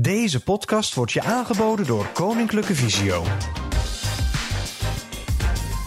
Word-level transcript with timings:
Deze 0.00 0.42
podcast 0.42 0.94
wordt 0.94 1.12
je 1.12 1.22
aangeboden 1.22 1.86
door 1.86 2.06
Koninklijke 2.06 2.74
Visio. 2.74 3.22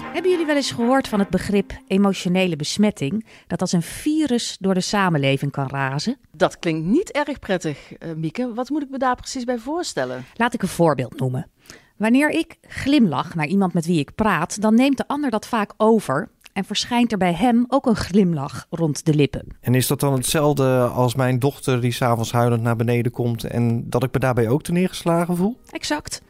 Hebben 0.04 0.32
jullie 0.32 0.46
wel 0.46 0.56
eens 0.56 0.72
gehoord 0.72 1.08
van 1.08 1.20
het 1.20 1.30
begrip 1.30 1.78
emotionele 1.88 2.56
besmetting, 2.56 3.26
dat 3.48 3.62
als 3.62 3.72
een 3.72 3.82
virus 3.82 4.58
door 4.60 4.74
de 4.74 4.82
samenleving 4.82 5.52
kan 5.52 5.70
razen? 5.70 6.18
Dat 6.32 6.60
klinkt 6.60 6.86
niet 6.86 7.12
erg 7.12 7.40
prettig, 7.40 7.92
uh, 7.92 8.14
Mieke. 8.14 8.54
Wat 8.54 8.70
moet 8.70 8.82
ik 8.82 8.90
me 8.90 8.98
daar 8.98 9.16
precies 9.16 9.44
bij 9.44 9.58
voorstellen? 9.58 10.26
Laat 10.36 10.54
ik 10.54 10.62
een 10.62 10.68
voorbeeld 10.68 11.20
noemen. 11.20 11.50
Wanneer 11.98 12.30
ik 12.30 12.58
glimlach 12.68 13.36
naar 13.36 13.48
iemand 13.48 13.74
met 13.74 13.86
wie 13.86 14.00
ik 14.00 14.16
praat, 14.16 14.62
dan 14.62 14.76
neemt 14.76 14.98
de 14.98 15.08
ander 15.08 15.30
dat 15.30 15.48
vaak 15.48 15.74
over 15.78 16.30
en 16.54 16.66
verschijnt 16.66 17.12
er 17.12 17.18
bij 17.18 17.34
hem 17.34 17.66
ook 17.68 17.86
een 17.86 17.96
glimlach 17.96 18.68
rond 18.70 19.06
de 19.06 19.14
lippen. 19.14 19.48
En 19.62 19.76
is 19.76 19.88
dat 19.88 20.00
dan 20.00 20.14
hetzelfde 20.14 20.80
als 20.94 21.16
mijn 21.16 21.40
dochter 21.40 21.82
die 21.82 21.92
s'avonds 21.92 22.32
huilend 22.32 22.62
naar 22.62 22.76
beneden 22.76 23.12
komt 23.12 23.44
en 23.44 23.90
dat 23.90 24.04
ik 24.04 24.14
me 24.14 24.20
daarbij 24.20 24.50
ook 24.50 24.64
te 24.64 24.72
neergeslagen 24.72 25.36
voel? 25.36 25.58
Exact. 25.72 26.22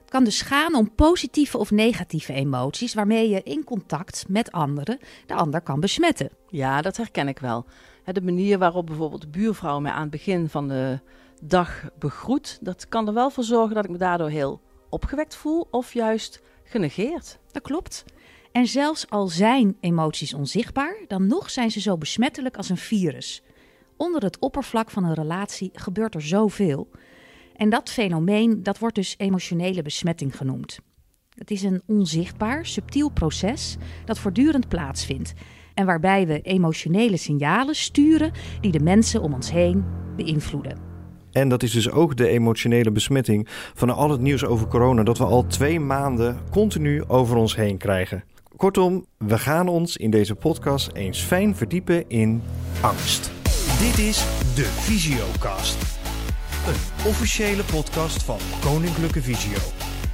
Het 0.00 0.10
kan 0.10 0.24
dus 0.24 0.42
gaan 0.42 0.74
om 0.74 0.94
positieve 0.94 1.58
of 1.58 1.70
negatieve 1.70 2.32
emoties 2.32 2.94
waarmee 2.94 3.28
je 3.28 3.42
in 3.42 3.64
contact 3.64 4.24
met 4.28 4.52
anderen 4.52 4.98
de 5.26 5.34
ander 5.34 5.60
kan 5.60 5.80
besmetten. 5.80 6.30
Ja, 6.48 6.82
dat 6.82 6.96
herken 6.96 7.28
ik 7.28 7.38
wel. 7.38 7.64
De 8.04 8.20
manier 8.20 8.58
waarop 8.58 8.86
bijvoorbeeld 8.86 9.20
de 9.20 9.28
buurvrouw 9.28 9.80
mij 9.80 9.92
aan 9.92 10.02
het 10.02 10.10
begin 10.10 10.48
van 10.48 10.68
de 10.68 11.00
dag 11.42 11.84
begroet, 11.98 12.58
dat 12.60 12.88
kan 12.88 13.06
er 13.06 13.14
wel 13.14 13.30
voor 13.30 13.44
zorgen 13.44 13.74
dat 13.74 13.84
ik 13.84 13.90
me 13.90 13.98
daardoor 13.98 14.28
heel 14.28 14.60
opgewekt 14.88 15.36
voel 15.36 15.66
of 15.70 15.92
juist 15.92 16.42
genegeerd. 16.64 17.38
Dat 17.52 17.62
klopt. 17.62 18.04
En 18.54 18.66
zelfs 18.66 19.10
al 19.10 19.28
zijn 19.28 19.76
emoties 19.80 20.34
onzichtbaar, 20.34 20.96
dan 21.08 21.26
nog 21.26 21.50
zijn 21.50 21.70
ze 21.70 21.80
zo 21.80 21.98
besmettelijk 21.98 22.56
als 22.56 22.68
een 22.68 22.76
virus. 22.76 23.42
Onder 23.96 24.22
het 24.22 24.38
oppervlak 24.38 24.90
van 24.90 25.04
een 25.04 25.14
relatie 25.14 25.70
gebeurt 25.72 26.14
er 26.14 26.22
zoveel. 26.22 26.88
En 27.56 27.70
dat 27.70 27.90
fenomeen 27.90 28.62
dat 28.62 28.78
wordt 28.78 28.94
dus 28.94 29.14
emotionele 29.18 29.82
besmetting 29.82 30.36
genoemd. 30.36 30.78
Het 31.28 31.50
is 31.50 31.62
een 31.62 31.82
onzichtbaar, 31.86 32.66
subtiel 32.66 33.08
proces 33.08 33.76
dat 34.04 34.18
voortdurend 34.18 34.68
plaatsvindt 34.68 35.32
en 35.74 35.86
waarbij 35.86 36.26
we 36.26 36.40
emotionele 36.40 37.16
signalen 37.16 37.74
sturen 37.74 38.32
die 38.60 38.72
de 38.72 38.80
mensen 38.80 39.22
om 39.22 39.34
ons 39.34 39.50
heen 39.50 39.84
beïnvloeden. 40.16 40.78
En 41.32 41.48
dat 41.48 41.62
is 41.62 41.72
dus 41.72 41.90
ook 41.90 42.16
de 42.16 42.28
emotionele 42.28 42.92
besmetting 42.92 43.48
van 43.74 43.90
al 43.90 44.10
het 44.10 44.20
nieuws 44.20 44.44
over 44.44 44.66
corona 44.66 45.02
dat 45.02 45.18
we 45.18 45.24
al 45.24 45.46
twee 45.46 45.80
maanden 45.80 46.38
continu 46.50 47.04
over 47.06 47.36
ons 47.36 47.56
heen 47.56 47.76
krijgen. 47.76 48.24
Kortom, 48.56 49.06
we 49.18 49.38
gaan 49.38 49.68
ons 49.68 49.96
in 49.96 50.10
deze 50.10 50.34
podcast 50.34 50.92
eens 50.92 51.20
fijn 51.20 51.56
verdiepen 51.56 52.08
in 52.08 52.42
angst. 52.80 53.30
Dit 53.78 53.98
is 53.98 54.18
de 54.54 54.64
Visiocast. 54.64 55.76
Een 56.66 57.08
officiële 57.08 57.62
podcast 57.64 58.22
van 58.22 58.38
Koninklijke 58.60 59.22
Visio. 59.22 59.58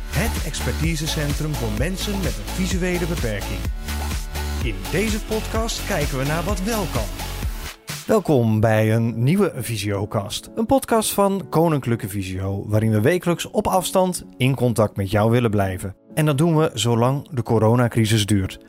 Het 0.06 0.47
expertisecentrum 0.47 1.55
voor 1.55 1.78
mensen 1.78 2.16
met 2.16 2.36
een 2.36 2.52
visuele 2.55 3.06
beperking. 3.06 3.60
In 4.64 4.75
deze 4.91 5.25
podcast 5.25 5.86
kijken 5.86 6.19
we 6.19 6.25
naar 6.25 6.44
wat 6.44 6.62
wel 6.62 6.84
kan. 6.92 7.08
Welkom 8.06 8.60
bij 8.60 8.94
een 8.94 9.22
nieuwe 9.22 9.52
Visiocast. 9.56 10.50
Een 10.54 10.66
podcast 10.66 11.14
van 11.14 11.47
Koninklijke 11.48 12.08
Visio, 12.08 12.69
waarin 12.69 12.91
we 12.91 13.00
wekelijks 13.00 13.50
op 13.50 13.66
afstand 13.66 14.25
in 14.36 14.54
contact 14.54 14.97
met 14.97 15.10
jou 15.10 15.30
willen 15.30 15.50
blijven. 15.50 16.00
En 16.20 16.26
dat 16.26 16.38
doen 16.38 16.56
we 16.56 16.70
zolang 16.74 17.28
de 17.30 17.42
coronacrisis 17.42 18.26
duurt. 18.26 18.60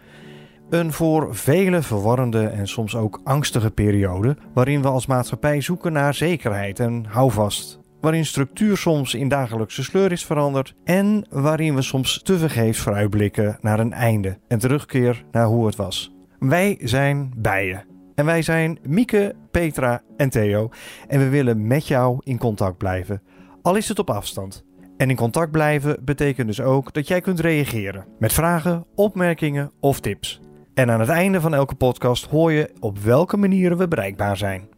Een 0.69 0.94
voor 0.94 1.35
velen 1.35 1.83
verwarrende 1.83 2.47
en 2.47 2.67
soms 2.67 2.95
ook 2.95 3.21
angstige 3.23 3.71
periode, 3.71 4.38
waarin 4.53 4.81
we 4.81 4.88
als 4.88 5.05
maatschappij 5.05 5.61
zoeken 5.61 5.94
naar 5.94 6.13
zekerheid 6.13 6.79
en 6.79 7.05
houvast. 7.07 7.79
Waarin 8.02 8.25
structuur 8.25 8.77
soms 8.77 9.13
in 9.13 9.27
dagelijkse 9.27 9.83
sleur 9.83 10.11
is 10.11 10.25
veranderd 10.25 10.75
en 10.83 11.25
waarin 11.29 11.75
we 11.75 11.81
soms 11.81 12.22
tevergeefs 12.23 12.79
vooruitblikken 12.79 13.57
naar 13.61 13.79
een 13.79 13.94
einde 13.94 14.38
en 14.47 14.59
terugkeer 14.59 15.23
naar 15.31 15.45
hoe 15.45 15.66
het 15.66 15.75
was. 15.75 16.16
Wij 16.39 16.78
zijn 16.81 17.34
bijen. 17.38 17.85
En 18.16 18.25
wij 18.25 18.41
zijn 18.41 18.79
Mieke, 18.88 19.35
Petra 19.51 20.01
en 20.17 20.29
Theo. 20.29 20.69
En 21.07 21.19
we 21.19 21.29
willen 21.29 21.67
met 21.67 21.88
jou 21.88 22.19
in 22.23 22.38
contact 22.38 22.78
blijven, 22.78 23.22
al 23.61 23.75
is 23.75 23.88
het 23.88 24.00
op 24.00 24.09
afstand. 24.09 24.66
En 25.01 25.09
in 25.09 25.16
contact 25.16 25.51
blijven 25.51 25.97
betekent 26.01 26.47
dus 26.47 26.62
ook 26.62 26.94
dat 26.94 27.07
jij 27.07 27.22
kunt 27.22 27.39
reageren 27.39 28.06
met 28.19 28.34
vragen, 28.34 28.85
opmerkingen 28.95 29.72
of 29.79 30.00
tips. 30.00 30.39
En 30.73 30.91
aan 30.91 31.00
het 31.00 31.09
einde 31.09 31.41
van 31.41 31.53
elke 31.53 31.75
podcast 31.75 32.25
hoor 32.25 32.51
je 32.51 32.69
op 32.79 33.00
welke 33.00 33.38
manieren 33.38 33.78
we 33.78 33.88
bereikbaar 33.88 34.38
zijn. 34.38 34.69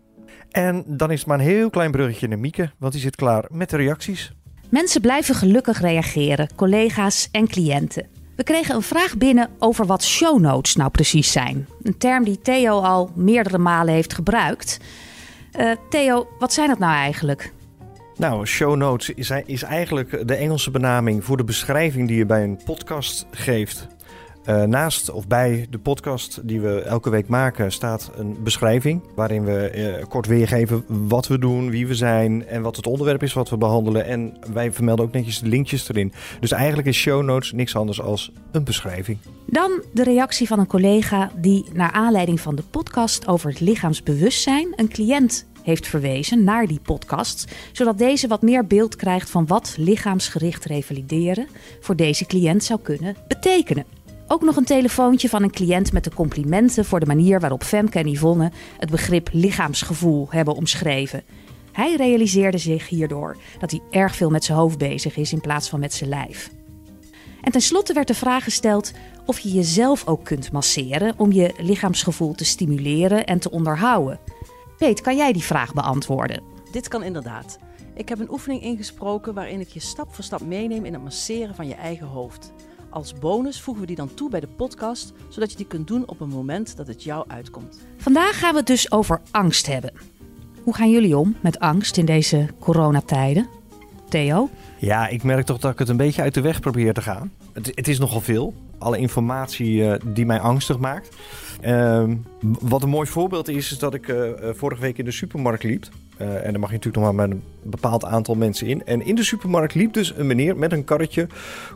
En 0.51 0.83
dan 0.87 1.11
is 1.11 1.19
het 1.19 1.27
maar 1.27 1.39
een 1.39 1.45
heel 1.45 1.69
klein 1.69 1.91
bruggetje 1.91 2.27
naar 2.27 2.39
Mieke, 2.39 2.71
want 2.79 2.93
die 2.93 3.01
zit 3.01 3.15
klaar 3.15 3.45
met 3.51 3.69
de 3.69 3.77
reacties. 3.77 4.33
Mensen 4.69 5.01
blijven 5.01 5.35
gelukkig 5.35 5.81
reageren, 5.81 6.55
collega's 6.55 7.29
en 7.31 7.47
cliënten. 7.47 8.07
We 8.35 8.43
kregen 8.43 8.75
een 8.75 8.81
vraag 8.81 9.17
binnen 9.17 9.49
over 9.59 9.85
wat 9.85 10.03
show 10.03 10.39
notes 10.39 10.75
nou 10.75 10.89
precies 10.89 11.31
zijn. 11.31 11.67
Een 11.81 11.97
term 11.97 12.23
die 12.23 12.39
Theo 12.41 12.79
al 12.79 13.11
meerdere 13.15 13.57
malen 13.57 13.93
heeft 13.93 14.13
gebruikt. 14.13 14.79
Uh, 15.59 15.71
Theo, 15.89 16.27
wat 16.39 16.53
zijn 16.53 16.67
dat 16.67 16.79
nou 16.79 16.93
eigenlijk? 16.93 17.53
Nou, 18.17 18.45
show 18.45 18.75
notes 18.75 19.09
is, 19.09 19.31
is 19.45 19.63
eigenlijk 19.63 20.27
de 20.27 20.35
Engelse 20.35 20.71
benaming 20.71 21.23
voor 21.23 21.37
de 21.37 21.43
beschrijving 21.43 22.07
die 22.07 22.17
je 22.17 22.25
bij 22.25 22.43
een 22.43 22.59
podcast 22.65 23.25
geeft. 23.31 23.87
Uh, 24.49 24.63
naast 24.63 25.11
of 25.11 25.27
bij 25.27 25.67
de 25.69 25.79
podcast 25.79 26.47
die 26.47 26.61
we 26.61 26.81
elke 26.81 27.09
week 27.09 27.27
maken 27.27 27.71
staat 27.71 28.11
een 28.15 28.37
beschrijving 28.43 29.01
waarin 29.15 29.43
we 29.43 29.71
uh, 29.75 30.05
kort 30.07 30.27
weergeven 30.27 30.83
wat 30.87 31.27
we 31.27 31.37
doen, 31.37 31.69
wie 31.69 31.87
we 31.87 31.95
zijn 31.95 32.47
en 32.47 32.61
wat 32.61 32.75
het 32.75 32.87
onderwerp 32.87 33.23
is 33.23 33.33
wat 33.33 33.49
we 33.49 33.57
behandelen. 33.57 34.05
En 34.05 34.37
wij 34.53 34.71
vermelden 34.71 35.05
ook 35.05 35.11
netjes 35.11 35.39
de 35.39 35.47
linkjes 35.47 35.89
erin. 35.89 36.13
Dus 36.39 36.51
eigenlijk 36.51 36.87
is 36.87 36.97
show 36.97 37.23
notes 37.23 37.51
niks 37.51 37.75
anders 37.75 38.01
als 38.01 38.31
een 38.51 38.63
beschrijving. 38.63 39.17
Dan 39.45 39.83
de 39.93 40.03
reactie 40.03 40.47
van 40.47 40.59
een 40.59 40.67
collega 40.67 41.31
die 41.35 41.65
naar 41.73 41.91
aanleiding 41.91 42.39
van 42.39 42.55
de 42.55 42.63
podcast 42.71 43.27
over 43.27 43.49
het 43.49 43.59
lichaamsbewustzijn 43.59 44.73
een 44.75 44.89
cliënt 44.89 45.45
heeft 45.63 45.87
verwezen 45.87 46.43
naar 46.43 46.67
die 46.67 46.79
podcast, 46.79 47.51
zodat 47.71 47.97
deze 47.97 48.27
wat 48.27 48.41
meer 48.41 48.67
beeld 48.67 48.95
krijgt 48.95 49.29
van 49.29 49.47
wat 49.47 49.75
lichaamsgericht 49.77 50.65
revalideren 50.65 51.47
voor 51.79 51.95
deze 51.95 52.25
cliënt 52.25 52.63
zou 52.63 52.79
kunnen 52.79 53.15
betekenen. 53.27 53.85
Ook 54.27 54.41
nog 54.41 54.55
een 54.55 54.65
telefoontje 54.65 55.29
van 55.29 55.43
een 55.43 55.51
cliënt 55.51 55.93
met 55.93 56.03
de 56.03 56.13
complimenten 56.13 56.85
voor 56.85 56.99
de 56.99 57.05
manier 57.05 57.39
waarop 57.39 57.63
Femke 57.63 57.99
en 57.99 58.07
Yvonne 58.07 58.51
het 58.77 58.91
begrip 58.91 59.29
lichaamsgevoel 59.31 60.27
hebben 60.29 60.55
omschreven. 60.55 61.23
Hij 61.71 61.95
realiseerde 61.95 62.57
zich 62.57 62.89
hierdoor 62.89 63.37
dat 63.59 63.71
hij 63.71 63.81
erg 63.91 64.15
veel 64.15 64.29
met 64.29 64.43
zijn 64.43 64.57
hoofd 64.57 64.77
bezig 64.77 65.17
is 65.17 65.33
in 65.33 65.41
plaats 65.41 65.69
van 65.69 65.79
met 65.79 65.93
zijn 65.93 66.09
lijf. 66.09 66.49
En 67.41 67.51
tenslotte 67.51 67.93
werd 67.93 68.07
de 68.07 68.13
vraag 68.13 68.43
gesteld 68.43 68.91
of 69.25 69.39
je 69.39 69.51
jezelf 69.51 70.07
ook 70.07 70.25
kunt 70.25 70.51
masseren 70.51 71.13
om 71.17 71.31
je 71.31 71.53
lichaamsgevoel 71.57 72.33
te 72.33 72.45
stimuleren 72.45 73.25
en 73.25 73.39
te 73.39 73.51
onderhouden. 73.51 74.19
Peet, 74.83 75.01
kan 75.01 75.15
jij 75.15 75.33
die 75.33 75.43
vraag 75.43 75.73
beantwoorden? 75.73 76.43
Dit 76.71 76.87
kan 76.87 77.03
inderdaad. 77.03 77.57
Ik 77.95 78.09
heb 78.09 78.19
een 78.19 78.31
oefening 78.31 78.61
ingesproken 78.61 79.33
waarin 79.33 79.59
ik 79.59 79.67
je 79.67 79.79
stap 79.79 80.13
voor 80.13 80.23
stap 80.23 80.41
meeneem 80.41 80.85
in 80.85 80.93
het 80.93 81.03
masseren 81.03 81.55
van 81.55 81.67
je 81.67 81.73
eigen 81.73 82.07
hoofd. 82.07 82.53
Als 82.89 83.13
bonus 83.13 83.61
voegen 83.61 83.81
we 83.81 83.87
die 83.87 83.95
dan 83.95 84.13
toe 84.13 84.29
bij 84.29 84.39
de 84.39 84.47
podcast, 84.47 85.13
zodat 85.29 85.51
je 85.51 85.57
die 85.57 85.65
kunt 85.65 85.87
doen 85.87 86.07
op 86.07 86.19
een 86.19 86.29
moment 86.29 86.77
dat 86.77 86.87
het 86.87 87.03
jou 87.03 87.25
uitkomt. 87.27 87.81
Vandaag 87.97 88.39
gaan 88.39 88.51
we 88.51 88.57
het 88.57 88.67
dus 88.67 88.91
over 88.91 89.21
angst 89.31 89.67
hebben. 89.67 89.93
Hoe 90.63 90.75
gaan 90.75 90.91
jullie 90.91 91.17
om 91.17 91.35
met 91.41 91.59
angst 91.59 91.97
in 91.97 92.05
deze 92.05 92.47
coronatijden? 92.59 93.47
Theo? 94.09 94.49
Ja, 94.77 95.07
ik 95.07 95.23
merk 95.23 95.45
toch 95.45 95.59
dat 95.59 95.71
ik 95.71 95.79
het 95.79 95.89
een 95.89 95.97
beetje 95.97 96.21
uit 96.21 96.33
de 96.33 96.41
weg 96.41 96.59
probeer 96.59 96.93
te 96.93 97.01
gaan. 97.01 97.31
Het, 97.53 97.71
het 97.75 97.87
is 97.87 97.99
nogal 97.99 98.21
veel. 98.21 98.53
Alle 98.83 98.97
informatie 98.97 99.75
uh, 99.75 99.93
die 100.05 100.25
mij 100.25 100.39
angstig 100.39 100.77
maakt. 100.77 101.15
Uh, 101.65 102.03
wat 102.59 102.83
een 102.83 102.89
mooi 102.89 103.07
voorbeeld 103.07 103.49
is, 103.49 103.71
is 103.71 103.79
dat 103.79 103.93
ik 103.93 104.07
uh, 104.07 104.29
vorige 104.53 104.81
week 104.81 104.97
in 104.97 105.05
de 105.05 105.11
supermarkt 105.11 105.63
liep. 105.63 105.85
En 106.17 106.51
dan 106.51 106.59
mag 106.59 106.69
je 106.69 106.75
natuurlijk 106.75 107.03
nog 107.03 107.13
maar 107.13 107.27
met 107.27 107.37
een 107.37 107.69
bepaald 107.69 108.05
aantal 108.05 108.35
mensen 108.35 108.67
in. 108.67 108.85
En 108.85 109.05
in 109.05 109.15
de 109.15 109.23
supermarkt 109.23 109.73
liep 109.73 109.93
dus 109.93 110.13
een 110.15 110.27
meneer 110.27 110.57
met 110.57 110.71
een 110.71 110.83
karretje 110.83 111.27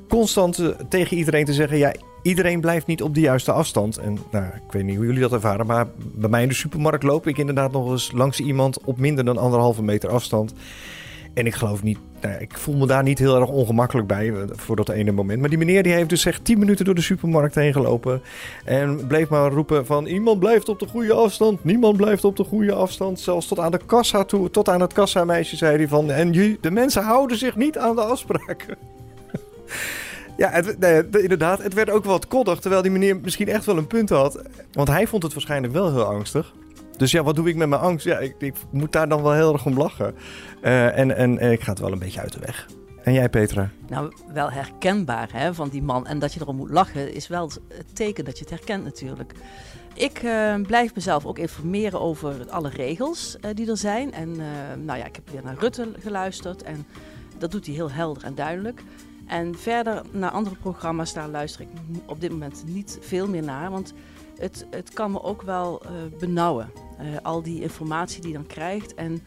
constant 0.07 0.73
tegen 0.89 1.17
iedereen 1.17 1.45
te 1.45 1.53
zeggen: 1.53 1.77
Ja, 1.77 1.93
iedereen 2.21 2.61
blijft 2.61 2.87
niet 2.87 3.01
op 3.01 3.13
de 3.13 3.19
juiste 3.19 3.51
afstand. 3.51 3.97
En 3.97 4.17
nou, 4.31 4.45
ik 4.45 4.71
weet 4.71 4.83
niet 4.83 4.95
hoe 4.95 5.05
jullie 5.05 5.21
dat 5.21 5.33
ervaren, 5.33 5.65
maar 5.65 5.87
bij 5.97 6.29
mij 6.29 6.41
in 6.41 6.47
de 6.47 6.53
supermarkt 6.53 7.03
loop 7.03 7.27
ik 7.27 7.37
inderdaad 7.37 7.71
nog 7.71 7.91
eens 7.91 8.11
langs 8.11 8.39
iemand 8.39 8.83
op 8.83 8.97
minder 8.97 9.25
dan 9.25 9.37
anderhalve 9.37 9.83
meter 9.83 10.09
afstand. 10.09 10.53
En 11.37 11.45
ik 11.45 11.55
geloof 11.55 11.83
niet, 11.83 11.97
nou, 12.21 12.35
ik 12.39 12.57
voel 12.57 12.75
me 12.75 12.87
daar 12.87 13.03
niet 13.03 13.19
heel 13.19 13.39
erg 13.39 13.49
ongemakkelijk 13.49 14.07
bij 14.07 14.29
eh, 14.29 14.43
voor 14.51 14.75
dat 14.75 14.89
ene 14.89 15.11
moment. 15.11 15.39
Maar 15.39 15.49
die 15.49 15.57
meneer 15.57 15.83
die 15.83 15.93
heeft 15.93 16.09
dus 16.09 16.25
echt 16.25 16.45
10 16.45 16.59
minuten 16.59 16.85
door 16.85 16.95
de 16.95 17.01
supermarkt 17.01 17.55
heen 17.55 17.73
gelopen. 17.73 18.21
En 18.65 19.07
bleef 19.07 19.29
maar 19.29 19.51
roepen 19.51 19.85
van 19.85 20.05
iemand 20.05 20.39
blijft 20.39 20.69
op 20.69 20.79
de 20.79 20.87
goede 20.87 21.13
afstand. 21.13 21.63
Niemand 21.63 21.97
blijft 21.97 22.23
op 22.23 22.35
de 22.35 22.43
goede 22.43 22.73
afstand. 22.73 23.19
Zelfs 23.19 23.47
tot 23.47 23.59
aan 23.59 23.71
de 23.71 23.79
kassa 23.85 24.23
toe, 24.23 24.49
tot 24.49 24.69
aan 24.69 24.81
het 24.81 24.93
kassameisje 24.93 25.55
zei 25.55 25.77
hij 25.77 25.87
van... 25.87 26.11
En 26.11 26.31
de 26.61 26.71
mensen 26.71 27.03
houden 27.03 27.37
zich 27.37 27.55
niet 27.55 27.77
aan 27.77 27.95
de 27.95 28.01
afspraken. 28.01 28.77
Ja, 30.37 30.49
het, 30.49 31.15
inderdaad. 31.15 31.63
Het 31.63 31.73
werd 31.73 31.89
ook 31.89 32.05
wat 32.05 32.27
koddig. 32.27 32.59
Terwijl 32.59 32.81
die 32.81 32.91
meneer 32.91 33.19
misschien 33.19 33.47
echt 33.47 33.65
wel 33.65 33.77
een 33.77 33.87
punt 33.87 34.09
had. 34.09 34.41
Want 34.71 34.87
hij 34.87 35.07
vond 35.07 35.23
het 35.23 35.33
waarschijnlijk 35.33 35.73
wel 35.73 35.93
heel 35.93 36.03
angstig. 36.03 36.53
Dus 36.97 37.11
ja, 37.11 37.23
wat 37.23 37.35
doe 37.35 37.49
ik 37.49 37.55
met 37.55 37.69
mijn 37.69 37.81
angst? 37.81 38.05
Ja, 38.05 38.17
ik, 38.17 38.35
ik 38.39 38.55
moet 38.71 38.91
daar 38.91 39.09
dan 39.09 39.21
wel 39.21 39.33
heel 39.33 39.53
erg 39.53 39.65
om 39.65 39.77
lachen. 39.77 40.15
Uh, 40.63 40.97
en, 40.97 41.15
en 41.15 41.51
ik 41.51 41.61
ga 41.61 41.69
het 41.69 41.79
wel 41.79 41.91
een 41.91 41.99
beetje 41.99 42.19
uit 42.19 42.33
de 42.33 42.39
weg. 42.39 42.67
En 43.03 43.13
jij, 43.13 43.29
Petra? 43.29 43.69
Nou, 43.87 44.13
wel 44.33 44.51
herkenbaar 44.51 45.29
hè, 45.31 45.53
van 45.53 45.69
die 45.69 45.81
man. 45.81 46.07
En 46.07 46.19
dat 46.19 46.33
je 46.33 46.41
erom 46.41 46.55
moet 46.55 46.69
lachen 46.69 47.13
is 47.13 47.27
wel 47.27 47.51
het 47.67 47.95
teken 47.95 48.25
dat 48.25 48.37
je 48.37 48.43
het 48.43 48.53
herkent 48.53 48.83
natuurlijk. 48.83 49.33
Ik 49.93 50.23
uh, 50.23 50.55
blijf 50.55 50.95
mezelf 50.95 51.25
ook 51.25 51.37
informeren 51.37 52.01
over 52.01 52.49
alle 52.49 52.69
regels 52.69 53.37
die 53.53 53.69
er 53.69 53.77
zijn. 53.77 54.13
En 54.13 54.35
nou 54.85 54.99
ja, 54.99 55.05
ik 55.05 55.15
heb 55.15 55.29
weer 55.29 55.43
naar 55.43 55.55
Rutte 55.59 55.91
geluisterd 55.99 56.63
en 56.63 56.85
dat 57.37 57.51
doet 57.51 57.65
hij 57.65 57.75
heel 57.75 57.91
helder 57.91 58.23
en 58.23 58.35
duidelijk. 58.35 58.83
En 59.27 59.55
verder 59.57 60.01
naar 60.11 60.31
andere 60.31 60.55
programma's, 60.55 61.13
daar 61.13 61.29
luister 61.29 61.61
ik 61.61 61.67
op 62.05 62.21
dit 62.21 62.31
moment 62.31 62.63
niet 62.65 62.97
veel 63.01 63.27
meer 63.27 63.43
naar. 63.43 63.71
Want 63.71 63.93
het, 64.39 64.65
het 64.69 64.93
kan 64.93 65.11
me 65.11 65.23
ook 65.23 65.41
wel 65.41 65.81
benauwen. 66.19 66.71
al 67.23 67.41
die 67.41 67.61
informatie 67.61 68.21
die 68.21 68.31
je 68.31 68.37
dan 68.37 68.47
krijgt. 68.47 68.93
En 68.93 69.21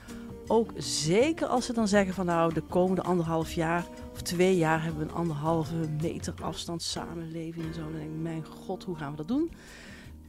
ook 0.50 0.70
zeker 0.76 1.46
als 1.46 1.66
ze 1.66 1.72
dan 1.72 1.88
zeggen 1.88 2.14
van 2.14 2.26
nou 2.26 2.54
de 2.54 2.60
komende 2.60 3.02
anderhalf 3.02 3.52
jaar 3.52 3.84
of 4.12 4.22
twee 4.22 4.56
jaar 4.56 4.82
hebben 4.82 5.02
we 5.02 5.08
een 5.08 5.18
anderhalve 5.18 5.74
meter 6.00 6.34
afstand 6.42 6.82
samenleving 6.82 7.66
en 7.66 7.74
zo. 7.74 7.80
Dan 7.80 7.92
denk 7.92 8.10
ik, 8.10 8.20
mijn 8.20 8.44
god, 8.44 8.84
hoe 8.84 8.96
gaan 8.96 9.10
we 9.10 9.16
dat 9.16 9.28
doen? 9.28 9.50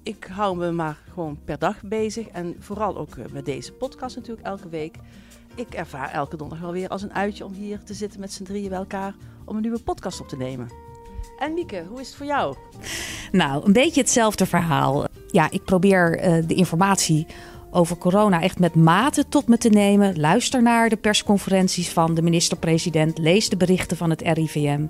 Ik 0.03 0.23
hou 0.23 0.57
me 0.57 0.71
maar 0.71 0.97
gewoon 1.11 1.39
per 1.45 1.59
dag 1.59 1.81
bezig 1.83 2.27
en 2.27 2.55
vooral 2.59 2.97
ook 2.97 3.15
eh, 3.15 3.25
met 3.31 3.45
deze 3.45 3.73
podcast 3.73 4.15
natuurlijk 4.15 4.47
elke 4.47 4.69
week. 4.69 4.97
Ik 5.55 5.73
ervaar 5.73 6.11
elke 6.11 6.37
donderdag 6.37 6.65
wel 6.65 6.75
weer 6.75 6.89
als 6.89 7.01
een 7.01 7.13
uitje 7.13 7.45
om 7.45 7.53
hier 7.53 7.83
te 7.83 7.93
zitten 7.93 8.19
met 8.19 8.33
z'n 8.33 8.43
drieën 8.43 8.69
bij 8.69 8.77
elkaar 8.77 9.15
om 9.45 9.55
een 9.55 9.61
nieuwe 9.61 9.83
podcast 9.83 10.21
op 10.21 10.27
te 10.27 10.37
nemen. 10.37 10.90
En 11.41 11.53
Mieke, 11.53 11.85
hoe 11.89 11.99
is 11.99 12.07
het 12.07 12.15
voor 12.15 12.25
jou? 12.25 12.55
Nou, 13.31 13.65
een 13.65 13.73
beetje 13.73 14.01
hetzelfde 14.01 14.45
verhaal. 14.45 15.05
Ja, 15.27 15.51
ik 15.51 15.63
probeer 15.63 16.25
uh, 16.25 16.47
de 16.47 16.53
informatie 16.53 17.27
over 17.71 17.97
corona 17.97 18.41
echt 18.41 18.59
met 18.59 18.75
mate 18.75 19.27
tot 19.27 19.47
me 19.47 19.57
te 19.57 19.69
nemen. 19.69 20.19
Luister 20.19 20.61
naar 20.61 20.89
de 20.89 20.97
persconferenties 20.97 21.89
van 21.89 22.13
de 22.13 22.21
minister-president. 22.21 23.17
Lees 23.17 23.49
de 23.49 23.57
berichten 23.57 23.97
van 23.97 24.09
het 24.09 24.21
RIVM. 24.21 24.85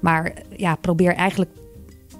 Maar 0.00 0.32
ja, 0.56 0.74
probeer 0.74 1.14
eigenlijk 1.14 1.50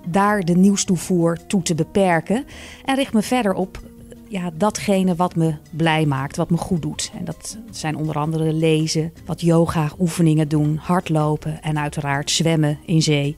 daar 0.08 0.40
de 0.40 0.54
nieuwstoevoer 0.54 1.46
toe 1.46 1.62
te 1.62 1.74
beperken. 1.74 2.44
En 2.84 2.94
richt 2.94 3.12
me 3.12 3.22
verder 3.22 3.54
op 3.54 3.80
ja, 4.28 4.50
datgene 4.54 5.14
wat 5.14 5.36
me 5.36 5.54
blij 5.70 6.06
maakt, 6.06 6.36
wat 6.36 6.50
me 6.50 6.56
goed 6.56 6.82
doet. 6.82 7.10
En 7.18 7.24
dat 7.24 7.58
zijn 7.70 7.96
onder 7.96 8.16
andere 8.16 8.52
lezen, 8.52 9.12
wat 9.26 9.40
yoga-oefeningen 9.40 10.48
doen, 10.48 10.76
hardlopen 10.76 11.62
en 11.62 11.78
uiteraard 11.78 12.30
zwemmen 12.30 12.78
in 12.84 13.02
zee. 13.02 13.36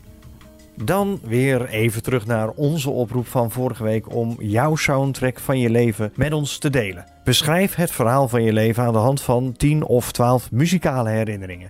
Dan 0.85 1.21
weer 1.23 1.69
even 1.69 2.03
terug 2.03 2.27
naar 2.27 2.51
onze 2.51 2.91
oproep 2.91 3.27
van 3.27 3.51
vorige 3.51 3.83
week 3.83 4.15
om 4.15 4.37
jouw 4.39 4.77
soundtrack 4.77 5.39
van 5.39 5.59
je 5.59 5.71
leven 5.71 6.13
met 6.15 6.33
ons 6.33 6.59
te 6.59 6.71
delen. 6.71 7.05
Beschrijf 7.25 7.75
het 7.75 7.91
verhaal 7.91 8.29
van 8.29 8.43
je 8.43 8.53
leven 8.53 8.83
aan 8.83 8.93
de 8.93 8.99
hand 8.99 9.23
van 9.23 9.53
10 9.53 9.85
of 9.85 10.13
12 10.13 10.51
muzikale 10.51 11.11
herinneringen. 11.11 11.69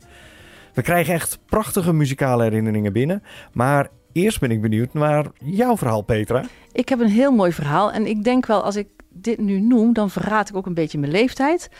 We 0.74 0.82
krijgen 0.82 1.14
echt 1.14 1.38
prachtige 1.46 1.92
muzikale 1.92 2.42
herinneringen 2.42 2.92
binnen, 2.92 3.22
maar 3.52 3.88
eerst 4.12 4.40
ben 4.40 4.50
ik 4.50 4.60
benieuwd 4.60 4.92
naar 4.92 5.26
jouw 5.38 5.76
verhaal, 5.76 6.02
Petra. 6.02 6.44
Ik 6.72 6.88
heb 6.88 7.00
een 7.00 7.08
heel 7.08 7.32
mooi 7.32 7.52
verhaal 7.52 7.92
en 7.92 8.06
ik 8.06 8.24
denk 8.24 8.46
wel 8.46 8.62
als 8.62 8.76
ik 8.76 8.88
dit 9.08 9.38
nu 9.38 9.60
noem, 9.60 9.92
dan 9.92 10.10
verraad 10.10 10.48
ik 10.48 10.56
ook 10.56 10.66
een 10.66 10.74
beetje 10.74 10.98
mijn 10.98 11.12
leeftijd. 11.12 11.70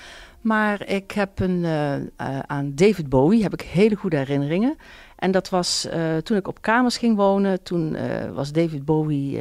Maar 0.40 0.88
ik 0.88 1.10
heb 1.10 1.40
een, 1.40 1.64
uh, 1.64 1.96
uh, 1.96 2.02
aan 2.46 2.72
David 2.74 3.08
Bowie 3.08 3.42
heb 3.42 3.52
ik 3.52 3.60
hele 3.60 3.94
goede 3.94 4.16
herinneringen. 4.16 4.76
En 5.20 5.30
dat 5.30 5.48
was 5.48 5.86
uh, 5.86 6.16
toen 6.16 6.36
ik 6.36 6.48
op 6.48 6.62
kamers 6.62 6.96
ging 6.96 7.16
wonen. 7.16 7.62
Toen 7.62 7.96
was 8.34 8.52
David 8.52 8.84
Bowie, 8.84 9.40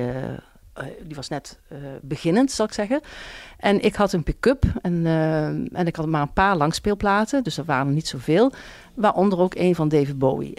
die 1.04 1.16
was 1.16 1.30
net 1.30 1.60
beginnend, 2.02 2.52
zal 2.52 2.66
ik 2.66 2.74
zeggen. 2.74 3.02
En 3.58 3.84
ik 3.84 3.96
had 3.96 4.14
een 4.14 4.24
pick-up 4.24 4.64
en, 4.82 5.06
en 5.74 5.88
ik 5.88 5.96
had 5.96 6.06
maar 6.06 6.22
een 6.22 6.34
paar 6.34 6.58
langspeelplaten, 6.58 7.44
dus 7.44 7.58
er 7.58 7.66
waren 7.66 7.88
er 7.88 7.94
niet 7.94 8.08
zoveel. 8.08 8.52
Waaronder 8.94 9.40
ook 9.40 9.56
een 9.56 9.76
van 9.76 9.90
David 9.90 10.20
Bowie. 10.20 10.54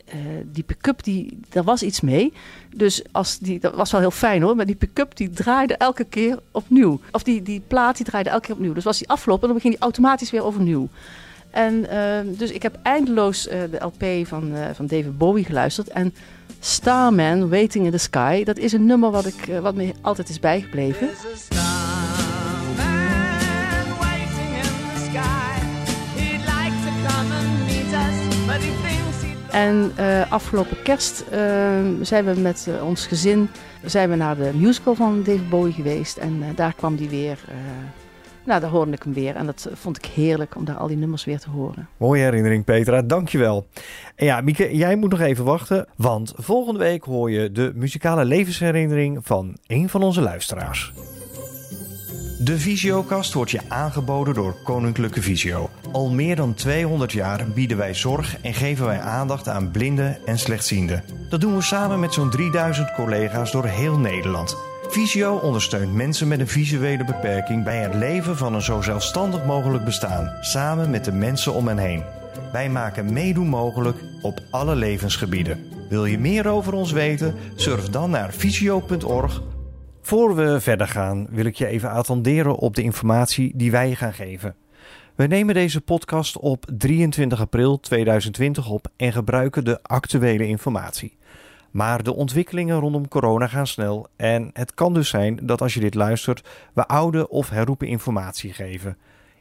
Die 0.45 0.65
pick-up, 0.65 1.03
die, 1.03 1.41
daar 1.49 1.65
was 1.65 1.83
iets 1.83 2.01
mee. 2.01 2.33
Dus 2.77 3.03
als 3.13 3.39
die, 3.39 3.61
dat 3.61 3.75
was 3.75 3.91
wel 3.91 4.01
heel 4.01 4.11
fijn 4.11 4.43
hoor. 4.43 4.57
Maar 4.57 4.67
die 4.67 4.75
pick-up 4.75 5.17
die 5.17 5.31
draaide 5.31 5.75
elke 5.77 6.05
keer 6.05 6.39
opnieuw. 6.51 7.01
Of 7.13 7.23
die, 7.23 7.43
die 7.43 7.63
plaat 7.67 7.97
die 7.97 8.07
draaide 8.07 8.31
elke 8.31 8.47
keer 8.47 8.55
opnieuw. 8.55 8.73
Dus 8.73 8.85
was 8.85 8.99
die 8.99 9.09
afgelopen 9.09 9.47
en 9.47 9.53
dan 9.53 9.61
ging 9.61 9.75
die 9.75 9.83
automatisch 9.83 10.31
weer 10.31 10.45
overnieuw. 10.45 10.89
En 11.51 11.87
uh, 11.93 12.39
dus 12.39 12.51
ik 12.51 12.63
heb 12.63 12.79
eindeloos 12.83 13.47
uh, 13.47 13.53
de 13.71 13.85
LP 13.85 14.27
van, 14.27 14.53
van 14.75 14.87
David 14.87 15.19
Bowie 15.19 15.45
geluisterd. 15.45 15.89
En 15.89 16.15
Starman, 16.61 17.49
Waiting 17.49 17.85
in 17.85 17.91
the 17.91 17.99
Sky, 17.99 18.45
dat 18.45 18.59
is 18.59 18.73
een 18.73 18.87
nummer 18.87 19.11
wat, 19.11 19.27
ik, 19.27 19.59
wat 19.61 19.75
me 19.75 19.93
altijd 20.01 20.29
is 20.29 20.41
bijgebleven. 20.41 21.09
En 29.51 29.93
uh, 29.99 30.33
afgelopen 30.33 30.83
kerst 30.83 31.25
uh, 31.33 31.39
zijn 32.01 32.25
we 32.25 32.41
met 32.41 32.67
uh, 32.69 32.87
ons 32.87 33.07
gezin 33.07 33.49
zijn 33.85 34.11
we 34.11 34.17
naar 34.17 34.37
de 34.37 34.51
musical 34.55 34.95
van 34.95 35.23
David 35.23 35.49
Bowie 35.49 35.73
geweest. 35.73 36.17
En 36.17 36.43
daar 36.55 36.75
kwam 36.75 36.97
die 36.97 37.09
weer. 37.09 37.39
Nou, 38.45 38.61
daar 38.61 38.71
hoorde 38.71 38.93
ik 38.93 39.03
hem 39.03 39.13
weer. 39.13 39.37
En 39.37 39.47
dat 39.47 39.69
vond 39.73 39.97
ik 39.97 40.05
heerlijk 40.05 40.57
om 40.57 40.65
daar 40.65 40.77
al 40.77 40.87
die 40.87 40.97
nummers 40.97 41.25
weer 41.25 41.39
te 41.39 41.51
horen. 41.51 41.89
Mooie 41.97 42.23
herinnering, 42.23 42.65
Petra. 42.65 43.03
Dankjewel. 43.03 43.67
En 44.15 44.27
ja, 44.27 44.41
Mieke, 44.41 44.77
jij 44.77 44.97
moet 44.97 45.11
nog 45.11 45.21
even 45.21 45.45
wachten. 45.45 45.87
Want 45.97 46.33
volgende 46.37 46.79
week 46.79 47.05
hoor 47.05 47.31
je 47.31 47.53
de 47.53 47.73
muzikale 47.75 48.25
levensherinnering 48.25 49.19
van 49.23 49.57
een 49.67 49.89
van 49.89 50.03
onze 50.03 50.21
luisteraars. 50.21 50.93
De 52.45 52.59
Visiokast 52.59 53.33
wordt 53.33 53.51
je 53.51 53.61
aangeboden 53.69 54.35
door 54.35 54.57
Koninklijke 54.65 55.23
Visio. 55.23 55.71
Al 55.93 56.11
meer 56.11 56.37
dan 56.37 56.55
200 56.55 57.13
jaar 57.13 57.47
bieden 57.55 57.77
wij 57.77 57.95
zorg 57.95 58.41
en 58.43 58.55
geven 58.55 58.87
wij 58.87 59.01
aandacht 59.01 59.49
aan 59.49 59.71
blinden 59.71 60.19
en 60.27 60.39
slechtzienden. 60.39 61.05
Dat 61.29 61.41
doen 61.41 61.57
we 61.57 61.63
samen 61.63 62.01
met 62.01 62.15
zo'n 62.15 62.31
3000 62.31 62.93
collega's 62.93 63.53
door 63.53 63.65
heel 63.65 63.99
Nederland. 63.99 64.70
Visio 64.91 65.35
ondersteunt 65.35 65.95
mensen 65.95 66.29
met 66.29 66.41
een 66.41 66.49
visuele 66.49 67.05
beperking 67.05 67.65
bij 67.65 67.79
het 67.79 67.95
leven 67.95 68.37
van 68.37 68.55
een 68.55 68.63
zo 68.63 68.81
zelfstandig 68.81 69.45
mogelijk 69.45 69.85
bestaan, 69.85 70.37
samen 70.41 70.91
met 70.91 71.05
de 71.05 71.13
mensen 71.13 71.55
om 71.55 71.69
hen 71.69 71.79
heen. 71.79 72.05
Wij 72.53 72.71
maken 72.71 73.13
meedoen 73.13 73.49
mogelijk 73.49 73.97
op 74.23 74.41
alle 74.51 74.75
levensgebieden. 74.75 75.67
Wil 75.89 76.05
je 76.05 76.19
meer 76.19 76.49
over 76.49 76.73
ons 76.73 76.93
weten? 76.93 77.35
Surf 77.55 77.89
dan 77.89 78.11
naar 78.11 78.33
visio.org 78.33 79.43
voor 80.03 80.35
we 80.35 80.61
verder 80.61 80.89
gaan, 80.89 81.27
wil 81.31 81.45
ik 81.45 81.55
je 81.55 81.67
even 81.67 81.91
attenderen 81.91 82.57
op 82.57 82.75
de 82.75 82.83
informatie 82.83 83.53
die 83.57 83.71
wij 83.71 83.95
gaan 83.95 84.13
geven. 84.13 84.55
We 85.15 85.27
nemen 85.27 85.55
deze 85.55 85.81
podcast 85.81 86.39
op 86.39 86.67
23 86.77 87.41
april 87.41 87.81
2020 87.81 88.71
op 88.71 88.87
en 88.97 89.13
gebruiken 89.13 89.65
de 89.65 89.83
actuele 89.83 90.47
informatie. 90.47 91.19
Maar 91.71 92.03
de 92.03 92.15
ontwikkelingen 92.15 92.79
rondom 92.79 93.09
corona 93.09 93.47
gaan 93.47 93.67
snel 93.67 94.07
en 94.17 94.51
het 94.53 94.75
kan 94.75 94.95
dus 94.95 95.09
zijn 95.09 95.39
dat 95.43 95.61
als 95.61 95.75
je 95.75 95.81
dit 95.81 95.95
luistert, 95.95 96.49
we 96.75 96.87
oude 96.87 97.29
of 97.29 97.51
herroepen 97.51 97.87
informatie 97.87 98.53
geven. 98.53 98.97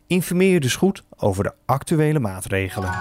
Informeer 0.07 0.51
je 0.51 0.59
dus 0.59 0.75
goed 0.75 1.03
over 1.17 1.43
de 1.43 1.53
actuele 1.65 2.19
maatregelen. 2.19 2.91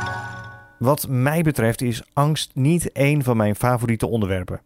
Wat 0.79 1.09
mij 1.09 1.43
betreft 1.43 1.83
is 1.83 2.03
angst 2.13 2.51
niet 2.55 2.93
één 2.93 3.23
van 3.23 3.37
mijn 3.37 3.57
favoriete 3.57 4.07
onderwerpen. 4.07 4.61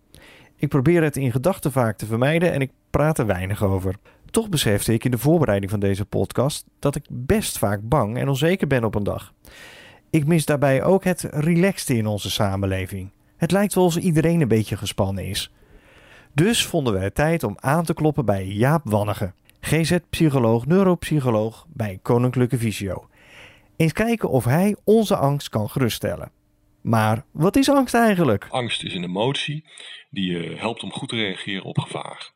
Ik 0.57 0.69
probeer 0.69 1.03
het 1.03 1.17
in 1.17 1.33
gedachten 1.33 1.73
vaak 1.73 1.97
te 1.97 2.07
vermijden 2.07 2.53
en 2.53 2.61
ik 2.61 2.71
praat 2.91 3.19
er 3.19 3.27
weinig 3.27 3.63
over. 3.65 3.95
Toch 4.31 4.49
besefte 4.49 4.93
ik 4.93 5.05
in 5.05 5.11
de 5.11 5.19
voorbereiding 5.19 5.71
van 5.71 5.81
deze 5.81 6.05
podcast 6.05 6.67
dat 6.79 6.95
ik 6.95 7.05
best 7.11 7.59
vaak 7.59 7.81
bang 7.83 8.19
en 8.19 8.29
onzeker 8.29 8.67
ben 8.67 8.85
op 8.85 8.95
een 8.95 9.05
dag. 9.05 9.33
Ik 10.11 10.27
mis 10.27 10.47
daarbij 10.47 10.83
ook 10.83 11.05
het 11.05 11.27
relaxte 11.31 11.97
in 11.97 12.07
onze 12.07 12.31
samenleving. 12.31 13.11
Het 13.43 13.51
lijkt 13.51 13.75
wel 13.75 13.85
alsof 13.85 14.03
iedereen 14.03 14.41
een 14.41 14.49
beetje 14.49 14.77
gespannen 14.77 15.25
is. 15.25 15.51
Dus 16.35 16.67
vonden 16.67 16.93
we 16.93 16.99
het 16.99 17.15
tijd 17.15 17.43
om 17.43 17.57
aan 17.61 17.85
te 17.85 17.95
kloppen 17.95 18.25
bij 18.25 18.47
Jaap 18.47 18.83
Wannige, 18.85 19.33
GZ-psycholoog, 19.61 20.67
neuropsycholoog 20.67 21.67
bij 21.69 21.99
Koninklijke 22.03 22.59
Visio. 22.59 23.09
Eens 23.77 23.93
kijken 23.93 24.31
of 24.31 24.45
hij 24.45 24.77
onze 24.85 25.17
angst 25.17 25.49
kan 25.49 25.71
geruststellen. 25.71 26.31
Maar 26.81 27.25
wat 27.31 27.57
is 27.57 27.71
angst 27.71 27.95
eigenlijk? 27.95 28.47
Angst 28.51 28.85
is 28.85 28.95
een 28.95 29.05
emotie 29.05 29.65
die 30.11 30.31
je 30.33 30.57
helpt 30.57 30.83
om 30.83 30.93
goed 30.93 31.09
te 31.09 31.17
reageren 31.17 31.65
op 31.65 31.79
gevaar. 31.79 32.33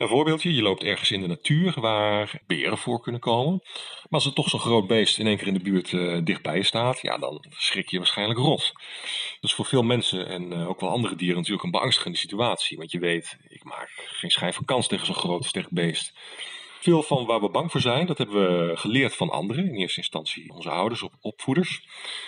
Een 0.00 0.08
voorbeeldje, 0.08 0.54
je 0.54 0.62
loopt 0.62 0.82
ergens 0.82 1.10
in 1.10 1.20
de 1.20 1.26
natuur 1.26 1.80
waar 1.80 2.40
beren 2.46 2.78
voor 2.78 3.00
kunnen 3.00 3.20
komen. 3.20 3.60
Maar 3.62 4.20
als 4.20 4.26
er 4.26 4.32
toch 4.32 4.48
zo'n 4.48 4.60
groot 4.60 4.86
beest 4.86 5.18
in 5.18 5.26
één 5.26 5.36
keer 5.36 5.46
in 5.46 5.54
de 5.54 5.60
buurt 5.60 5.92
uh, 5.92 6.20
dichtbij 6.24 6.62
staat, 6.62 7.00
ja, 7.00 7.18
dan 7.18 7.44
schrik 7.48 7.88
je 7.88 7.98
waarschijnlijk 7.98 8.38
rot. 8.38 8.72
Dat 9.40 9.50
is 9.50 9.54
voor 9.54 9.64
veel 9.64 9.82
mensen 9.82 10.28
en 10.28 10.52
uh, 10.52 10.68
ook 10.68 10.80
wel 10.80 10.90
andere 10.90 11.16
dieren 11.16 11.36
natuurlijk 11.36 11.64
een 11.64 11.70
beangstigende 11.70 12.18
situatie. 12.18 12.76
Want 12.76 12.90
je 12.90 12.98
weet, 12.98 13.36
ik 13.48 13.64
maak 13.64 13.90
geen 13.94 14.30
schijn 14.30 14.52
van 14.52 14.64
kans 14.64 14.88
tegen 14.88 15.06
zo'n 15.06 15.14
groot 15.14 15.44
sterk 15.44 15.70
beest. 15.70 16.12
Veel 16.80 17.02
van 17.02 17.26
waar 17.26 17.40
we 17.40 17.50
bang 17.50 17.70
voor 17.70 17.80
zijn, 17.80 18.06
dat 18.06 18.18
hebben 18.18 18.68
we 18.68 18.76
geleerd 18.76 19.16
van 19.16 19.30
anderen. 19.30 19.68
In 19.68 19.74
eerste 19.74 19.98
instantie 19.98 20.52
onze 20.52 20.70
ouders, 20.70 21.02
op 21.02 21.12
opvoeders. 21.20 21.86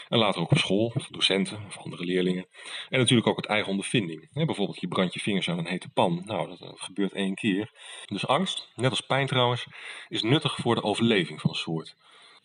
En 0.08 0.18
later 0.18 0.40
ook 0.40 0.50
op 0.50 0.58
school, 0.58 0.92
of 0.94 1.06
docenten 1.06 1.64
of 1.66 1.78
andere 1.78 2.04
leerlingen. 2.04 2.46
En 2.88 2.98
natuurlijk 2.98 3.28
ook 3.28 3.36
het 3.36 3.46
eigen 3.46 3.70
ondervinding. 3.70 4.28
bijvoorbeeld, 4.32 4.80
je 4.80 4.88
brandt 4.88 5.14
je 5.14 5.20
vingers 5.20 5.48
aan 5.48 5.58
een 5.58 5.66
hete 5.66 5.88
pan. 5.88 6.22
Nou, 6.24 6.48
dat, 6.48 6.58
dat 6.58 6.80
gebeurt 6.80 7.12
één 7.12 7.34
keer. 7.34 7.70
Dus 8.06 8.26
angst, 8.26 8.68
net 8.76 8.90
als 8.90 9.00
pijn 9.00 9.26
trouwens, 9.26 9.66
is 10.08 10.22
nuttig 10.22 10.56
voor 10.56 10.74
de 10.74 10.82
overleving 10.82 11.40
van 11.40 11.50
een 11.50 11.56
soort. 11.56 11.96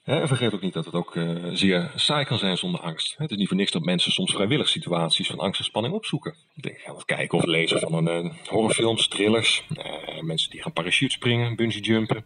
En 0.07 0.27
vergeet 0.27 0.53
ook 0.53 0.61
niet 0.61 0.73
dat 0.73 0.85
het 0.85 0.93
ook 0.93 1.15
uh, 1.15 1.45
zeer 1.53 1.91
saai 1.95 2.25
kan 2.25 2.37
zijn 2.37 2.57
zonder 2.57 2.81
angst. 2.81 3.15
Het 3.17 3.31
is 3.31 3.37
niet 3.37 3.47
voor 3.47 3.57
niks 3.57 3.71
dat 3.71 3.83
mensen 3.83 4.11
soms 4.11 4.31
vrijwillig 4.31 4.69
situaties 4.69 5.27
van 5.27 5.39
angst 5.39 5.59
en 5.59 5.65
spanning 5.65 5.93
opzoeken. 5.93 6.35
Denk 6.53 6.85
aan 6.85 6.95
het 6.95 7.05
kijken 7.05 7.37
of 7.37 7.43
lezen 7.43 7.79
van 7.79 8.07
een 8.07 8.25
uh, 8.25 8.31
horrorfilms, 8.47 9.07
thrillers. 9.07 9.63
Uh, 9.77 10.21
mensen 10.21 10.49
die 10.49 10.61
gaan 10.61 10.73
parachute 10.73 11.11
springen, 11.11 11.55
bungee 11.55 11.81
jumpen. 11.81 12.25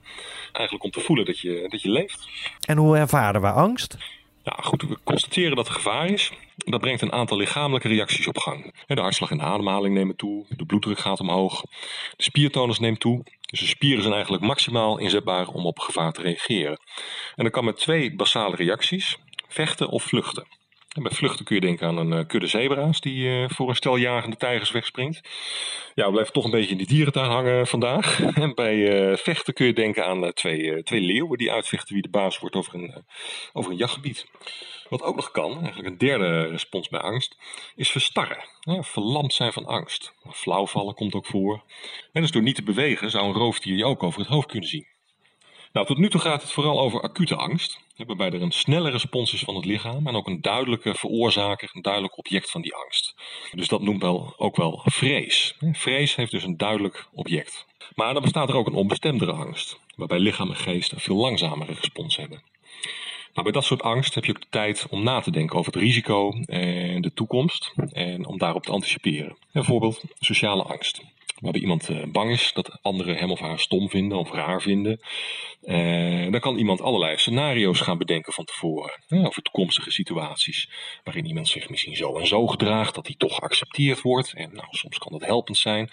Eigenlijk 0.51 0.83
om 0.83 0.91
te 0.91 0.99
voelen 0.99 1.25
dat 1.25 1.39
je, 1.39 1.65
dat 1.69 1.81
je 1.81 1.89
leeft. 1.89 2.27
En 2.65 2.77
hoe 2.77 2.97
ervaren 2.97 3.41
we 3.41 3.51
angst? 3.51 3.97
Ja, 4.43 4.57
goed, 4.61 4.81
we 4.81 4.97
constateren 5.03 5.55
dat 5.55 5.67
er 5.67 5.73
gevaar 5.73 6.07
is. 6.07 6.31
Dat 6.55 6.81
brengt 6.81 7.01
een 7.01 7.11
aantal 7.11 7.37
lichamelijke 7.37 7.87
reacties 7.87 8.27
op 8.27 8.37
gang. 8.37 8.73
De 8.87 9.01
hartslag 9.01 9.31
en 9.31 9.37
de 9.37 9.43
ademhaling 9.43 9.95
nemen 9.95 10.15
toe, 10.15 10.45
de 10.49 10.65
bloeddruk 10.65 10.99
gaat 10.99 11.19
omhoog, 11.19 11.61
de 12.17 12.23
spiertonus 12.23 12.79
neemt 12.79 12.99
toe. 12.99 13.23
Dus 13.51 13.59
de 13.59 13.65
spieren 13.65 14.01
zijn 14.01 14.13
eigenlijk 14.13 14.43
maximaal 14.43 14.97
inzetbaar 14.97 15.47
om 15.47 15.65
op 15.65 15.79
gevaar 15.79 16.11
te 16.11 16.21
reageren. 16.21 16.79
En 17.35 17.43
dat 17.43 17.53
kan 17.53 17.65
met 17.65 17.77
twee 17.77 18.15
basale 18.15 18.55
reacties, 18.55 19.17
vechten 19.47 19.89
of 19.89 20.03
vluchten. 20.03 20.60
En 20.91 21.03
bij 21.03 21.11
vluchten 21.11 21.45
kun 21.45 21.55
je 21.55 21.61
denken 21.61 21.87
aan 21.87 21.97
een 21.97 22.11
uh, 22.11 22.27
kudde 22.27 22.47
zebra's 22.47 23.01
die 23.01 23.23
uh, 23.27 23.49
voor 23.49 23.69
een 23.69 23.75
stel 23.75 23.97
jagende 23.97 24.35
tijgers 24.35 24.71
wegspringt. 24.71 25.21
Ja, 25.95 26.05
we 26.05 26.11
blijven 26.11 26.33
toch 26.33 26.43
een 26.43 26.51
beetje 26.51 26.71
in 26.71 26.77
die 26.77 26.87
dierentuin 26.87 27.29
hangen 27.29 27.67
vandaag. 27.67 28.19
En 28.43 28.55
bij 28.55 28.75
uh, 28.75 29.17
vechten 29.17 29.53
kun 29.53 29.65
je 29.65 29.73
denken 29.73 30.05
aan 30.05 30.33
twee, 30.33 30.83
twee 30.83 31.01
leeuwen 31.01 31.37
die 31.37 31.51
uitvechten 31.51 31.93
wie 31.93 32.03
de 32.03 32.09
baas 32.09 32.39
wordt 32.39 32.55
over 32.55 32.73
een, 32.73 33.05
over 33.53 33.71
een 33.71 33.77
jachtgebied. 33.77 34.27
Wat 34.89 35.01
ook 35.01 35.15
nog 35.15 35.31
kan, 35.31 35.59
eigenlijk 35.59 35.87
een 35.87 35.97
derde 35.97 36.47
respons 36.47 36.89
bij 36.89 36.99
angst, 36.99 37.37
is 37.75 37.89
verstarren. 37.89 38.45
Verlamd 38.81 39.33
zijn 39.33 39.53
van 39.53 39.65
angst. 39.65 40.13
Flauwvallen 40.31 40.95
komt 40.95 41.13
ook 41.13 41.25
voor. 41.25 41.63
En 42.11 42.21
dus 42.21 42.31
door 42.31 42.41
niet 42.41 42.55
te 42.55 42.63
bewegen 42.63 43.11
zou 43.11 43.25
een 43.25 43.33
roofdier 43.33 43.75
je 43.75 43.85
ook 43.85 44.03
over 44.03 44.19
het 44.19 44.29
hoofd 44.29 44.47
kunnen 44.47 44.69
zien. 44.69 44.90
Nou, 45.73 45.85
tot 45.85 45.97
nu 45.97 46.09
toe 46.09 46.21
gaat 46.21 46.41
het 46.41 46.51
vooral 46.51 46.79
over 46.79 47.01
acute 47.01 47.35
angst, 47.35 47.79
waarbij 48.07 48.31
er 48.31 48.41
een 48.41 48.51
snelle 48.51 48.89
respons 48.89 49.33
is 49.33 49.41
van 49.41 49.55
het 49.55 49.65
lichaam 49.65 50.07
en 50.07 50.15
ook 50.15 50.27
een 50.27 50.41
duidelijke 50.41 50.95
veroorzaker, 50.95 51.69
een 51.73 51.81
duidelijk 51.81 52.17
object 52.17 52.51
van 52.51 52.61
die 52.61 52.75
angst. 52.75 53.15
Dus 53.51 53.67
dat 53.67 53.81
noemt 53.81 54.01
wel, 54.01 54.33
ook 54.37 54.55
wel 54.55 54.81
vrees. 54.85 55.55
Vrees 55.71 56.15
heeft 56.15 56.31
dus 56.31 56.43
een 56.43 56.57
duidelijk 56.57 57.07
object. 57.13 57.65
Maar 57.95 58.13
dan 58.13 58.21
bestaat 58.21 58.49
er 58.49 58.55
ook 58.55 58.67
een 58.67 58.73
onbestemdere 58.73 59.31
angst, 59.31 59.79
waarbij 59.95 60.19
lichaam 60.19 60.49
en 60.49 60.55
geest 60.55 60.91
een 60.91 60.99
veel 60.99 61.15
langzamere 61.15 61.73
respons 61.73 62.17
hebben. 62.17 62.41
Nou, 63.33 63.43
bij 63.43 63.51
dat 63.51 63.63
soort 63.63 63.81
angst 63.81 64.15
heb 64.15 64.25
je 64.25 64.31
ook 64.31 64.41
de 64.41 64.47
tijd 64.49 64.87
om 64.89 65.03
na 65.03 65.19
te 65.19 65.31
denken 65.31 65.57
over 65.57 65.73
het 65.73 65.81
risico 65.81 66.31
en 66.45 67.01
de 67.01 67.13
toekomst 67.13 67.73
en 67.91 68.25
om 68.25 68.37
daarop 68.37 68.63
te 68.63 68.71
anticiperen. 68.71 69.37
Bijvoorbeeld 69.51 70.03
sociale 70.19 70.63
angst 70.63 71.01
waarbij 71.41 71.61
iemand 71.61 71.89
eh, 71.89 72.03
bang 72.11 72.31
is 72.31 72.51
dat 72.53 72.79
anderen 72.81 73.17
hem 73.17 73.31
of 73.31 73.39
haar 73.39 73.59
stom 73.59 73.89
vinden 73.89 74.17
of 74.17 74.31
raar 74.31 74.61
vinden. 74.61 74.99
Uh, 75.61 76.31
dan 76.31 76.39
kan 76.39 76.57
iemand 76.57 76.81
allerlei 76.81 77.17
scenario's 77.17 77.79
gaan 77.79 77.97
bedenken 77.97 78.33
van 78.33 78.45
tevoren 78.45 79.03
over 79.09 79.41
toekomstige 79.41 79.91
situaties. 79.91 80.69
Waarin 81.03 81.25
iemand 81.25 81.47
zich 81.47 81.69
misschien 81.69 81.95
zo 81.95 82.17
en 82.17 82.27
zo 82.27 82.47
gedraagt 82.47 82.95
dat 82.95 83.07
hij 83.07 83.15
toch 83.17 83.35
geaccepteerd 83.35 84.01
wordt. 84.01 84.33
En 84.33 84.49
nou, 84.53 84.67
soms 84.69 84.97
kan 84.97 85.11
dat 85.11 85.25
helpend 85.25 85.57
zijn. 85.57 85.89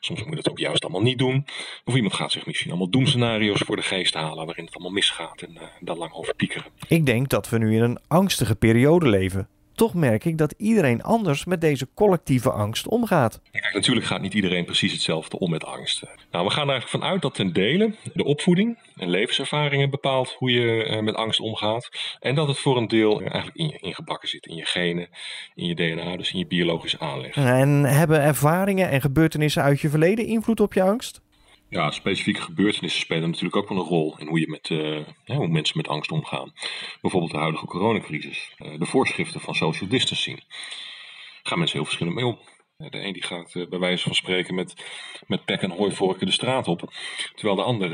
Soms 0.00 0.20
moet 0.20 0.30
je 0.30 0.36
het 0.36 0.50
ook 0.50 0.58
juist 0.58 0.82
allemaal 0.82 1.02
niet 1.02 1.18
doen. 1.18 1.46
Of 1.84 1.94
iemand 1.94 2.14
gaat 2.14 2.32
zich 2.32 2.46
misschien 2.46 2.70
allemaal 2.70 2.90
doemscenario's 2.90 3.60
voor 3.60 3.76
de 3.76 3.82
geest 3.82 4.14
halen 4.14 4.46
waarin 4.46 4.64
het 4.64 4.74
allemaal 4.74 4.92
misgaat 4.92 5.42
en 5.42 5.52
uh, 5.54 5.62
daar 5.80 5.96
lang 5.96 6.12
over 6.12 6.34
piekeren. 6.34 6.72
Ik 6.88 7.06
denk 7.06 7.28
dat 7.28 7.48
we 7.48 7.58
nu 7.58 7.74
in 7.74 7.82
een 7.82 7.98
angstige 8.08 8.56
periode 8.56 9.08
leven. 9.08 9.48
Toch 9.76 9.94
merk 9.94 10.24
ik 10.24 10.38
dat 10.38 10.54
iedereen 10.56 11.02
anders 11.02 11.44
met 11.44 11.60
deze 11.60 11.88
collectieve 11.94 12.50
angst 12.50 12.88
omgaat. 12.88 13.40
Kijk, 13.50 13.74
natuurlijk 13.74 14.06
gaat 14.06 14.20
niet 14.20 14.34
iedereen 14.34 14.64
precies 14.64 14.92
hetzelfde 14.92 15.38
om 15.38 15.50
met 15.50 15.64
angst. 15.64 16.02
Nou, 16.30 16.44
we 16.44 16.50
gaan 16.50 16.66
er 16.66 16.70
eigenlijk 16.70 16.88
vanuit 17.02 17.22
dat 17.22 17.34
ten 17.34 17.52
dele 17.52 17.94
de 18.14 18.24
opvoeding 18.24 18.78
en 18.96 19.10
levenservaringen 19.10 19.90
bepaalt 19.90 20.34
hoe 20.38 20.50
je 20.50 20.84
eh, 20.84 21.02
met 21.02 21.14
angst 21.14 21.40
omgaat. 21.40 21.88
En 22.20 22.34
dat 22.34 22.48
het 22.48 22.58
voor 22.58 22.76
een 22.76 22.88
deel 22.88 23.20
eigenlijk 23.20 23.56
in 23.56 23.68
je 23.68 23.78
ingebakken 23.78 24.28
zit, 24.28 24.46
in 24.46 24.56
je 24.56 24.64
genen, 24.64 25.08
in 25.54 25.66
je 25.66 25.74
DNA, 25.74 26.16
dus 26.16 26.32
in 26.32 26.38
je 26.38 26.46
biologische 26.46 26.98
aanleg. 26.98 27.34
En 27.34 27.84
hebben 27.84 28.20
ervaringen 28.20 28.90
en 28.90 29.00
gebeurtenissen 29.00 29.62
uit 29.62 29.80
je 29.80 29.88
verleden 29.88 30.26
invloed 30.26 30.60
op 30.60 30.74
je 30.74 30.82
angst? 30.82 31.20
Ja, 31.68 31.90
specifieke 31.90 32.40
gebeurtenissen 32.40 33.00
spelen 33.00 33.28
natuurlijk 33.28 33.56
ook 33.56 33.68
wel 33.68 33.78
een 33.78 33.84
rol 33.84 34.18
in 34.18 34.26
hoe, 34.26 34.40
je 34.40 34.48
met, 34.48 34.68
ja, 35.24 35.36
hoe 35.36 35.48
mensen 35.48 35.76
met 35.76 35.88
angst 35.88 36.10
omgaan. 36.12 36.52
Bijvoorbeeld 37.00 37.32
de 37.32 37.38
huidige 37.38 37.66
coronacrisis, 37.66 38.54
uh, 38.58 38.78
de 38.78 38.86
voorschriften 38.86 39.40
van 39.40 39.54
social 39.54 39.88
distancing. 39.88 40.36
Daar 40.36 41.42
gaan 41.42 41.58
mensen 41.58 41.76
heel 41.76 41.86
verschillend 41.86 42.16
mee 42.16 42.26
om. 42.26 42.38
De 42.76 43.04
een 43.04 43.12
die 43.12 43.22
gaat 43.22 43.52
bij 43.68 43.78
wijze 43.78 44.02
van 44.02 44.14
spreken 44.14 44.54
met, 44.54 44.74
met 45.26 45.44
pek 45.44 45.60
en 45.60 45.70
hooivorken 45.70 46.26
de 46.26 46.32
straat 46.32 46.68
op. 46.68 46.92
Terwijl 47.34 47.56
de 47.56 47.62
ander 47.62 47.88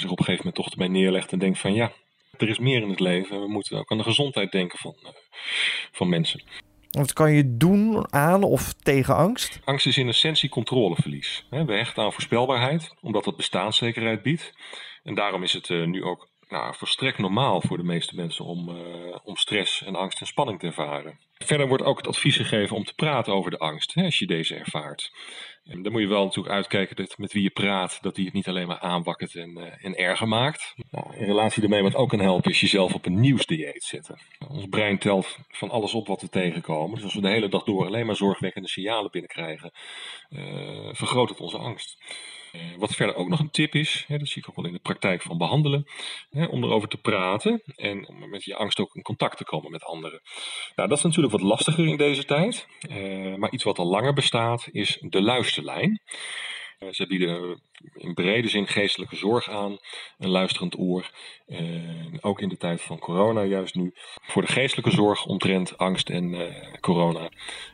zich 0.00 0.10
op 0.10 0.18
een 0.18 0.24
gegeven 0.24 0.46
moment 0.46 0.54
toch 0.54 0.70
erbij 0.70 0.88
neerlegt 0.88 1.32
en 1.32 1.38
denkt 1.38 1.58
van 1.58 1.74
ja, 1.74 1.92
er 2.36 2.48
is 2.48 2.58
meer 2.58 2.82
in 2.82 2.90
het 2.90 3.00
leven. 3.00 3.40
We 3.40 3.48
moeten 3.48 3.78
ook 3.78 3.90
aan 3.90 3.98
de 3.98 4.04
gezondheid 4.04 4.52
denken 4.52 4.78
van, 4.78 4.96
van 5.92 6.08
mensen. 6.08 6.42
Wat 6.90 7.12
kan 7.12 7.32
je 7.32 7.56
doen 7.56 8.12
aan 8.12 8.42
of 8.42 8.72
tegen 8.72 9.16
angst? 9.16 9.60
Angst 9.64 9.86
is 9.86 9.98
in 9.98 10.08
essentie 10.08 10.48
controleverlies. 10.48 11.46
We 11.50 11.72
hechten 11.72 12.02
aan 12.02 12.12
voorspelbaarheid, 12.12 12.94
omdat 13.00 13.24
dat 13.24 13.36
bestaanszekerheid 13.36 14.22
biedt. 14.22 14.52
En 15.02 15.14
daarom 15.14 15.42
is 15.42 15.52
het 15.52 15.70
eh, 15.70 15.84
nu 15.84 16.04
ook 16.04 16.28
nou, 16.48 16.74
volstrekt 16.74 17.18
normaal 17.18 17.60
voor 17.60 17.76
de 17.76 17.82
meeste 17.82 18.14
mensen 18.14 18.44
om, 18.44 18.68
uh, 18.68 19.16
om 19.24 19.36
stress 19.36 19.82
en 19.84 19.94
angst 19.94 20.20
en 20.20 20.26
spanning 20.26 20.58
te 20.58 20.66
ervaren. 20.66 21.18
Verder 21.34 21.68
wordt 21.68 21.82
ook 21.82 21.96
het 21.96 22.06
advies 22.06 22.36
gegeven 22.36 22.76
om 22.76 22.84
te 22.84 22.94
praten 22.94 23.32
over 23.32 23.50
de 23.50 23.58
angst, 23.58 23.94
hè, 23.94 24.04
als 24.04 24.18
je 24.18 24.26
deze 24.26 24.54
ervaart. 24.54 25.12
En 25.64 25.82
dan 25.82 25.92
moet 25.92 26.00
je 26.00 26.08
wel 26.08 26.24
natuurlijk 26.24 26.54
uitkijken 26.54 26.96
dat 26.96 27.18
met 27.18 27.32
wie 27.32 27.42
je 27.42 27.50
praat, 27.50 27.98
dat 28.02 28.14
die 28.14 28.24
het 28.24 28.34
niet 28.34 28.48
alleen 28.48 28.66
maar 28.66 28.78
aanwakkert 28.78 29.34
en, 29.34 29.58
uh, 29.58 29.84
en 29.84 29.96
erger 29.96 30.28
maakt. 30.28 30.74
Nou, 30.90 31.16
in 31.16 31.26
relatie 31.26 31.60
daarmee 31.60 31.82
wat 31.82 31.94
ook 31.94 32.08
kan 32.08 32.20
helpen, 32.20 32.50
is 32.50 32.60
jezelf 32.60 32.94
op 32.94 33.06
een 33.06 33.20
nieuwsdieet 33.20 33.84
zetten. 33.84 34.18
Ons 34.48 34.66
brein 34.66 34.98
telt 34.98 35.38
van 35.48 35.70
alles 35.70 35.94
op 35.94 36.06
wat 36.06 36.20
we 36.20 36.28
tegenkomen. 36.28 36.94
Dus 36.94 37.04
als 37.04 37.14
we 37.14 37.20
de 37.20 37.28
hele 37.28 37.48
dag 37.48 37.64
door 37.64 37.86
alleen 37.86 38.06
maar 38.06 38.16
zorgwekkende 38.16 38.68
signalen 38.68 39.10
binnenkrijgen, 39.10 39.72
uh, 40.30 40.88
vergroot 40.92 41.28
het 41.28 41.40
onze 41.40 41.58
angst. 41.58 41.98
Uh, 42.52 42.62
wat 42.78 42.94
verder 42.94 43.14
ook 43.14 43.28
nog 43.28 43.40
een 43.40 43.50
tip 43.50 43.74
is, 43.74 44.04
hè, 44.08 44.18
dat 44.18 44.28
zie 44.28 44.42
ik 44.42 44.48
ook 44.48 44.56
wel 44.56 44.66
in 44.66 44.72
de 44.72 44.78
praktijk 44.78 45.22
van 45.22 45.38
behandelen, 45.38 45.86
hè, 46.30 46.44
om 46.44 46.64
erover 46.64 46.88
te 46.88 46.96
praten 46.96 47.62
en 47.76 48.08
om 48.08 48.30
met 48.30 48.44
je 48.44 48.54
angst 48.54 48.80
ook 48.80 48.94
in 48.94 49.02
contact 49.02 49.36
te 49.36 49.44
komen 49.44 49.70
met 49.70 49.84
anderen. 49.84 50.20
Nou, 50.74 50.88
dat 50.88 50.98
is 50.98 51.04
natuurlijk 51.04 51.32
wat 51.32 51.42
lastiger 51.42 51.86
in 51.86 51.96
deze 51.96 52.24
tijd, 52.24 52.66
uh, 52.90 53.34
maar 53.34 53.50
iets 53.50 53.64
wat 53.64 53.78
al 53.78 53.86
langer 53.86 54.12
bestaat 54.12 54.68
is 54.72 54.98
de 55.00 55.22
luisterlijn. 55.22 56.00
Uh, 56.78 56.88
ze 56.92 57.06
bieden 57.06 57.60
in 57.94 58.14
brede 58.14 58.48
zin 58.48 58.66
geestelijke 58.66 59.16
zorg 59.16 59.50
aan, 59.50 59.78
een 60.18 60.28
luisterend 60.28 60.78
oor. 60.78 61.10
ook 62.20 62.40
in 62.40 62.48
de 62.48 62.56
tijd 62.56 62.80
van 62.80 62.98
corona, 62.98 63.42
juist 63.42 63.74
nu. 63.74 63.92
Voor 64.22 64.42
de 64.42 64.52
geestelijke 64.52 64.90
zorg 64.90 65.26
omtrent 65.26 65.78
angst 65.78 66.08
en 66.10 66.52
corona 66.80 67.30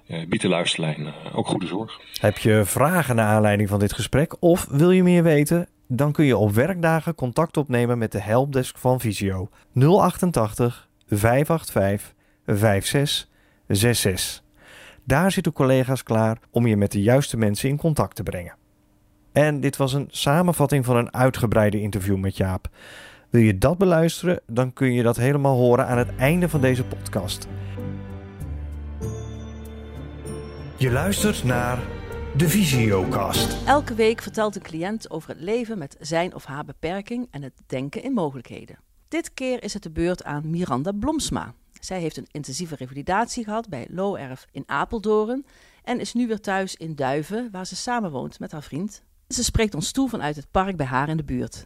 biedt 0.07 0.43
de 0.43 0.49
luisterlijn 0.49 1.15
ook 1.33 1.47
goede 1.47 1.67
zorg. 1.67 2.01
Heb 2.21 2.39
je 2.39 2.63
vragen 2.65 3.17
naar 3.17 3.35
aanleiding 3.35 3.69
van 3.69 3.79
dit 3.79 3.93
gesprek 3.93 4.43
of 4.43 4.67
wil 4.71 4.91
je 4.91 5.03
meer 5.03 5.23
weten? 5.23 5.69
Dan 5.89 6.13
kun 6.13 6.25
je 6.25 6.37
op 6.37 6.51
werkdagen 6.51 7.15
contact 7.15 7.57
opnemen 7.57 7.99
met 7.99 8.13
de 8.13 8.21
helpdesk 8.21 8.79
van 8.79 9.01
Visio 9.01 9.49
088 9.75 10.89
585 11.09 12.15
5666. 12.47 14.43
Daar 15.05 15.33
zitten 15.33 15.53
collega's 15.53 16.03
klaar 16.03 16.39
om 16.51 16.67
je 16.67 16.77
met 16.77 16.93
de 16.93 17.03
juiste 17.03 17.37
mensen 17.37 17.69
in 17.69 17.77
contact 17.77 18.17
te 18.17 18.23
brengen. 18.23 18.57
En 19.35 19.61
dit 19.61 19.77
was 19.77 19.93
een 19.93 20.09
samenvatting 20.11 20.85
van 20.85 20.97
een 20.97 21.15
uitgebreide 21.15 21.81
interview 21.81 22.17
met 22.17 22.37
Jaap. 22.37 22.69
Wil 23.31 23.43
je 23.43 23.59
dat 23.59 23.79
beluisteren, 23.79 24.41
dan 24.47 24.73
kun 24.73 24.93
je 24.93 25.03
dat 25.03 25.17
helemaal 25.17 25.57
horen 25.57 25.87
aan 25.87 25.99
het 25.99 26.17
einde 26.17 26.49
van 26.49 26.61
deze 26.61 26.85
podcast. 26.85 27.47
Je 30.77 30.91
luistert 30.91 31.45
naar 31.45 31.79
de 32.37 32.49
Visiocast. 32.49 33.67
Elke 33.67 33.95
week 33.95 34.23
vertelt 34.23 34.57
een 34.57 34.63
cliënt 34.63 35.11
over 35.11 35.29
het 35.29 35.41
leven 35.41 35.79
met 35.79 35.97
zijn 36.01 36.35
of 36.35 36.45
haar 36.45 36.65
beperking 36.65 37.29
en 37.31 37.43
het 37.43 37.55
denken 37.67 38.03
in 38.03 38.13
mogelijkheden. 38.13 38.79
Dit 39.09 39.35
keer 39.35 39.63
is 39.63 39.75
het 39.75 39.83
de 39.83 39.91
beurt 39.91 40.25
aan 40.25 40.51
Miranda 40.51 40.93
Blomsma. 40.93 41.55
Zij 41.81 42.01
heeft 42.01 42.17
een 42.17 42.29
intensieve 42.31 42.77
revalidatie 42.77 43.45
gehad 43.45 43.69
bij 43.69 43.87
Looerf 43.91 44.47
in 44.53 44.65
Apeldoorn 44.67 45.47
en 45.83 46.01
is 46.01 46.15
nu 46.15 46.27
weer 46.27 46.41
thuis 46.41 46.75
in 46.77 46.95
Duiven, 46.95 47.49
waar 47.53 47.67
ze 47.67 47.77
samenwoont 47.77 48.39
met 48.39 48.53
haar 48.53 48.63
vriend. 48.63 49.03
Ze 49.35 49.45
spreekt 49.45 49.75
ons 49.75 49.93
toe 49.93 50.09
vanuit 50.09 50.37
het 50.37 50.51
park 50.51 50.77
bij 50.77 50.87
haar 50.87 51.09
in 51.09 51.17
de 51.17 51.25
buurt. 51.25 51.63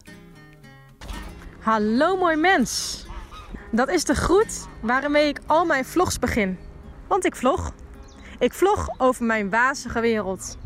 Hallo 1.59 2.17
mooi 2.17 2.35
mens. 2.35 3.05
Dat 3.71 3.89
is 3.89 4.03
de 4.03 4.15
groet 4.15 4.67
waarmee 4.81 5.27
ik 5.27 5.39
al 5.45 5.65
mijn 5.65 5.85
vlogs 5.85 6.19
begin. 6.19 6.57
Want 7.07 7.25
ik 7.25 7.35
vlog. 7.35 7.73
Ik 8.39 8.53
vlog 8.53 8.89
over 8.97 9.25
mijn 9.25 9.49
wazige 9.49 9.99
wereld. 9.99 10.57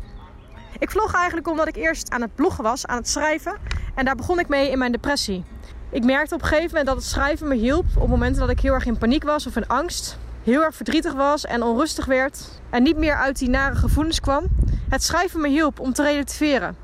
Ik 0.78 0.90
vlog 0.90 1.14
eigenlijk 1.14 1.48
omdat 1.48 1.68
ik 1.68 1.76
eerst 1.76 2.10
aan 2.10 2.20
het 2.20 2.34
bloggen 2.34 2.64
was, 2.64 2.86
aan 2.86 2.96
het 2.96 3.08
schrijven. 3.08 3.58
En 3.94 4.04
daar 4.04 4.16
begon 4.16 4.38
ik 4.38 4.48
mee 4.48 4.70
in 4.70 4.78
mijn 4.78 4.92
depressie. 4.92 5.44
Ik 5.90 6.04
merkte 6.04 6.34
op 6.34 6.42
een 6.42 6.46
gegeven 6.46 6.68
moment 6.68 6.86
dat 6.86 6.96
het 6.96 7.06
schrijven 7.06 7.48
me 7.48 7.54
hielp 7.54 7.86
op 7.98 8.08
momenten 8.08 8.40
dat 8.40 8.50
ik 8.50 8.60
heel 8.60 8.72
erg 8.72 8.86
in 8.86 8.98
paniek 8.98 9.24
was 9.24 9.46
of 9.46 9.56
in 9.56 9.66
angst. 9.66 10.18
Heel 10.42 10.62
erg 10.62 10.74
verdrietig 10.74 11.12
was 11.12 11.44
en 11.44 11.62
onrustig 11.62 12.04
werd. 12.04 12.60
En 12.70 12.82
niet 12.82 12.96
meer 12.96 13.16
uit 13.16 13.38
die 13.38 13.48
nare 13.48 13.74
gevoelens 13.74 14.20
kwam. 14.20 14.46
Het 14.88 15.02
schrijven 15.02 15.40
me 15.40 15.48
hielp 15.48 15.80
om 15.80 15.92
te 15.92 16.02
relativeren. 16.02 16.83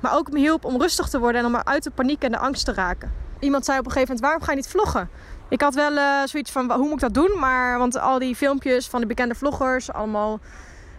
Maar 0.00 0.14
ook 0.14 0.30
me 0.30 0.38
hielp 0.38 0.64
om 0.64 0.80
rustig 0.80 1.08
te 1.08 1.18
worden 1.18 1.40
en 1.40 1.46
om 1.46 1.56
uit 1.56 1.82
de 1.82 1.90
paniek 1.90 2.22
en 2.22 2.30
de 2.30 2.38
angst 2.38 2.64
te 2.64 2.72
raken. 2.72 3.12
Iemand 3.38 3.64
zei 3.64 3.78
op 3.78 3.84
een 3.84 3.92
gegeven 3.92 4.14
moment, 4.14 4.26
waarom 4.26 4.42
ga 4.42 4.50
je 4.50 4.56
niet 4.56 4.68
vloggen? 4.68 5.10
Ik 5.48 5.60
had 5.60 5.74
wel 5.74 5.92
uh, 5.92 6.24
zoiets 6.24 6.50
van, 6.50 6.72
hoe 6.72 6.84
moet 6.84 6.92
ik 6.92 7.12
dat 7.12 7.14
doen? 7.14 7.38
Maar, 7.38 7.78
want 7.78 7.98
al 7.98 8.18
die 8.18 8.36
filmpjes 8.36 8.88
van 8.88 9.00
de 9.00 9.06
bekende 9.06 9.34
vloggers, 9.34 9.92
allemaal 9.92 10.40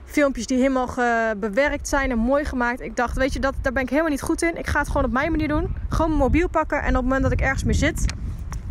filmpjes 0.05 0.45
die 0.45 0.57
helemaal 0.57 0.89
bewerkt 1.37 1.87
zijn 1.87 2.11
en 2.11 2.17
mooi 2.17 2.45
gemaakt. 2.45 2.81
Ik 2.81 2.95
dacht, 2.95 3.17
weet 3.17 3.33
je, 3.33 3.39
dat, 3.39 3.53
daar 3.61 3.73
ben 3.73 3.83
ik 3.83 3.89
helemaal 3.89 4.11
niet 4.11 4.21
goed 4.21 4.41
in. 4.41 4.57
Ik 4.57 4.67
ga 4.67 4.79
het 4.79 4.87
gewoon 4.87 5.05
op 5.05 5.11
mijn 5.11 5.31
manier 5.31 5.47
doen. 5.47 5.75
Gewoon 5.89 6.09
mijn 6.09 6.21
mobiel 6.21 6.49
pakken 6.49 6.81
en 6.81 6.89
op 6.89 6.93
het 6.93 7.03
moment 7.03 7.23
dat 7.23 7.31
ik 7.31 7.41
ergens 7.41 7.63
meer 7.63 7.73
zit, 7.73 8.13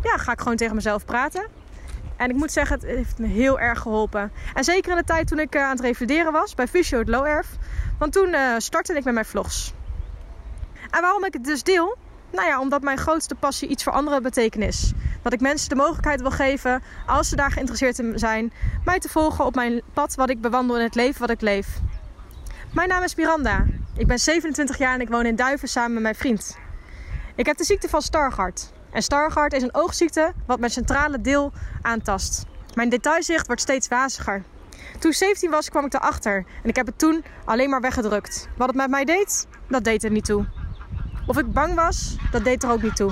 ja, 0.03 0.17
ga 0.17 0.31
ik 0.31 0.39
gewoon 0.39 0.57
tegen 0.57 0.75
mezelf 0.75 1.05
praten. 1.05 1.47
En 2.17 2.29
ik 2.29 2.35
moet 2.35 2.51
zeggen, 2.51 2.75
het 2.75 2.85
heeft 2.85 3.17
me 3.17 3.27
heel 3.27 3.59
erg 3.59 3.79
geholpen. 3.79 4.31
En 4.53 4.63
zeker 4.63 4.91
in 4.91 4.97
de 4.97 5.03
tijd 5.03 5.27
toen 5.27 5.39
ik 5.39 5.55
uh, 5.55 5.63
aan 5.63 5.69
het 5.69 5.79
revalideren 5.79 6.31
was 6.31 6.55
bij 6.55 6.67
Fysio 6.67 6.99
het 6.99 7.09
Low 7.09 7.25
Erf. 7.25 7.47
Want 7.99 8.13
toen 8.13 8.29
uh, 8.29 8.53
startte 8.57 8.93
ik 8.93 9.03
met 9.03 9.13
mijn 9.13 9.25
vlogs. 9.25 9.73
En 10.89 11.01
waarom 11.01 11.25
ik 11.25 11.33
het 11.33 11.43
dus 11.43 11.63
deel? 11.63 11.97
Nou 12.31 12.47
ja, 12.47 12.59
omdat 12.59 12.81
mijn 12.81 12.97
grootste 12.97 13.35
passie 13.35 13.67
iets 13.67 13.83
voor 13.83 13.93
anderen 13.93 14.21
betekenis. 14.21 14.91
Dat 15.21 15.33
ik 15.33 15.41
mensen 15.41 15.69
de 15.69 15.75
mogelijkheid 15.75 16.21
wil 16.21 16.31
geven, 16.31 16.83
als 17.05 17.29
ze 17.29 17.35
daar 17.35 17.51
geïnteresseerd 17.51 17.99
in 17.99 18.19
zijn, 18.19 18.53
mij 18.85 18.99
te 18.99 19.09
volgen 19.09 19.45
op 19.45 19.55
mijn 19.55 19.81
pad 19.93 20.15
wat 20.15 20.29
ik 20.29 20.41
bewandel 20.41 20.77
in 20.77 20.83
het 20.83 20.95
leven 20.95 21.21
wat 21.21 21.29
ik 21.29 21.41
leef. 21.41 21.67
Mijn 22.73 22.89
naam 22.89 23.03
is 23.03 23.15
Miranda. 23.15 23.65
Ik 23.97 24.07
ben 24.07 24.19
27 24.19 24.77
jaar 24.77 24.93
en 24.93 25.01
ik 25.01 25.09
woon 25.09 25.25
in 25.25 25.35
Duiven 25.35 25.67
samen 25.67 25.93
met 25.93 26.01
mijn 26.01 26.15
vriend. 26.15 26.57
Ik 27.35 27.45
heb 27.45 27.57
de 27.57 27.63
ziekte 27.63 27.89
van 27.89 28.01
Stargardt. 28.01 28.71
En 28.91 29.03
Stargardt 29.03 29.53
is 29.53 29.63
een 29.63 29.75
oogziekte 29.75 30.33
wat 30.45 30.59
mijn 30.59 30.71
centrale 30.71 31.21
deel 31.21 31.51
aantast. 31.81 32.45
Mijn 32.73 32.89
detailzicht 32.89 33.47
wordt 33.47 33.61
steeds 33.61 33.87
waziger. 33.87 34.43
Toen 34.99 35.11
ik 35.11 35.17
17 35.17 35.51
was 35.51 35.69
kwam 35.69 35.85
ik 35.85 35.93
erachter 35.93 36.45
en 36.63 36.69
ik 36.69 36.75
heb 36.75 36.85
het 36.85 36.99
toen 36.99 37.23
alleen 37.45 37.69
maar 37.69 37.81
weggedrukt. 37.81 38.47
Wat 38.57 38.67
het 38.67 38.75
met 38.75 38.89
mij 38.89 39.05
deed, 39.05 39.47
dat 39.67 39.83
deed 39.83 40.03
er 40.03 40.11
niet 40.11 40.25
toe. 40.25 40.45
Of 41.29 41.37
ik 41.37 41.53
bang 41.53 41.75
was, 41.75 42.15
dat 42.31 42.43
deed 42.43 42.63
er 42.63 42.71
ook 42.71 42.81
niet 42.81 42.95
toe. 42.95 43.11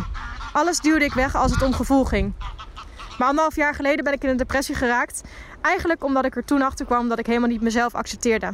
Alles 0.53 0.79
duwde 0.79 1.05
ik 1.05 1.13
weg 1.13 1.35
als 1.35 1.51
het 1.51 1.61
om 1.61 1.73
gevoel 1.73 2.03
ging. 2.03 2.33
Maar 3.17 3.27
anderhalf 3.27 3.55
jaar 3.55 3.75
geleden 3.75 4.03
ben 4.03 4.13
ik 4.13 4.23
in 4.23 4.29
een 4.29 4.37
depressie 4.37 4.75
geraakt. 4.75 5.23
Eigenlijk 5.61 6.03
omdat 6.03 6.25
ik 6.25 6.35
er 6.35 6.45
toen 6.45 6.61
achter 6.61 6.85
kwam 6.85 7.09
dat 7.09 7.19
ik 7.19 7.25
helemaal 7.25 7.49
niet 7.49 7.61
mezelf 7.61 7.95
accepteerde. 7.95 8.53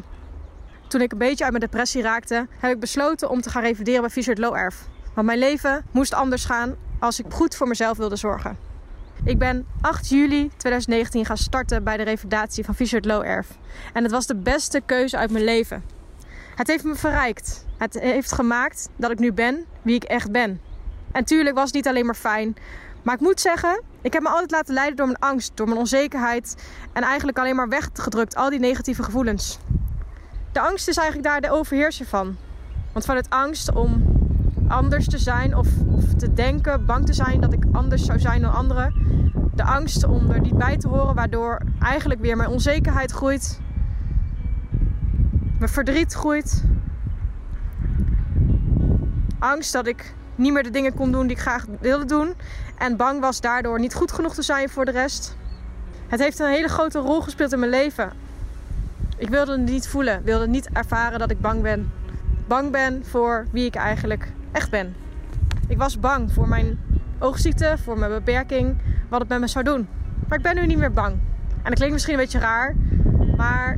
Toen 0.87 1.01
ik 1.01 1.11
een 1.11 1.17
beetje 1.17 1.43
uit 1.43 1.53
mijn 1.53 1.65
depressie 1.65 2.01
raakte, 2.01 2.47
heb 2.59 2.71
ik 2.71 2.79
besloten 2.79 3.29
om 3.29 3.41
te 3.41 3.49
gaan 3.49 3.61
revalideren 3.61 4.01
bij 4.01 4.09
Fisher 4.09 4.39
Low 4.39 4.55
Erf. 4.55 4.87
Want 5.13 5.27
mijn 5.27 5.39
leven 5.39 5.85
moest 5.91 6.13
anders 6.13 6.45
gaan 6.45 6.75
als 6.99 7.19
ik 7.19 7.25
goed 7.29 7.55
voor 7.55 7.67
mezelf 7.67 7.97
wilde 7.97 8.15
zorgen. 8.15 8.57
Ik 9.23 9.37
ben 9.37 9.65
8 9.81 10.09
juli 10.09 10.51
2019 10.57 11.25
gaan 11.25 11.37
starten 11.37 11.83
bij 11.83 11.97
de 11.97 12.03
revalidatie 12.03 12.65
van 12.65 12.75
Fisher 12.75 13.01
Low 13.07 13.25
Erf. 13.25 13.47
En 13.93 14.03
het 14.03 14.11
was 14.11 14.27
de 14.27 14.35
beste 14.35 14.81
keuze 14.85 15.17
uit 15.17 15.31
mijn 15.31 15.43
leven. 15.43 15.83
Het 16.55 16.67
heeft 16.67 16.83
me 16.83 16.95
verrijkt. 16.95 17.65
Het 17.77 17.99
heeft 17.99 18.31
gemaakt 18.31 18.89
dat 18.95 19.11
ik 19.11 19.19
nu 19.19 19.33
ben 19.33 19.65
wie 19.81 19.95
ik 19.95 20.03
echt 20.03 20.31
ben. 20.31 20.61
En 21.11 21.23
tuurlijk 21.23 21.55
was 21.55 21.65
het 21.65 21.73
niet 21.73 21.87
alleen 21.87 22.05
maar 22.05 22.15
fijn. 22.15 22.55
Maar 23.01 23.15
ik 23.15 23.21
moet 23.21 23.41
zeggen, 23.41 23.81
ik 24.01 24.13
heb 24.13 24.21
me 24.21 24.29
altijd 24.29 24.51
laten 24.51 24.73
leiden 24.73 24.95
door 24.95 25.05
mijn 25.05 25.19
angst, 25.19 25.51
door 25.55 25.67
mijn 25.67 25.79
onzekerheid. 25.79 26.55
En 26.93 27.03
eigenlijk 27.03 27.37
alleen 27.39 27.55
maar 27.55 27.69
weggedrukt, 27.69 28.35
al 28.35 28.49
die 28.49 28.59
negatieve 28.59 29.03
gevoelens. 29.03 29.59
De 30.51 30.59
angst 30.59 30.87
is 30.87 30.97
eigenlijk 30.97 31.27
daar 31.27 31.41
de 31.41 31.57
overheerser 31.57 32.05
van. 32.05 32.35
Want 32.91 33.05
vanuit 33.05 33.29
angst 33.29 33.73
om 33.73 34.03
anders 34.67 35.07
te 35.07 35.17
zijn 35.17 35.57
of, 35.57 35.67
of 35.91 36.03
te 36.17 36.33
denken, 36.33 36.85
bang 36.85 37.05
te 37.05 37.13
zijn 37.13 37.41
dat 37.41 37.53
ik 37.53 37.63
anders 37.71 38.05
zou 38.05 38.19
zijn 38.19 38.41
dan 38.41 38.53
anderen. 38.53 38.93
De 39.55 39.63
angst 39.63 40.03
om 40.03 40.29
er 40.29 40.39
niet 40.39 40.57
bij 40.57 40.77
te 40.77 40.87
horen, 40.87 41.15
waardoor 41.15 41.61
eigenlijk 41.79 42.21
weer 42.21 42.37
mijn 42.37 42.49
onzekerheid 42.49 43.11
groeit. 43.11 43.59
Mijn 45.63 45.75
verdriet 45.75 46.13
groeit. 46.13 46.63
Angst 49.39 49.73
dat 49.73 49.87
ik 49.87 50.13
niet 50.35 50.53
meer 50.53 50.63
de 50.63 50.69
dingen 50.69 50.93
kon 50.93 51.11
doen 51.11 51.27
die 51.27 51.35
ik 51.35 51.41
graag 51.41 51.65
wilde 51.79 52.05
doen. 52.05 52.33
En 52.77 52.97
bang 52.97 53.19
was 53.19 53.41
daardoor 53.41 53.79
niet 53.79 53.93
goed 53.93 54.11
genoeg 54.11 54.33
te 54.33 54.41
zijn 54.41 54.69
voor 54.69 54.85
de 54.85 54.91
rest. 54.91 55.37
Het 56.07 56.19
heeft 56.19 56.39
een 56.39 56.49
hele 56.49 56.67
grote 56.67 56.99
rol 56.99 57.21
gespeeld 57.21 57.53
in 57.53 57.59
mijn 57.59 57.71
leven. 57.71 58.11
Ik 59.17 59.29
wilde 59.29 59.51
het 59.51 59.61
niet 59.61 59.87
voelen, 59.87 60.23
wilde 60.23 60.47
niet 60.47 60.69
ervaren 60.73 61.19
dat 61.19 61.31
ik 61.31 61.41
bang 61.41 61.61
ben. 61.61 61.91
Bang 62.47 62.71
ben 62.71 63.05
voor 63.05 63.45
wie 63.51 63.65
ik 63.65 63.75
eigenlijk 63.75 64.31
echt 64.51 64.69
ben. 64.69 64.95
Ik 65.67 65.77
was 65.77 65.99
bang 65.99 66.33
voor 66.33 66.47
mijn 66.47 66.79
oogziekte, 67.19 67.75
voor 67.83 67.97
mijn 67.97 68.11
beperking, 68.11 68.77
wat 69.09 69.19
het 69.19 69.29
met 69.29 69.39
me 69.39 69.47
zou 69.47 69.65
doen. 69.65 69.87
Maar 70.27 70.37
ik 70.37 70.43
ben 70.43 70.55
nu 70.55 70.65
niet 70.65 70.77
meer 70.77 70.93
bang. 70.93 71.13
En 71.49 71.69
dat 71.69 71.73
klinkt 71.73 71.93
misschien 71.93 72.13
een 72.13 72.19
beetje 72.19 72.39
raar, 72.39 72.75
maar 73.37 73.77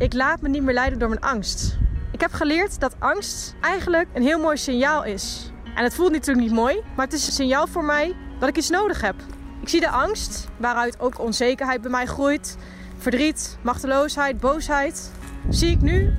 ik 0.00 0.12
laat 0.12 0.40
me 0.40 0.48
niet 0.48 0.62
meer 0.62 0.74
leiden 0.74 0.98
door 0.98 1.08
mijn 1.08 1.20
angst. 1.20 1.78
Ik 2.12 2.20
heb 2.20 2.32
geleerd 2.32 2.80
dat 2.80 2.94
angst 2.98 3.54
eigenlijk 3.60 4.08
een 4.12 4.22
heel 4.22 4.38
mooi 4.38 4.56
signaal 4.56 5.04
is. 5.04 5.52
En 5.74 5.84
het 5.84 5.94
voelt 5.94 6.12
natuurlijk 6.12 6.46
niet 6.46 6.56
mooi, 6.56 6.82
maar 6.96 7.04
het 7.04 7.14
is 7.14 7.26
een 7.26 7.32
signaal 7.32 7.66
voor 7.66 7.84
mij 7.84 8.16
dat 8.38 8.48
ik 8.48 8.56
iets 8.56 8.70
nodig 8.70 9.00
heb. 9.00 9.14
Ik 9.60 9.68
zie 9.68 9.80
de 9.80 9.88
angst, 9.88 10.48
waaruit 10.56 11.00
ook 11.00 11.18
onzekerheid 11.18 11.80
bij 11.80 11.90
mij 11.90 12.06
groeit, 12.06 12.56
verdriet, 12.96 13.58
machteloosheid, 13.62 14.40
boosheid, 14.40 15.10
zie 15.48 15.70
ik 15.70 15.80
nu 15.80 16.14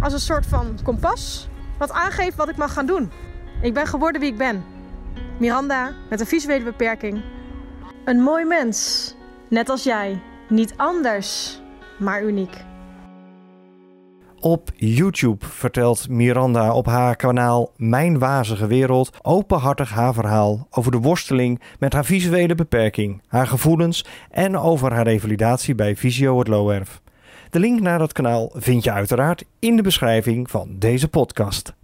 als 0.00 0.12
een 0.12 0.20
soort 0.20 0.46
van 0.46 0.78
kompas 0.82 1.48
wat 1.78 1.92
aangeeft 1.92 2.36
wat 2.36 2.48
ik 2.48 2.56
mag 2.56 2.72
gaan 2.72 2.86
doen. 2.86 3.10
Ik 3.62 3.74
ben 3.74 3.86
geworden 3.86 4.20
wie 4.20 4.30
ik 4.30 4.38
ben. 4.38 4.64
Miranda 5.38 5.92
met 6.10 6.20
een 6.20 6.26
visuele 6.26 6.64
beperking. 6.64 7.22
Een 8.04 8.20
mooi 8.20 8.44
mens, 8.44 9.14
net 9.48 9.68
als 9.68 9.82
jij. 9.82 10.22
Niet 10.48 10.74
anders, 10.76 11.60
maar 11.98 12.22
uniek. 12.22 12.64
Op 14.46 14.70
YouTube 14.74 15.46
vertelt 15.46 16.08
Miranda 16.08 16.72
op 16.72 16.86
haar 16.86 17.16
kanaal 17.16 17.72
Mijn 17.76 18.18
Wazige 18.18 18.66
Wereld 18.66 19.10
openhartig 19.22 19.90
haar 19.90 20.14
verhaal 20.14 20.66
over 20.70 20.92
de 20.92 20.98
worsteling 20.98 21.60
met 21.78 21.92
haar 21.92 22.04
visuele 22.04 22.54
beperking, 22.54 23.22
haar 23.26 23.46
gevoelens 23.46 24.04
en 24.30 24.58
over 24.58 24.92
haar 24.92 25.04
revalidatie 25.04 25.74
bij 25.74 25.96
Visio 25.96 26.38
het 26.38 26.48
Loerf. 26.48 27.00
De 27.50 27.58
link 27.58 27.80
naar 27.80 27.98
dat 27.98 28.12
kanaal 28.12 28.50
vind 28.54 28.84
je 28.84 28.92
uiteraard 28.92 29.44
in 29.58 29.76
de 29.76 29.82
beschrijving 29.82 30.50
van 30.50 30.68
deze 30.78 31.08
podcast. 31.08 31.74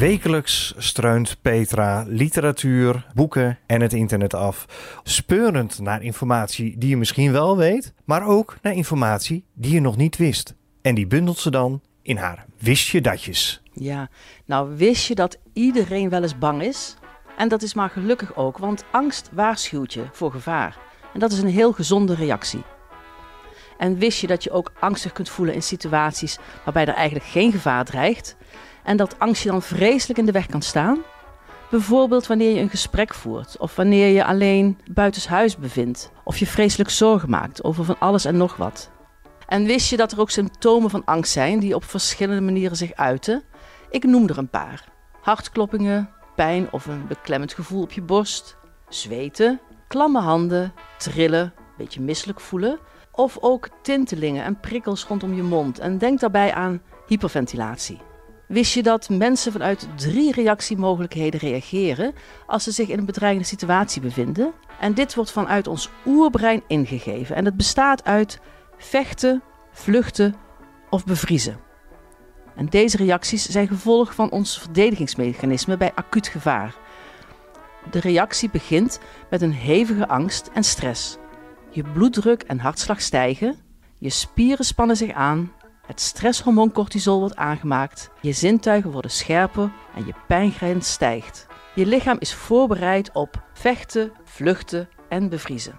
Wekelijks 0.00 0.74
streunt 0.76 1.36
Petra 1.42 2.04
literatuur, 2.06 3.06
boeken 3.14 3.58
en 3.66 3.80
het 3.80 3.92
internet 3.92 4.34
af. 4.34 4.66
Speurend 5.02 5.78
naar 5.78 6.02
informatie 6.02 6.78
die 6.78 6.88
je 6.88 6.96
misschien 6.96 7.32
wel 7.32 7.56
weet, 7.56 7.92
maar 8.04 8.26
ook 8.26 8.56
naar 8.62 8.72
informatie 8.72 9.44
die 9.54 9.72
je 9.72 9.80
nog 9.80 9.96
niet 9.96 10.16
wist. 10.16 10.54
En 10.82 10.94
die 10.94 11.06
bundelt 11.06 11.38
ze 11.38 11.50
dan 11.50 11.80
in 12.02 12.16
haar 12.16 12.46
Wist 12.58 12.88
je 12.88 13.00
datjes. 13.00 13.62
Ja, 13.72 14.08
nou 14.44 14.76
wist 14.76 15.06
je 15.06 15.14
dat 15.14 15.38
iedereen 15.52 16.08
wel 16.08 16.22
eens 16.22 16.38
bang 16.38 16.62
is? 16.62 16.96
En 17.36 17.48
dat 17.48 17.62
is 17.62 17.74
maar 17.74 17.90
gelukkig 17.90 18.36
ook, 18.36 18.58
want 18.58 18.84
angst 18.92 19.30
waarschuwt 19.32 19.92
je 19.92 20.04
voor 20.12 20.30
gevaar. 20.30 20.78
En 21.12 21.20
dat 21.20 21.32
is 21.32 21.38
een 21.38 21.48
heel 21.48 21.72
gezonde 21.72 22.14
reactie. 22.14 22.62
En 23.78 23.98
wist 23.98 24.20
je 24.20 24.26
dat 24.26 24.44
je 24.44 24.50
ook 24.50 24.72
angstig 24.78 25.12
kunt 25.12 25.28
voelen 25.28 25.54
in 25.54 25.62
situaties 25.62 26.38
waarbij 26.64 26.86
er 26.86 26.94
eigenlijk 26.94 27.26
geen 27.26 27.52
gevaar 27.52 27.84
dreigt? 27.84 28.36
En 28.84 28.96
dat 28.96 29.18
angst 29.18 29.42
je 29.42 29.50
dan 29.50 29.62
vreselijk 29.62 30.18
in 30.18 30.26
de 30.26 30.32
weg 30.32 30.46
kan 30.46 30.62
staan? 30.62 30.98
Bijvoorbeeld 31.70 32.26
wanneer 32.26 32.54
je 32.54 32.60
een 32.60 32.70
gesprek 32.70 33.14
voert, 33.14 33.56
of 33.58 33.76
wanneer 33.76 34.06
je 34.06 34.24
alleen 34.24 34.78
buitenshuis 34.90 35.56
bevindt, 35.56 36.10
of 36.24 36.38
je 36.38 36.46
vreselijk 36.46 36.90
zorgen 36.90 37.30
maakt 37.30 37.64
over 37.64 37.84
van 37.84 37.98
alles 37.98 38.24
en 38.24 38.36
nog 38.36 38.56
wat. 38.56 38.90
En 39.46 39.64
wist 39.64 39.90
je 39.90 39.96
dat 39.96 40.12
er 40.12 40.20
ook 40.20 40.30
symptomen 40.30 40.90
van 40.90 41.04
angst 41.04 41.32
zijn 41.32 41.58
die 41.58 41.74
op 41.74 41.84
verschillende 41.84 42.40
manieren 42.40 42.76
zich 42.76 42.94
uiten? 42.94 43.42
Ik 43.90 44.04
noem 44.04 44.28
er 44.28 44.38
een 44.38 44.48
paar: 44.48 44.84
hartkloppingen, 45.20 46.10
pijn 46.34 46.72
of 46.72 46.86
een 46.86 47.06
beklemmend 47.06 47.52
gevoel 47.52 47.82
op 47.82 47.92
je 47.92 48.02
borst, 48.02 48.56
zweten, 48.88 49.60
klamme 49.88 50.20
handen, 50.20 50.72
trillen, 50.98 51.42
een 51.56 51.74
beetje 51.76 52.00
misselijk 52.00 52.40
voelen, 52.40 52.78
of 53.12 53.38
ook 53.40 53.68
tintelingen 53.82 54.44
en 54.44 54.60
prikkels 54.60 55.04
rondom 55.04 55.34
je 55.34 55.42
mond. 55.42 55.78
En 55.78 55.98
denk 55.98 56.20
daarbij 56.20 56.52
aan 56.52 56.82
hyperventilatie. 57.06 58.00
Wist 58.50 58.72
je 58.72 58.82
dat 58.82 59.08
mensen 59.08 59.52
vanuit 59.52 59.88
drie 59.96 60.32
reactiemogelijkheden 60.32 61.40
reageren 61.40 62.14
als 62.46 62.64
ze 62.64 62.70
zich 62.70 62.88
in 62.88 62.98
een 62.98 63.04
bedreigende 63.04 63.48
situatie 63.48 64.02
bevinden? 64.02 64.52
En 64.80 64.94
dit 64.94 65.14
wordt 65.14 65.30
vanuit 65.30 65.66
ons 65.66 65.90
oerbrein 66.06 66.62
ingegeven 66.66 67.36
en 67.36 67.44
het 67.44 67.56
bestaat 67.56 68.04
uit 68.04 68.40
vechten, 68.78 69.42
vluchten 69.72 70.34
of 70.88 71.04
bevriezen. 71.04 71.58
En 72.56 72.66
deze 72.66 72.96
reacties 72.96 73.46
zijn 73.46 73.68
gevolg 73.68 74.14
van 74.14 74.30
ons 74.30 74.58
verdedigingsmechanisme 74.58 75.76
bij 75.76 75.92
acuut 75.94 76.28
gevaar. 76.28 76.74
De 77.90 78.00
reactie 78.00 78.50
begint 78.50 79.00
met 79.30 79.42
een 79.42 79.52
hevige 79.52 80.08
angst 80.08 80.50
en 80.54 80.64
stress. 80.64 81.16
Je 81.70 81.82
bloeddruk 81.82 82.42
en 82.42 82.58
hartslag 82.58 83.00
stijgen, 83.00 83.58
je 83.98 84.10
spieren 84.10 84.64
spannen 84.64 84.96
zich 84.96 85.12
aan, 85.12 85.52
het 85.90 86.00
stresshormoon 86.00 86.72
cortisol 86.72 87.18
wordt 87.18 87.36
aangemaakt, 87.36 88.10
je 88.20 88.32
zintuigen 88.32 88.90
worden 88.90 89.10
scherper 89.10 89.72
en 89.94 90.06
je 90.06 90.14
pijngrens 90.26 90.92
stijgt. 90.92 91.46
Je 91.74 91.86
lichaam 91.86 92.16
is 92.18 92.34
voorbereid 92.34 93.10
op 93.12 93.42
vechten, 93.52 94.12
vluchten 94.24 94.88
en 95.08 95.28
bevriezen. 95.28 95.78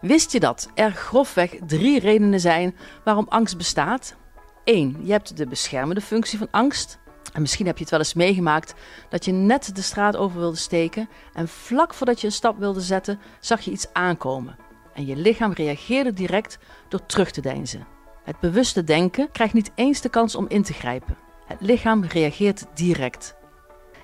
Wist 0.00 0.32
je 0.32 0.40
dat 0.40 0.68
er 0.74 0.92
grofweg 0.92 1.56
drie 1.66 2.00
redenen 2.00 2.40
zijn 2.40 2.76
waarom 3.04 3.26
angst 3.28 3.56
bestaat? 3.56 4.16
1. 4.64 4.96
Je 5.02 5.12
hebt 5.12 5.36
de 5.36 5.46
beschermende 5.46 6.00
functie 6.00 6.38
van 6.38 6.48
angst. 6.50 6.98
En 7.32 7.40
misschien 7.40 7.66
heb 7.66 7.74
je 7.74 7.82
het 7.82 7.90
wel 7.90 8.00
eens 8.00 8.14
meegemaakt 8.14 8.74
dat 9.08 9.24
je 9.24 9.32
net 9.32 9.74
de 9.74 9.82
straat 9.82 10.16
over 10.16 10.38
wilde 10.38 10.56
steken 10.56 11.08
en 11.32 11.48
vlak 11.48 11.94
voordat 11.94 12.20
je 12.20 12.26
een 12.26 12.32
stap 12.32 12.58
wilde 12.58 12.80
zetten, 12.80 13.20
zag 13.40 13.60
je 13.60 13.70
iets 13.70 13.92
aankomen. 13.92 14.56
En 14.94 15.06
je 15.06 15.16
lichaam 15.16 15.52
reageerde 15.52 16.12
direct 16.12 16.58
door 16.88 17.06
terug 17.06 17.30
te 17.30 17.40
deinzen. 17.40 17.93
Het 18.24 18.40
bewuste 18.40 18.84
denken 18.84 19.30
krijgt 19.30 19.54
niet 19.54 19.70
eens 19.74 20.00
de 20.00 20.08
kans 20.08 20.34
om 20.34 20.48
in 20.48 20.62
te 20.62 20.72
grijpen. 20.72 21.16
Het 21.46 21.60
lichaam 21.60 22.04
reageert 22.04 22.66
direct. 22.74 23.36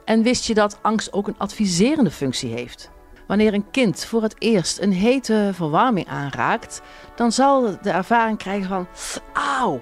En 0.05 0.23
wist 0.23 0.47
je 0.47 0.55
dat 0.55 0.79
angst 0.83 1.13
ook 1.13 1.29
een 1.29 1.39
adviserende 1.39 2.11
functie 2.11 2.53
heeft? 2.53 2.91
Wanneer 3.27 3.55
een 3.55 3.71
kind 3.71 4.05
voor 4.05 4.23
het 4.23 4.35
eerst 4.39 4.81
een 4.81 4.93
hete 4.93 5.51
verwarming 5.53 6.09
aanraakt, 6.09 6.83
dan 7.15 7.33
zal 7.33 7.79
de 7.83 7.91
ervaring 7.91 8.39
krijgen 8.39 8.69
van 8.93 9.23
auw. 9.33 9.81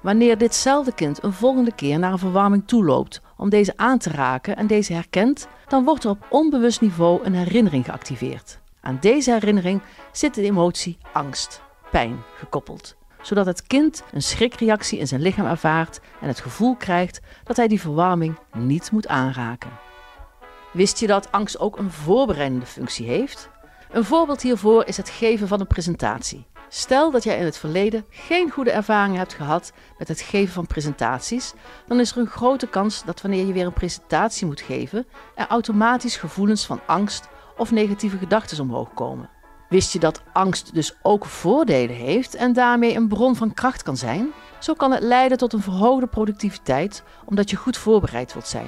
Wanneer 0.00 0.38
ditzelfde 0.38 0.92
kind 0.94 1.22
een 1.22 1.32
volgende 1.32 1.72
keer 1.72 1.98
naar 1.98 2.12
een 2.12 2.18
verwarming 2.18 2.66
toeloopt 2.66 3.20
om 3.36 3.48
deze 3.48 3.72
aan 3.76 3.98
te 3.98 4.10
raken 4.10 4.56
en 4.56 4.66
deze 4.66 4.92
herkent, 4.92 5.48
dan 5.68 5.84
wordt 5.84 6.04
er 6.04 6.10
op 6.10 6.26
onbewust 6.30 6.80
niveau 6.80 7.24
een 7.24 7.34
herinnering 7.34 7.84
geactiveerd. 7.84 8.60
Aan 8.80 8.98
deze 9.00 9.32
herinnering 9.32 9.82
zit 10.12 10.34
de 10.34 10.42
emotie 10.42 10.98
angst, 11.12 11.62
pijn 11.90 12.22
gekoppeld, 12.38 12.96
zodat 13.24 13.46
het 13.46 13.66
kind 13.66 14.02
een 14.12 14.22
schrikreactie 14.22 14.98
in 14.98 15.06
zijn 15.06 15.20
lichaam 15.20 15.46
ervaart 15.46 16.00
en 16.20 16.28
het 16.28 16.40
gevoel 16.40 16.76
krijgt 16.76 17.20
dat 17.44 17.56
hij 17.56 17.68
die 17.68 17.80
verwarming 17.80 18.38
niet 18.52 18.90
moet 18.90 19.08
aanraken. 19.08 19.70
Wist 20.72 20.98
je 20.98 21.06
dat 21.06 21.32
angst 21.32 21.58
ook 21.58 21.78
een 21.78 21.90
voorbereidende 21.90 22.66
functie 22.66 23.06
heeft? 23.06 23.50
Een 23.90 24.04
voorbeeld 24.04 24.42
hiervoor 24.42 24.84
is 24.86 24.96
het 24.96 25.08
geven 25.08 25.48
van 25.48 25.60
een 25.60 25.66
presentatie. 25.66 26.46
Stel 26.68 27.10
dat 27.10 27.24
jij 27.24 27.38
in 27.38 27.44
het 27.44 27.56
verleden 27.56 28.04
geen 28.10 28.50
goede 28.50 28.70
ervaringen 28.70 29.18
hebt 29.18 29.34
gehad 29.34 29.72
met 29.98 30.08
het 30.08 30.20
geven 30.20 30.54
van 30.54 30.66
presentaties, 30.66 31.54
dan 31.86 32.00
is 32.00 32.10
er 32.10 32.18
een 32.18 32.26
grote 32.26 32.66
kans 32.66 33.04
dat 33.04 33.20
wanneer 33.20 33.46
je 33.46 33.52
weer 33.52 33.66
een 33.66 33.72
presentatie 33.72 34.46
moet 34.46 34.60
geven, 34.60 35.06
er 35.34 35.46
automatisch 35.46 36.16
gevoelens 36.16 36.66
van 36.66 36.80
angst 36.86 37.28
of 37.56 37.70
negatieve 37.70 38.18
gedachten 38.18 38.60
omhoog 38.60 38.94
komen. 38.94 39.33
Wist 39.74 39.92
je 39.92 39.98
dat 39.98 40.22
angst 40.32 40.74
dus 40.74 40.94
ook 41.02 41.24
voordelen 41.24 41.96
heeft 41.96 42.34
en 42.34 42.52
daarmee 42.52 42.96
een 42.96 43.08
bron 43.08 43.36
van 43.36 43.54
kracht 43.54 43.82
kan 43.82 43.96
zijn? 43.96 44.28
Zo 44.58 44.74
kan 44.74 44.92
het 44.92 45.02
leiden 45.02 45.38
tot 45.38 45.52
een 45.52 45.62
verhoogde 45.62 46.06
productiviteit 46.06 47.02
omdat 47.24 47.50
je 47.50 47.56
goed 47.56 47.76
voorbereid 47.76 48.32
wilt 48.32 48.46
zijn. 48.46 48.66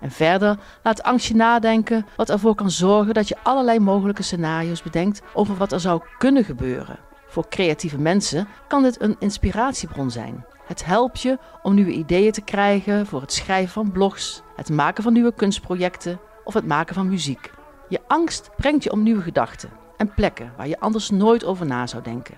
En 0.00 0.10
verder 0.10 0.58
laat 0.82 1.02
angst 1.02 1.26
je 1.26 1.34
nadenken 1.34 2.06
wat 2.16 2.30
ervoor 2.30 2.54
kan 2.54 2.70
zorgen 2.70 3.14
dat 3.14 3.28
je 3.28 3.36
allerlei 3.42 3.78
mogelijke 3.78 4.22
scenario's 4.22 4.82
bedenkt 4.82 5.22
over 5.32 5.56
wat 5.56 5.72
er 5.72 5.80
zou 5.80 6.02
kunnen 6.18 6.44
gebeuren. 6.44 6.98
Voor 7.26 7.48
creatieve 7.48 7.98
mensen 7.98 8.48
kan 8.68 8.82
dit 8.82 9.00
een 9.02 9.16
inspiratiebron 9.18 10.10
zijn. 10.10 10.44
Het 10.66 10.84
helpt 10.84 11.20
je 11.20 11.38
om 11.62 11.74
nieuwe 11.74 11.92
ideeën 11.92 12.32
te 12.32 12.42
krijgen 12.42 13.06
voor 13.06 13.20
het 13.20 13.32
schrijven 13.32 13.72
van 13.72 13.92
blogs, 13.92 14.42
het 14.56 14.70
maken 14.70 15.02
van 15.02 15.12
nieuwe 15.12 15.34
kunstprojecten 15.34 16.20
of 16.44 16.54
het 16.54 16.66
maken 16.66 16.94
van 16.94 17.08
muziek. 17.08 17.50
Je 17.88 18.00
angst 18.06 18.50
brengt 18.56 18.84
je 18.84 18.92
om 18.92 19.02
nieuwe 19.02 19.22
gedachten 19.22 19.83
en 20.04 20.14
plekken 20.14 20.52
waar 20.56 20.68
je 20.68 20.80
anders 20.80 21.10
nooit 21.10 21.44
over 21.44 21.66
na 21.66 21.86
zou 21.86 22.02
denken. 22.02 22.34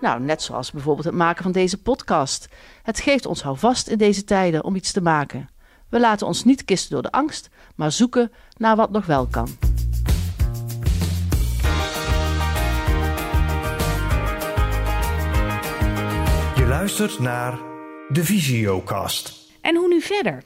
Nou, 0.00 0.20
net 0.20 0.42
zoals 0.42 0.70
bijvoorbeeld 0.70 1.06
het 1.06 1.14
maken 1.14 1.42
van 1.42 1.52
deze 1.52 1.82
podcast. 1.82 2.48
Het 2.82 3.00
geeft 3.00 3.26
ons 3.26 3.42
houvast 3.42 3.88
in 3.88 3.98
deze 3.98 4.24
tijden 4.24 4.64
om 4.64 4.74
iets 4.74 4.92
te 4.92 5.00
maken. 5.00 5.48
We 5.88 6.00
laten 6.00 6.26
ons 6.26 6.44
niet 6.44 6.64
kisten 6.64 6.90
door 6.90 7.02
de 7.02 7.10
angst, 7.10 7.48
maar 7.74 7.92
zoeken 7.92 8.32
naar 8.56 8.76
wat 8.76 8.90
nog 8.90 9.06
wel 9.06 9.26
kan. 9.26 9.48
Je 16.56 16.64
luistert 16.68 17.18
naar 17.18 17.58
de 18.08 18.24
Visiocast. 18.24 19.50
En 19.60 19.76
hoe 19.76 19.88
nu 19.88 20.00
verder? 20.00 20.42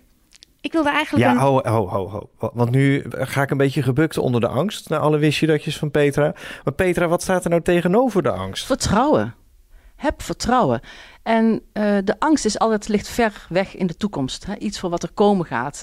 Ik 0.60 0.72
wilde 0.72 0.90
eigenlijk. 0.90 1.24
Ja, 1.24 1.30
een- 1.32 1.38
ho, 1.38 1.60
ho, 1.62 1.88
ho, 1.88 2.08
ho. 2.08 2.50
Want 2.54 2.70
nu 2.70 3.04
ga 3.08 3.42
ik 3.42 3.50
een 3.50 3.56
beetje 3.56 3.82
gebukt 3.82 4.18
onder 4.18 4.40
de 4.40 4.48
angst. 4.48 4.88
Na 4.88 4.98
alle 4.98 5.18
wistje-datjes 5.18 5.78
van 5.78 5.90
Petra. 5.90 6.34
Maar 6.64 6.74
Petra, 6.74 7.08
wat 7.08 7.22
staat 7.22 7.44
er 7.44 7.50
nou 7.50 7.62
tegenover 7.62 8.22
de 8.22 8.30
angst? 8.30 8.66
Vertrouwen. 8.66 9.34
Heb 9.96 10.22
vertrouwen. 10.22 10.80
En 11.22 11.62
eh, 11.72 11.96
de 12.04 12.14
angst 12.18 12.44
is 12.44 12.58
altijd 12.58 12.88
ligt 12.88 13.08
ver 13.08 13.46
weg 13.48 13.76
in 13.76 13.86
de 13.86 13.96
toekomst. 13.96 14.46
Hè? 14.46 14.56
Iets 14.56 14.80
voor 14.80 14.90
wat 14.90 15.02
er 15.02 15.12
komen 15.14 15.46
gaat. 15.46 15.82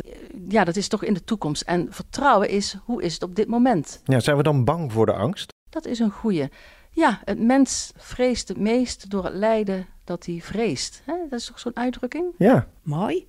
Ja, 0.49 0.63
dat 0.63 0.75
is 0.75 0.87
toch 0.87 1.03
in 1.03 1.13
de 1.13 1.23
toekomst. 1.23 1.61
En 1.61 1.87
vertrouwen 1.89 2.49
is 2.49 2.77
hoe 2.83 3.01
is 3.03 3.13
het 3.13 3.23
op 3.23 3.35
dit 3.35 3.47
moment. 3.47 4.01
Ja, 4.05 4.19
zijn 4.19 4.37
we 4.37 4.43
dan 4.43 4.63
bang 4.63 4.91
voor 4.91 5.05
de 5.05 5.13
angst? 5.13 5.51
Dat 5.69 5.85
is 5.85 5.99
een 5.99 6.11
goeie. 6.11 6.47
Ja, 6.91 7.21
het 7.25 7.39
mens 7.39 7.91
vreest 7.97 8.47
het 8.47 8.57
meest 8.57 9.09
door 9.09 9.23
het 9.23 9.33
lijden 9.33 9.87
dat 10.03 10.25
hij 10.25 10.39
vreest. 10.41 11.01
Hè? 11.05 11.13
Dat 11.29 11.39
is 11.39 11.45
toch 11.45 11.59
zo'n 11.59 11.75
uitdrukking? 11.75 12.25
Ja. 12.37 12.67
Mooi. 12.81 13.27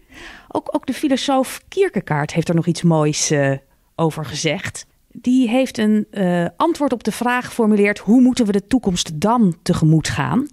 Ook, 0.48 0.68
ook 0.74 0.86
de 0.86 0.92
filosoof 0.92 1.60
Kierkegaard 1.68 2.32
heeft 2.32 2.48
er 2.48 2.54
nog 2.54 2.66
iets 2.66 2.82
moois 2.82 3.30
eh, 3.30 3.52
over 3.96 4.24
gezegd. 4.24 4.86
Die 5.12 5.48
heeft 5.48 5.78
een 5.78 6.06
eh, 6.10 6.46
antwoord 6.56 6.92
op 6.92 7.04
de 7.04 7.12
vraag 7.12 7.44
geformuleerd: 7.46 7.98
hoe 7.98 8.20
moeten 8.20 8.46
we 8.46 8.52
de 8.52 8.66
toekomst 8.66 9.20
dan 9.20 9.56
tegemoet 9.62 10.08
gaan? 10.08 10.48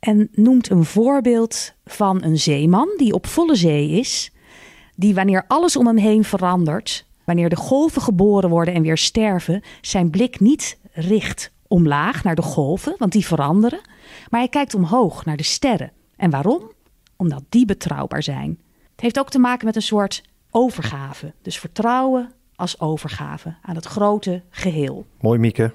En 0.00 0.28
noemt 0.32 0.70
een 0.70 0.84
voorbeeld 0.84 1.72
van 1.84 2.22
een 2.22 2.38
zeeman 2.38 2.88
die 2.96 3.12
op 3.12 3.26
volle 3.26 3.54
zee 3.54 3.90
is, 3.90 4.32
die 4.96 5.14
wanneer 5.14 5.44
alles 5.48 5.76
om 5.76 5.86
hem 5.86 5.96
heen 5.96 6.24
verandert, 6.24 7.06
wanneer 7.24 7.48
de 7.48 7.56
golven 7.56 8.02
geboren 8.02 8.50
worden 8.50 8.74
en 8.74 8.82
weer 8.82 8.98
sterven, 8.98 9.62
zijn 9.80 10.10
blik 10.10 10.40
niet 10.40 10.78
richt 10.92 11.52
omlaag 11.70 12.24
naar 12.24 12.34
de 12.34 12.42
golven, 12.42 12.94
want 12.98 13.12
die 13.12 13.26
veranderen, 13.26 13.80
maar 14.30 14.40
hij 14.40 14.48
kijkt 14.48 14.74
omhoog 14.74 15.24
naar 15.24 15.36
de 15.36 15.42
sterren. 15.42 15.92
En 16.16 16.30
waarom? 16.30 16.70
Omdat 17.16 17.42
die 17.48 17.66
betrouwbaar 17.66 18.22
zijn. 18.22 18.58
Het 18.92 19.00
heeft 19.00 19.18
ook 19.18 19.30
te 19.30 19.38
maken 19.38 19.66
met 19.66 19.76
een 19.76 19.82
soort 19.82 20.22
overgave. 20.50 21.32
Dus 21.42 21.58
vertrouwen 21.58 22.32
als 22.54 22.80
overgave 22.80 23.54
aan 23.62 23.74
het 23.74 23.84
grote 23.84 24.42
geheel. 24.50 25.06
Mooi, 25.20 25.38
Mieke. 25.38 25.72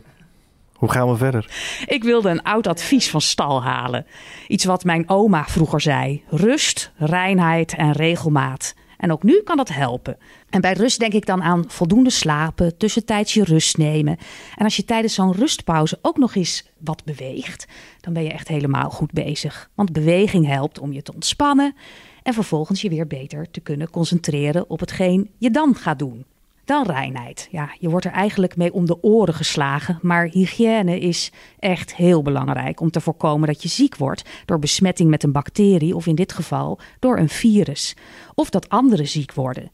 Hoe 0.74 0.92
gaan 0.92 1.10
we 1.10 1.18
verder? 1.18 1.50
Ik 1.86 2.04
wilde 2.04 2.30
een 2.30 2.44
oud 2.44 2.68
advies 2.68 3.10
van 3.10 3.22
stal 3.22 3.64
halen. 3.64 4.06
Iets 4.48 4.66
wat 4.66 4.84
mijn 4.84 5.10
oma 5.10 5.46
vroeger 5.46 5.82
zei: 5.82 6.24
rust, 6.30 6.92
reinheid 6.96 7.76
en 7.76 7.92
regelmaat. 7.92 8.74
En 9.06 9.12
ook 9.12 9.24
nu 9.24 9.42
kan 9.42 9.58
dat 9.58 9.70
helpen. 9.70 10.18
En 10.50 10.62
bij 10.62 10.74
rust 10.74 11.00
denk 11.00 11.14
ik 11.14 11.26
dan 11.26 11.44
aan 11.44 11.64
voldoende 11.68 12.10
slapen, 12.10 12.78
tussentijds 12.78 13.34
je 13.34 13.44
rust 13.44 13.78
nemen. 13.78 14.18
En 14.56 14.64
als 14.64 14.76
je 14.76 14.86
tijdens 14.86 15.14
zo'n 15.14 15.32
rustpauze 15.32 16.00
ook 16.02 16.18
nog 16.18 16.36
eens 16.36 16.70
wat 16.80 17.04
beweegt, 17.04 17.68
dan 18.00 18.14
ben 18.14 18.24
je 18.24 18.32
echt 18.32 18.48
helemaal 18.48 18.90
goed 18.90 19.12
bezig. 19.12 19.70
Want 19.76 19.92
beweging 19.92 20.48
helpt 20.48 20.80
om 20.80 20.94
je 20.94 21.02
te 21.02 21.14
ontspannen 21.14 21.76
en 22.24 22.34
vervolgens 22.34 22.82
je 22.82 22.90
weer 22.90 23.08
beter 23.08 23.52
te 23.52 23.60
kunnen 23.60 23.90
concentreren 23.90 24.70
op 24.70 24.80
hetgeen 24.80 25.30
je 25.38 25.52
dan 25.52 25.76
gaat 25.76 26.00
doen. 26.00 26.26
Dan 26.66 26.86
reinheid. 26.86 27.48
Ja, 27.52 27.76
je 27.80 27.90
wordt 27.90 28.06
er 28.06 28.12
eigenlijk 28.12 28.58
mee 28.58 28.74
om 28.74 28.86
de 28.86 29.04
oren 29.04 29.34
geslagen. 29.34 30.00
Maar 30.02 30.28
hygiëne 30.28 31.00
is 31.00 31.32
echt 31.60 31.96
heel 31.96 32.22
belangrijk 32.22 32.80
om 32.80 32.92
te 32.92 33.02
voorkomen 33.02 33.48
dat 33.48 33.64
je 33.64 33.70
ziek 33.70 33.96
wordt 33.96 34.30
door 34.46 34.60
besmetting 34.60 35.10
met 35.10 35.24
een 35.24 35.32
bacterie 35.32 35.96
of 35.96 36.08
in 36.08 36.16
dit 36.16 36.34
geval 36.34 36.80
door 37.00 37.18
een 37.18 37.30
virus. 37.30 37.96
Of 38.34 38.50
dat 38.50 38.70
anderen 38.70 39.08
ziek 39.08 39.34
worden. 39.34 39.72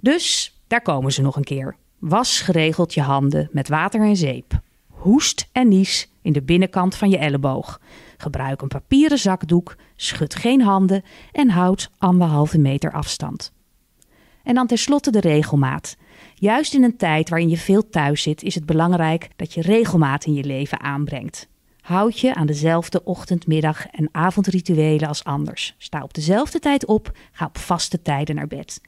Dus 0.00 0.58
daar 0.66 0.82
komen 0.82 1.12
ze 1.12 1.22
nog 1.22 1.36
een 1.36 1.44
keer. 1.44 1.76
Was 1.98 2.40
geregeld 2.40 2.94
je 2.94 3.02
handen 3.02 3.48
met 3.52 3.68
water 3.68 4.00
en 4.00 4.16
zeep. 4.16 4.60
Hoest 4.88 5.48
en 5.52 5.68
nies 5.68 6.10
in 6.22 6.32
de 6.32 6.42
binnenkant 6.42 6.94
van 6.94 7.10
je 7.10 7.18
elleboog. 7.18 7.80
Gebruik 8.16 8.62
een 8.62 8.68
papieren 8.68 9.18
zakdoek, 9.18 9.76
schud 9.96 10.34
geen 10.34 10.62
handen 10.62 11.02
en 11.32 11.50
houd 11.50 11.90
anderhalve 11.98 12.58
meter 12.58 12.92
afstand. 12.92 13.52
En 14.42 14.54
dan 14.54 14.66
tenslotte 14.66 15.10
de 15.10 15.20
regelmaat. 15.20 15.96
Juist 16.40 16.74
in 16.74 16.82
een 16.82 16.96
tijd 16.96 17.28
waarin 17.28 17.48
je 17.48 17.56
veel 17.56 17.88
thuis 17.88 18.22
zit, 18.22 18.42
is 18.42 18.54
het 18.54 18.66
belangrijk 18.66 19.28
dat 19.36 19.54
je 19.54 19.60
regelmaat 19.60 20.24
in 20.24 20.34
je 20.34 20.44
leven 20.44 20.80
aanbrengt. 20.80 21.48
Houd 21.80 22.18
je 22.18 22.34
aan 22.34 22.46
dezelfde 22.46 23.04
ochtend, 23.04 23.46
middag 23.46 23.86
en 23.86 24.08
avondrituelen 24.12 25.08
als 25.08 25.24
anders. 25.24 25.74
Sta 25.78 26.02
op 26.02 26.14
dezelfde 26.14 26.58
tijd 26.58 26.86
op, 26.86 27.12
ga 27.32 27.46
op 27.46 27.58
vaste 27.58 28.02
tijden 28.02 28.34
naar 28.34 28.46
bed. 28.46 28.80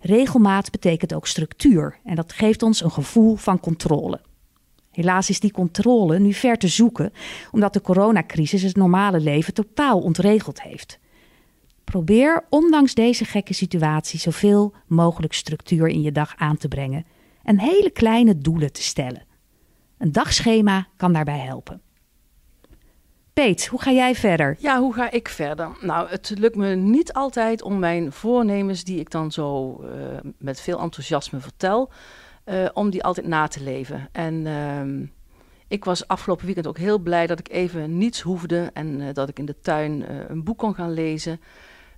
Regelmaat 0.00 0.70
betekent 0.70 1.14
ook 1.14 1.26
structuur 1.26 1.98
en 2.04 2.14
dat 2.14 2.32
geeft 2.32 2.62
ons 2.62 2.82
een 2.82 2.90
gevoel 2.90 3.36
van 3.36 3.60
controle. 3.60 4.20
Helaas 4.90 5.30
is 5.30 5.40
die 5.40 5.52
controle 5.52 6.18
nu 6.18 6.32
ver 6.32 6.56
te 6.56 6.68
zoeken, 6.68 7.12
omdat 7.50 7.72
de 7.72 7.80
coronacrisis 7.80 8.62
het 8.62 8.76
normale 8.76 9.20
leven 9.20 9.54
totaal 9.54 10.00
ontregeld 10.00 10.62
heeft. 10.62 10.98
Probeer 11.90 12.44
ondanks 12.48 12.94
deze 12.94 13.24
gekke 13.24 13.54
situatie 13.54 14.18
zoveel 14.18 14.74
mogelijk 14.86 15.32
structuur 15.32 15.88
in 15.88 16.02
je 16.02 16.12
dag 16.12 16.34
aan 16.36 16.56
te 16.56 16.68
brengen 16.68 17.06
en 17.42 17.58
hele 17.58 17.90
kleine 17.90 18.38
doelen 18.38 18.72
te 18.72 18.82
stellen. 18.82 19.22
Een 19.98 20.12
dagschema 20.12 20.86
kan 20.96 21.12
daarbij 21.12 21.38
helpen. 21.38 21.80
Peet, 23.32 23.66
hoe 23.66 23.82
ga 23.82 23.90
jij 23.90 24.14
verder? 24.14 24.56
Ja, 24.58 24.80
hoe 24.80 24.94
ga 24.94 25.10
ik 25.10 25.28
verder? 25.28 25.76
Nou, 25.80 26.08
het 26.08 26.32
lukt 26.38 26.56
me 26.56 26.74
niet 26.74 27.12
altijd 27.12 27.62
om 27.62 27.78
mijn 27.78 28.12
voornemens, 28.12 28.84
die 28.84 29.00
ik 29.00 29.10
dan 29.10 29.32
zo 29.32 29.80
uh, 29.82 29.90
met 30.38 30.60
veel 30.60 30.80
enthousiasme 30.80 31.40
vertel, 31.40 31.90
uh, 32.44 32.68
om 32.72 32.90
die 32.90 33.04
altijd 33.04 33.26
na 33.26 33.46
te 33.46 33.62
leven. 33.62 34.08
En 34.12 34.34
uh, 34.34 35.08
ik 35.68 35.84
was 35.84 36.08
afgelopen 36.08 36.44
weekend 36.44 36.66
ook 36.66 36.78
heel 36.78 36.98
blij 36.98 37.26
dat 37.26 37.38
ik 37.38 37.48
even 37.48 37.98
niets 37.98 38.20
hoefde 38.20 38.70
en 38.72 39.00
uh, 39.00 39.06
dat 39.12 39.28
ik 39.28 39.38
in 39.38 39.46
de 39.46 39.60
tuin 39.60 40.04
een 40.30 40.44
boek 40.44 40.58
kon 40.58 40.74
gaan 40.74 40.92
lezen. 40.92 41.40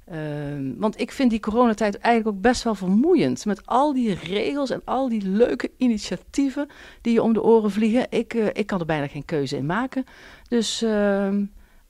Ehm, 0.04 0.72
want 0.76 1.00
ik 1.00 1.12
vind 1.12 1.30
die 1.30 1.40
coronatijd 1.40 1.98
eigenlijk 1.98 2.36
ook 2.36 2.42
best 2.42 2.62
wel 2.62 2.74
vermoeiend. 2.74 3.44
Met 3.44 3.66
al 3.66 3.92
die 3.92 4.14
regels 4.14 4.70
en 4.70 4.82
al 4.84 5.08
die 5.08 5.28
leuke 5.28 5.70
initiatieven 5.76 6.68
die 7.00 7.12
je 7.12 7.22
om 7.22 7.32
de 7.32 7.42
oren 7.42 7.70
vliegen. 7.70 8.06
Ik, 8.10 8.34
uh, 8.34 8.46
ik 8.52 8.66
kan 8.66 8.80
er 8.80 8.86
bijna 8.86 9.06
geen 9.06 9.24
keuze 9.24 9.56
in 9.56 9.66
maken. 9.66 10.04
Dus 10.48 10.82
uh, 10.82 11.28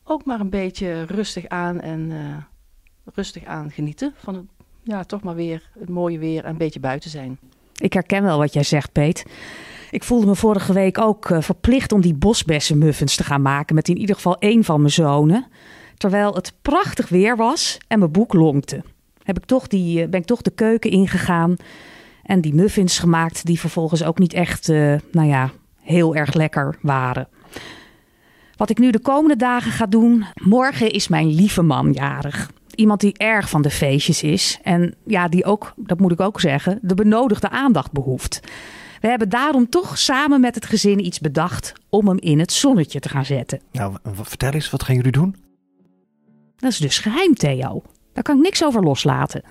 ook 0.05 0.25
maar 0.25 0.41
een 0.41 0.51
beetje 0.51 1.03
rustig 1.03 1.49
aan 1.49 1.81
en 1.81 2.11
uh, 2.11 2.37
rustig 3.15 3.45
aan 3.45 3.71
genieten 3.71 4.13
van 4.17 4.49
ja, 4.83 5.05
toch 5.05 5.23
maar 5.23 5.35
weer 5.35 5.69
het 5.79 5.89
mooie 5.89 6.19
weer 6.19 6.45
en 6.45 6.51
een 6.51 6.57
beetje 6.57 6.81
buiten 6.81 7.11
zijn. 7.11 7.39
Ik 7.77 7.93
herken 7.93 8.23
wel 8.23 8.39
wat 8.39 8.53
jij 8.53 8.63
zegt, 8.63 8.93
Peet. 8.93 9.25
Ik 9.91 10.05
voelde 10.05 10.27
me 10.27 10.35
vorige 10.35 10.73
week 10.73 10.99
ook 10.99 11.31
uh, 11.31 11.41
verplicht 11.41 11.93
om 11.93 12.01
die 12.01 12.15
bosbessenmuffins 12.15 13.17
te 13.17 13.25
gaan 13.25 13.43
maken 13.43 13.75
met 13.75 13.89
in 13.89 13.99
ieder 13.99 14.15
geval 14.15 14.39
één 14.39 14.65
van 14.65 14.81
mijn 14.81 14.93
zonen. 14.93 15.47
Terwijl 15.97 16.35
het 16.35 16.53
prachtig 16.63 17.09
weer 17.09 17.37
was 17.37 17.79
en 17.89 17.99
mijn 17.99 18.13
boek 18.13 18.33
lonkte. 18.33 18.83
Heb 19.23 19.37
ik 19.37 19.45
toch 19.45 19.67
die, 19.67 20.09
ben 20.09 20.21
ik 20.21 20.27
toch 20.27 20.43
de 20.43 20.51
keuken 20.51 20.91
ingegaan 20.91 21.57
en 22.23 22.41
die 22.41 22.55
muffins 22.55 22.99
gemaakt 22.99 23.47
die 23.47 23.61
vervolgens 23.61 24.05
ook 24.05 24.19
niet 24.19 24.33
echt, 24.33 24.69
uh, 24.69 24.95
nou 25.13 25.29
ja, 25.29 25.51
heel 25.81 26.15
erg 26.15 26.35
lekker 26.35 26.77
waren. 26.81 27.29
Wat 28.57 28.71
ik 28.71 28.79
nu 28.79 28.91
de 28.91 29.01
komende 29.01 29.37
dagen 29.37 29.73
ga 29.73 29.87
doen, 29.87 30.25
morgen 30.35 30.91
is 30.91 31.09
mijn 31.09 31.35
lieve 31.35 31.63
man 31.63 31.93
jarig. 31.93 32.51
Iemand 32.75 33.01
die 33.01 33.19
erg 33.19 33.49
van 33.49 33.63
de 33.63 33.71
feestjes 33.71 34.23
is 34.23 34.59
en 34.63 34.95
ja, 35.07 35.29
die 35.29 35.45
ook, 35.45 35.73
dat 35.77 36.01
moet 36.01 36.13
ik 36.13 36.21
ook 36.21 36.41
zeggen, 36.41 36.79
de 36.83 36.95
benodigde 36.95 37.51
aandacht 37.51 37.93
behoeft. 37.93 38.41
We 39.01 39.09
hebben 39.09 39.29
daarom 39.29 39.69
toch 39.69 39.99
samen 39.99 40.41
met 40.41 40.55
het 40.55 40.67
gezin 40.67 41.07
iets 41.07 41.21
bedacht 41.21 41.73
om 41.89 42.09
hem 42.09 42.19
in 42.19 42.39
het 42.39 42.53
zonnetje 42.53 43.01
te 43.01 43.09
gaan 43.09 43.25
zetten. 43.25 43.61
Nou, 43.73 43.97
vertel 44.13 44.53
eens, 44.53 44.71
wat 44.71 44.83
gaan 44.83 44.95
jullie 44.95 45.13
doen? 45.13 45.37
Dat 46.63 46.71
is 46.71 46.79
dus 46.79 46.99
geheim, 46.99 47.35
Theo. 47.35 47.83
Daar 48.13 48.23
kan 48.23 48.37
ik 48.37 48.43
niks 48.43 48.65
over 48.65 48.83
loslaten. 48.83 49.43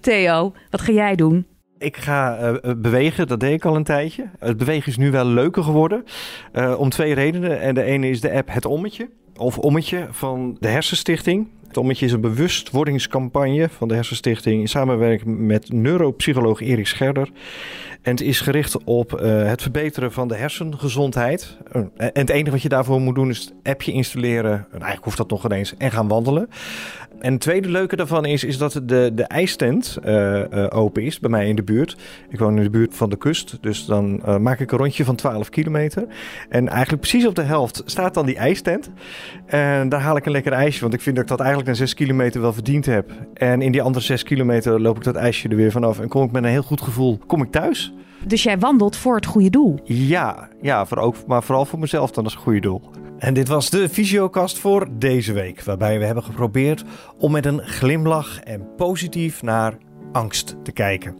Theo, 0.00 0.52
wat 0.70 0.80
ga 0.80 0.92
jij 0.92 1.14
doen? 1.14 1.46
Ik 1.78 1.96
ga 1.96 2.38
uh, 2.40 2.72
bewegen, 2.76 3.26
dat 3.26 3.40
deed 3.40 3.52
ik 3.52 3.64
al 3.64 3.76
een 3.76 3.84
tijdje. 3.84 4.30
Het 4.38 4.56
bewegen 4.56 4.88
is 4.88 4.96
nu 4.96 5.10
wel 5.10 5.24
leuker 5.24 5.62
geworden. 5.62 6.04
Uh, 6.52 6.78
om 6.78 6.88
twee 6.88 7.14
redenen. 7.14 7.60
En 7.60 7.74
de 7.74 7.82
ene 7.82 8.08
is 8.08 8.20
de 8.20 8.32
app 8.32 8.52
Het 8.52 8.64
Ommetje. 8.64 9.08
Of 9.36 9.58
Ommetje 9.58 10.08
van 10.10 10.56
de 10.60 10.68
Hersenstichting. 10.68 11.48
Het 11.66 11.76
Ommetje 11.76 12.06
is 12.06 12.12
een 12.12 12.20
bewustwordingscampagne 12.20 13.68
van 13.68 13.88
de 13.88 13.94
Hersenstichting 13.94 14.60
in 14.60 14.68
samenwerking 14.68 15.38
met 15.38 15.72
neuropsycholoog 15.72 16.60
Erik 16.60 16.86
Scherder. 16.86 17.28
En 18.02 18.10
het 18.10 18.20
is 18.20 18.40
gericht 18.40 18.84
op 18.84 19.20
uh, 19.20 19.48
het 19.48 19.62
verbeteren 19.62 20.12
van 20.12 20.28
de 20.28 20.34
hersengezondheid. 20.34 21.56
En 21.72 21.90
het 21.96 22.30
enige 22.30 22.50
wat 22.50 22.62
je 22.62 22.68
daarvoor 22.68 23.00
moet 23.00 23.14
doen 23.14 23.30
is 23.30 23.38
het 23.38 23.54
appje 23.62 23.92
installeren. 23.92 24.52
En 24.52 24.66
eigenlijk 24.70 25.04
hoeft 25.04 25.16
dat 25.16 25.30
nog 25.30 25.44
ineens. 25.44 25.76
En 25.76 25.90
gaan 25.90 26.08
wandelen. 26.08 26.48
En 27.20 27.32
het 27.32 27.40
tweede 27.40 27.68
leuke 27.68 27.96
daarvan 27.96 28.24
is, 28.24 28.44
is 28.44 28.58
dat 28.58 28.80
de, 28.84 29.10
de 29.14 29.22
ijstent 29.22 29.98
uh, 30.06 30.42
open 30.68 31.02
is 31.02 31.18
bij 31.18 31.30
mij 31.30 31.48
in 31.48 31.56
de 31.56 31.62
buurt. 31.62 31.96
Ik 32.28 32.38
woon 32.38 32.56
in 32.56 32.62
de 32.62 32.70
buurt 32.70 32.94
van 32.94 33.10
de 33.10 33.16
kust. 33.16 33.58
Dus 33.60 33.84
dan 33.84 34.22
maak 34.42 34.60
ik 34.60 34.72
een 34.72 34.78
rondje 34.78 35.04
van 35.04 35.16
12 35.16 35.48
kilometer. 35.48 36.06
En 36.48 36.68
eigenlijk 36.68 37.00
precies 37.00 37.26
op 37.26 37.34
de 37.34 37.42
helft 37.42 37.82
staat 37.84 38.14
dan 38.14 38.26
die 38.26 38.36
ijstent. 38.36 38.90
En 39.46 39.88
daar 39.88 40.00
haal 40.00 40.16
ik 40.16 40.26
een 40.26 40.32
lekker 40.32 40.52
ijsje. 40.52 40.80
Want 40.80 40.94
ik 40.94 41.00
vind 41.00 41.16
dat 41.16 41.24
ik 41.24 41.30
dat 41.30 41.40
eigenlijk 41.40 41.68
na 41.68 41.74
6 41.74 41.94
kilometer 41.94 42.40
wel 42.40 42.52
verdiend 42.52 42.86
heb. 42.86 43.10
En 43.34 43.62
in 43.62 43.72
die 43.72 43.82
andere 43.82 44.04
6 44.04 44.22
kilometer 44.22 44.80
loop 44.80 44.96
ik 44.96 45.04
dat 45.04 45.14
ijsje 45.14 45.48
er 45.48 45.56
weer 45.56 45.72
vanaf. 45.72 46.00
En 46.00 46.08
kom 46.08 46.24
ik 46.24 46.32
met 46.32 46.44
een 46.44 46.50
heel 46.50 46.62
goed 46.62 46.80
gevoel 46.80 47.18
kom 47.26 47.42
ik 47.42 47.50
thuis. 47.50 47.92
Dus 48.26 48.42
jij 48.42 48.58
wandelt 48.58 48.96
voor 48.96 49.14
het 49.14 49.26
goede 49.26 49.50
doel? 49.50 49.78
Ja, 49.84 50.48
ja 50.60 50.86
voor 50.86 50.98
ook, 50.98 51.16
maar 51.26 51.42
vooral 51.42 51.64
voor 51.64 51.78
mezelf 51.78 52.10
dan 52.10 52.24
als 52.24 52.34
goede 52.34 52.60
doel. 52.60 52.82
En 53.18 53.34
dit 53.34 53.48
was 53.48 53.70
de 53.70 53.88
Visiokast 53.88 54.58
voor 54.58 54.88
deze 54.98 55.32
week, 55.32 55.62
waarbij 55.62 55.98
we 55.98 56.04
hebben 56.04 56.24
geprobeerd 56.24 56.84
om 57.18 57.32
met 57.32 57.46
een 57.46 57.62
glimlach 57.62 58.40
en 58.40 58.74
positief 58.76 59.42
naar 59.42 59.76
angst 60.12 60.56
te 60.62 60.72
kijken. 60.72 61.18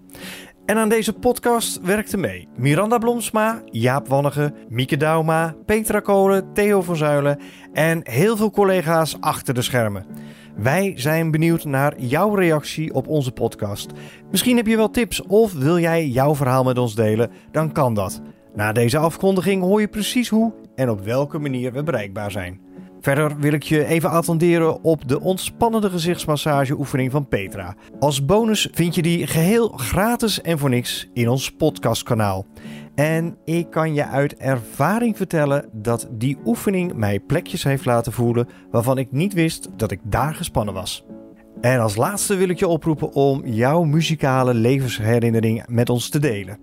En 0.66 0.76
aan 0.76 0.88
deze 0.88 1.12
podcast 1.12 1.80
werkten 1.80 2.20
mee 2.20 2.48
Miranda 2.56 2.98
Blomsma, 2.98 3.62
Jaap 3.64 4.08
Wannige, 4.08 4.54
Mieke 4.68 4.96
Dauma, 4.96 5.54
Petra 5.66 6.00
Kolen, 6.00 6.52
Theo 6.52 6.82
van 6.82 6.96
Zuilen 6.96 7.38
en 7.72 8.00
heel 8.02 8.36
veel 8.36 8.50
collega's 8.50 9.16
achter 9.20 9.54
de 9.54 9.62
schermen. 9.62 10.06
Wij 10.58 10.92
zijn 10.96 11.30
benieuwd 11.30 11.64
naar 11.64 12.00
jouw 12.00 12.34
reactie 12.34 12.94
op 12.94 13.08
onze 13.08 13.32
podcast. 13.32 13.90
Misschien 14.30 14.56
heb 14.56 14.66
je 14.66 14.76
wel 14.76 14.90
tips 14.90 15.22
of 15.22 15.52
wil 15.52 15.78
jij 15.78 16.06
jouw 16.08 16.34
verhaal 16.34 16.64
met 16.64 16.78
ons 16.78 16.94
delen? 16.94 17.30
Dan 17.50 17.72
kan 17.72 17.94
dat. 17.94 18.20
Na 18.54 18.72
deze 18.72 18.98
afkondiging 18.98 19.62
hoor 19.62 19.80
je 19.80 19.88
precies 19.88 20.28
hoe 20.28 20.52
en 20.74 20.90
op 20.90 21.00
welke 21.00 21.38
manier 21.38 21.72
we 21.72 21.82
bereikbaar 21.82 22.30
zijn. 22.30 22.60
Verder 23.00 23.38
wil 23.38 23.52
ik 23.52 23.62
je 23.62 23.84
even 23.84 24.10
attenderen 24.10 24.82
op 24.82 25.08
de 25.08 25.20
ontspannende 25.20 25.90
gezichtsmassageoefening 25.90 27.10
van 27.10 27.28
Petra. 27.28 27.74
Als 27.98 28.24
bonus 28.24 28.68
vind 28.72 28.94
je 28.94 29.02
die 29.02 29.26
geheel 29.26 29.68
gratis 29.68 30.40
en 30.40 30.58
voor 30.58 30.70
niks 30.70 31.08
in 31.12 31.28
ons 31.28 31.50
podcastkanaal. 31.52 32.46
En 32.98 33.36
ik 33.44 33.70
kan 33.70 33.94
je 33.94 34.06
uit 34.06 34.36
ervaring 34.36 35.16
vertellen 35.16 35.68
dat 35.72 36.08
die 36.12 36.38
oefening 36.44 36.94
mij 36.94 37.20
plekjes 37.20 37.64
heeft 37.64 37.84
laten 37.84 38.12
voelen 38.12 38.48
waarvan 38.70 38.98
ik 38.98 39.12
niet 39.12 39.32
wist 39.32 39.68
dat 39.76 39.90
ik 39.90 40.00
daar 40.02 40.34
gespannen 40.34 40.74
was. 40.74 41.04
En 41.60 41.80
als 41.80 41.96
laatste 41.96 42.36
wil 42.36 42.48
ik 42.48 42.58
je 42.58 42.66
oproepen 42.66 43.12
om 43.12 43.46
jouw 43.46 43.82
muzikale 43.82 44.54
levensherinnering 44.54 45.66
met 45.66 45.90
ons 45.90 46.08
te 46.08 46.18
delen. 46.18 46.58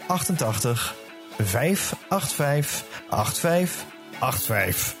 088 0.07 0.95
585 1.37 2.87
8585. 3.09 4.95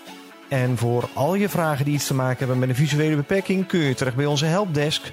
En 0.49 0.77
voor 0.77 1.09
al 1.13 1.35
je 1.35 1.49
vragen 1.49 1.85
die 1.85 1.93
iets 1.93 2.07
te 2.07 2.13
maken 2.13 2.37
hebben 2.37 2.59
met 2.59 2.69
een 2.69 2.75
visuele 2.75 3.15
beperking 3.15 3.67
kun 3.67 3.79
je 3.79 3.93
terecht 3.93 4.15
bij 4.15 4.25
onze 4.25 4.45
helpdesk 4.45 5.11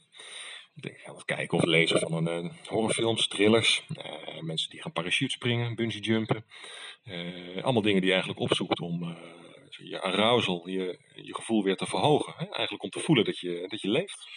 Ik 0.74 0.82
denk 0.82 1.04
aan 1.04 1.14
het 1.14 1.24
kijken 1.24 1.58
of 1.58 1.64
lezen 1.64 1.98
van 1.98 2.26
een 2.26 2.44
uh, 2.44 2.52
horrorfilms, 2.66 3.28
thrillers, 3.28 3.84
uh, 3.96 4.40
mensen 4.40 4.70
die 4.70 4.82
gaan 4.82 4.92
parachute 4.92 5.32
springen, 5.32 5.74
bungee 5.74 6.00
jumpen. 6.00 6.44
allemaal 7.62 7.82
dingen 7.82 8.00
die 8.00 8.10
je 8.10 8.16
eigenlijk 8.16 8.40
opzoekt 8.40 8.80
om 8.80 9.16
je 9.78 10.00
arousal, 10.00 10.68
je, 10.68 10.98
je 11.14 11.34
gevoel 11.34 11.62
weer 11.62 11.76
te 11.76 11.86
verhogen. 11.86 12.34
Hè? 12.36 12.44
Eigenlijk 12.44 12.82
om 12.82 12.90
te 12.90 13.00
voelen 13.00 13.24
dat 13.24 13.38
je, 13.38 13.64
dat 13.68 13.80
je 13.80 13.88
leeft. 13.88 14.28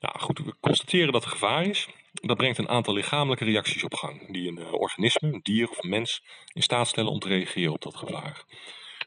Nou 0.00 0.18
goed, 0.18 0.38
we 0.38 0.54
constateren 0.60 1.12
dat 1.12 1.24
er 1.24 1.30
gevaar 1.30 1.66
is. 1.66 1.88
Dat 2.20 2.36
brengt 2.36 2.58
een 2.58 2.68
aantal 2.68 2.94
lichamelijke 2.94 3.44
reacties 3.44 3.84
op 3.84 3.94
gang, 3.94 4.32
die 4.32 4.48
een 4.48 4.64
organisme, 4.64 5.32
een 5.32 5.40
dier 5.42 5.68
of 5.68 5.82
een 5.82 5.90
mens, 5.90 6.22
in 6.52 6.62
staat 6.62 6.88
stellen 6.88 7.10
om 7.10 7.18
te 7.18 7.28
reageren 7.28 7.72
op 7.72 7.82
dat 7.82 7.96
gevaar. 7.96 8.44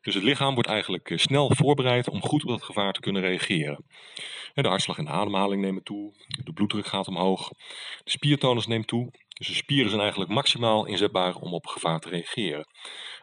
Dus 0.01 0.13
het 0.13 0.23
lichaam 0.23 0.53
wordt 0.53 0.69
eigenlijk 0.69 1.11
snel 1.15 1.55
voorbereid 1.55 2.09
om 2.09 2.21
goed 2.21 2.43
op 2.43 2.49
dat 2.49 2.63
gevaar 2.63 2.93
te 2.93 2.99
kunnen 2.99 3.21
reageren. 3.21 3.85
De 4.53 4.67
hartslag 4.67 4.97
en 4.97 5.05
de 5.05 5.11
ademhaling 5.11 5.61
nemen 5.61 5.83
toe, 5.83 6.13
de 6.43 6.53
bloeddruk 6.53 6.85
gaat 6.85 7.07
omhoog, 7.07 7.49
de 8.03 8.11
spiertonus 8.11 8.67
neemt 8.67 8.87
toe. 8.87 9.11
Dus 9.27 9.47
de 9.47 9.53
spieren 9.53 9.89
zijn 9.89 10.01
eigenlijk 10.01 10.31
maximaal 10.31 10.85
inzetbaar 10.85 11.35
om 11.35 11.53
op 11.53 11.67
gevaar 11.67 11.99
te 11.99 12.09
reageren. 12.09 12.67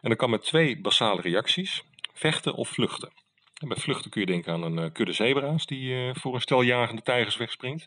En 0.01 0.09
dat 0.09 0.17
kan 0.17 0.29
met 0.29 0.43
twee 0.43 0.81
basale 0.81 1.21
reacties, 1.21 1.83
vechten 2.13 2.53
of 2.53 2.69
vluchten. 2.69 3.11
En 3.57 3.67
bij 3.67 3.77
vluchten 3.77 4.11
kun 4.11 4.21
je 4.21 4.27
denken 4.27 4.53
aan 4.53 4.63
een 4.63 4.77
uh, 4.77 4.91
kudde 4.93 5.13
zebra's 5.13 5.65
die 5.65 5.89
uh, 5.89 6.15
voor 6.15 6.33
een 6.33 6.41
stel 6.41 6.61
jagende 6.61 7.01
tijgers 7.01 7.37
wegspringt. 7.37 7.85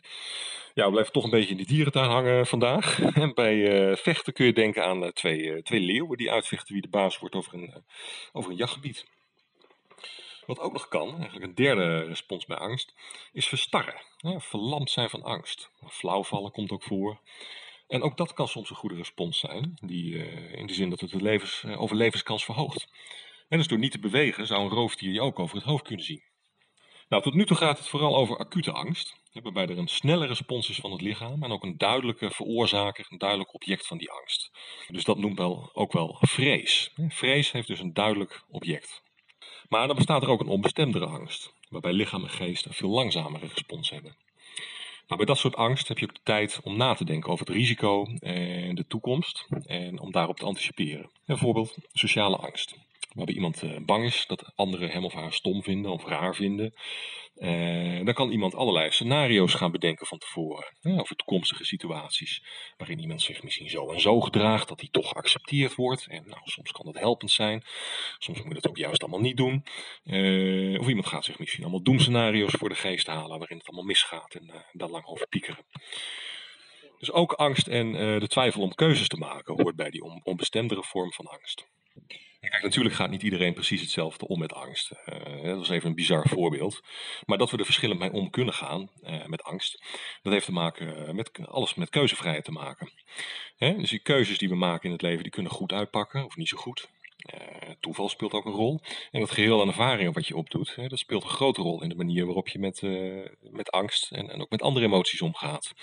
Ja, 0.73 0.85
we 0.85 0.91
blijven 0.91 1.13
toch 1.13 1.23
een 1.23 1.29
beetje 1.29 1.49
in 1.49 1.57
die 1.57 1.65
dierentuin 1.65 2.09
hangen 2.09 2.47
vandaag. 2.47 2.99
En 3.23 3.33
bij 3.33 3.55
uh, 3.55 3.95
vechten 3.95 4.33
kun 4.33 4.45
je 4.45 4.53
denken 4.53 4.85
aan 4.85 5.13
twee, 5.13 5.61
twee 5.61 5.79
leeuwen 5.79 6.17
die 6.17 6.31
uitvechten 6.31 6.73
wie 6.73 6.81
de 6.81 6.89
baas 6.89 7.19
wordt 7.19 7.35
over 7.35 7.53
een, 7.53 7.83
over 8.31 8.51
een 8.51 8.57
jachtgebied. 8.57 9.05
Wat 10.45 10.59
ook 10.59 10.73
nog 10.73 10.87
kan, 10.87 11.15
eigenlijk 11.15 11.45
een 11.45 11.55
derde 11.55 11.99
respons 11.99 12.45
bij 12.45 12.57
angst, 12.57 12.93
is 13.33 13.47
verstarren. 13.47 14.01
Ja, 14.17 14.39
verlamd 14.39 14.89
zijn 14.89 15.09
van 15.09 15.23
angst. 15.23 15.69
Flauwvallen 15.87 16.51
komt 16.51 16.71
ook 16.71 16.83
voor. 16.83 17.19
En 17.87 18.01
ook 18.01 18.17
dat 18.17 18.33
kan 18.33 18.47
soms 18.47 18.69
een 18.69 18.75
goede 18.75 18.95
respons 18.95 19.39
zijn, 19.39 19.77
die, 19.81 20.27
in 20.51 20.67
de 20.67 20.73
zin 20.73 20.89
dat 20.89 20.99
het 20.99 21.09
de 21.09 21.21
levens, 21.21 21.65
overlevenskans 21.65 22.45
verhoogt. 22.45 22.87
En 23.51 23.57
dus 23.57 23.67
door 23.67 23.79
niet 23.79 23.91
te 23.91 23.99
bewegen 23.99 24.47
zou 24.47 24.63
een 24.63 24.69
roofdier 24.69 25.13
je 25.13 25.21
ook 25.21 25.39
over 25.39 25.55
het 25.55 25.65
hoofd 25.65 25.83
kunnen 25.83 26.05
zien. 26.05 26.23
Nou, 27.09 27.23
tot 27.23 27.33
nu 27.33 27.45
toe 27.45 27.57
gaat 27.57 27.77
het 27.77 27.87
vooral 27.87 28.15
over 28.15 28.37
acute 28.37 28.71
angst, 28.71 29.15
waarbij 29.43 29.67
er 29.67 29.77
een 29.77 29.87
snelle 29.87 30.25
respons 30.25 30.69
is 30.69 30.77
van 30.77 30.91
het 30.91 31.01
lichaam 31.01 31.43
en 31.43 31.51
ook 31.51 31.63
een 31.63 31.77
duidelijke 31.77 32.31
veroorzaker, 32.31 33.05
een 33.09 33.17
duidelijk 33.17 33.53
object 33.53 33.87
van 33.87 33.97
die 33.97 34.11
angst. 34.11 34.51
Dus 34.87 35.03
dat 35.03 35.17
noemt 35.17 35.37
wel, 35.37 35.69
ook 35.73 35.93
wel 35.93 36.17
vrees. 36.19 36.91
Vrees 37.07 37.51
heeft 37.51 37.67
dus 37.67 37.79
een 37.79 37.93
duidelijk 37.93 38.43
object. 38.49 39.03
Maar 39.69 39.87
dan 39.87 39.95
bestaat 39.95 40.23
er 40.23 40.29
ook 40.29 40.41
een 40.41 40.47
onbestemdere 40.47 41.05
angst, 41.05 41.53
waarbij 41.69 41.93
lichaam 41.93 42.23
en 42.23 42.29
geest 42.29 42.65
een 42.65 42.73
veel 42.73 42.89
langzamere 42.89 43.47
respons 43.47 43.89
hebben. 43.89 44.15
Nou, 45.07 45.17
bij 45.17 45.25
dat 45.25 45.37
soort 45.37 45.55
angst 45.55 45.87
heb 45.87 45.97
je 45.97 46.05
ook 46.05 46.15
de 46.15 46.21
tijd 46.23 46.59
om 46.63 46.77
na 46.77 46.93
te 46.93 47.05
denken 47.05 47.31
over 47.31 47.45
het 47.45 47.55
risico 47.55 48.05
en 48.19 48.75
de 48.75 48.87
toekomst 48.87 49.47
en 49.65 49.99
om 49.99 50.11
daarop 50.11 50.37
te 50.37 50.45
anticiperen. 50.45 51.11
Bijvoorbeeld 51.25 51.77
sociale 51.93 52.37
angst 52.37 52.89
waarbij 53.13 53.35
iemand 53.35 53.63
uh, 53.63 53.77
bang 53.85 54.03
is 54.03 54.25
dat 54.27 54.51
anderen 54.55 54.89
hem 54.89 55.05
of 55.05 55.13
haar 55.13 55.33
stom 55.33 55.63
vinden 55.63 55.91
of 55.91 56.05
raar 56.05 56.35
vinden. 56.35 56.73
Uh, 57.35 58.05
dan 58.05 58.13
kan 58.13 58.31
iemand 58.31 58.55
allerlei 58.55 58.91
scenario's 58.91 59.53
gaan 59.53 59.71
bedenken 59.71 60.07
van 60.07 60.17
tevoren. 60.17 60.75
Hè, 60.81 60.99
over 60.99 61.15
toekomstige 61.15 61.65
situaties. 61.65 62.43
Waarin 62.77 62.99
iemand 62.99 63.21
zich 63.21 63.43
misschien 63.43 63.69
zo 63.69 63.91
en 63.91 64.01
zo 64.01 64.19
gedraagt 64.19 64.67
dat 64.67 64.79
hij 64.79 64.89
toch 64.91 65.09
geaccepteerd 65.09 65.75
wordt. 65.75 66.07
En 66.07 66.23
nou, 66.27 66.41
soms 66.43 66.71
kan 66.71 66.85
dat 66.85 66.99
helpend 66.99 67.31
zijn. 67.31 67.63
Soms 68.17 68.37
moet 68.37 68.47
je 68.47 68.53
dat 68.53 68.67
ook 68.67 68.77
juist 68.77 69.01
allemaal 69.01 69.19
niet 69.19 69.37
doen. 69.37 69.63
Uh, 70.03 70.79
of 70.79 70.87
iemand 70.87 71.07
gaat 71.07 71.25
zich 71.25 71.39
misschien 71.39 71.63
allemaal 71.63 71.83
doemscenario's 71.83 72.53
voor 72.53 72.69
de 72.69 72.75
geest 72.75 73.07
halen. 73.07 73.39
Waarin 73.39 73.57
het 73.57 73.67
allemaal 73.67 73.85
misgaat 73.85 74.35
en 74.35 74.65
daar 74.71 74.89
lang 74.89 75.05
over 75.05 75.27
piekeren. 75.27 75.65
Dus 76.97 77.11
ook 77.11 77.33
angst 77.33 77.67
en 77.67 77.91
de 78.19 78.27
twijfel 78.27 78.61
om 78.61 78.73
keuzes 78.73 79.07
te 79.07 79.17
maken 79.17 79.61
hoort 79.63 79.75
bij 79.75 79.89
die 79.89 80.03
onbestemdere 80.23 80.83
vorm 80.83 81.11
van 81.11 81.25
angst. 81.25 81.67
Kijk, 82.49 82.63
natuurlijk 82.63 82.95
gaat 82.95 83.09
niet 83.09 83.23
iedereen 83.23 83.53
precies 83.53 83.81
hetzelfde 83.81 84.27
om 84.27 84.39
met 84.39 84.53
angst. 84.53 84.91
Uh, 84.91 85.43
dat 85.43 85.57
was 85.57 85.69
even 85.69 85.89
een 85.89 85.95
bizar 85.95 86.27
voorbeeld. 86.27 86.83
Maar 87.25 87.37
dat 87.37 87.51
we 87.51 87.57
er 87.57 87.65
verschillend 87.65 87.99
mee 87.99 88.11
om 88.11 88.29
kunnen 88.29 88.53
gaan 88.53 88.89
uh, 89.03 89.25
met 89.25 89.43
angst, 89.43 89.83
dat 90.21 90.33
heeft 90.33 90.45
te 90.45 90.51
maken 90.51 91.15
met 91.15 91.47
alles 91.47 91.73
met 91.73 91.89
keuzevrijheid 91.89 92.43
te 92.43 92.51
maken. 92.51 92.91
Hè? 93.57 93.77
Dus 93.77 93.89
die 93.89 93.99
keuzes 93.99 94.37
die 94.37 94.49
we 94.49 94.55
maken 94.55 94.85
in 94.85 94.91
het 94.91 95.01
leven, 95.01 95.23
die 95.23 95.31
kunnen 95.31 95.51
goed 95.51 95.71
uitpakken 95.71 96.25
of 96.25 96.35
niet 96.35 96.47
zo 96.47 96.57
goed. 96.57 96.89
Uh, 97.33 97.69
toeval 97.79 98.09
speelt 98.09 98.33
ook 98.33 98.45
een 98.45 98.51
rol. 98.51 98.79
En 99.11 99.21
het 99.21 99.31
geheel 99.31 99.61
aan 99.61 99.67
ervaringen 99.67 100.13
wat 100.13 100.27
je 100.27 100.35
opdoet, 100.35 100.75
hè, 100.75 100.87
dat 100.87 100.99
speelt 100.99 101.23
een 101.23 101.29
grote 101.29 101.61
rol 101.61 101.81
in 101.83 101.89
de 101.89 101.95
manier 101.95 102.25
waarop 102.25 102.47
je 102.47 102.59
met, 102.59 102.81
uh, 102.81 103.25
met 103.39 103.71
angst 103.71 104.11
en, 104.11 104.29
en 104.29 104.41
ook 104.41 104.49
met 104.49 104.61
andere 104.61 104.85
emoties 104.85 105.21
omgaat. 105.21 105.73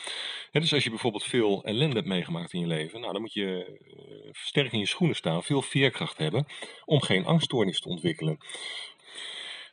Dus 0.53 0.75
als 0.75 0.85
je 0.85 0.91
bijvoorbeeld 0.91 1.25
veel 1.25 1.65
ellende 1.65 1.95
hebt 1.95 2.07
meegemaakt 2.07 2.53
in 2.53 2.61
je 2.61 2.67
leven, 2.67 3.01
nou, 3.01 3.13
dan 3.13 3.21
moet 3.21 3.33
je 3.33 3.79
uh, 3.97 4.31
sterk 4.33 4.73
in 4.73 4.79
je 4.79 4.87
schoenen 4.87 5.17
staan, 5.17 5.43
veel 5.43 5.63
veerkracht 5.63 6.19
hebben 6.19 6.47
om 6.85 7.03
geen 7.03 7.27
angststoornis 7.27 7.81
te 7.81 7.89
ontwikkelen. 7.89 8.39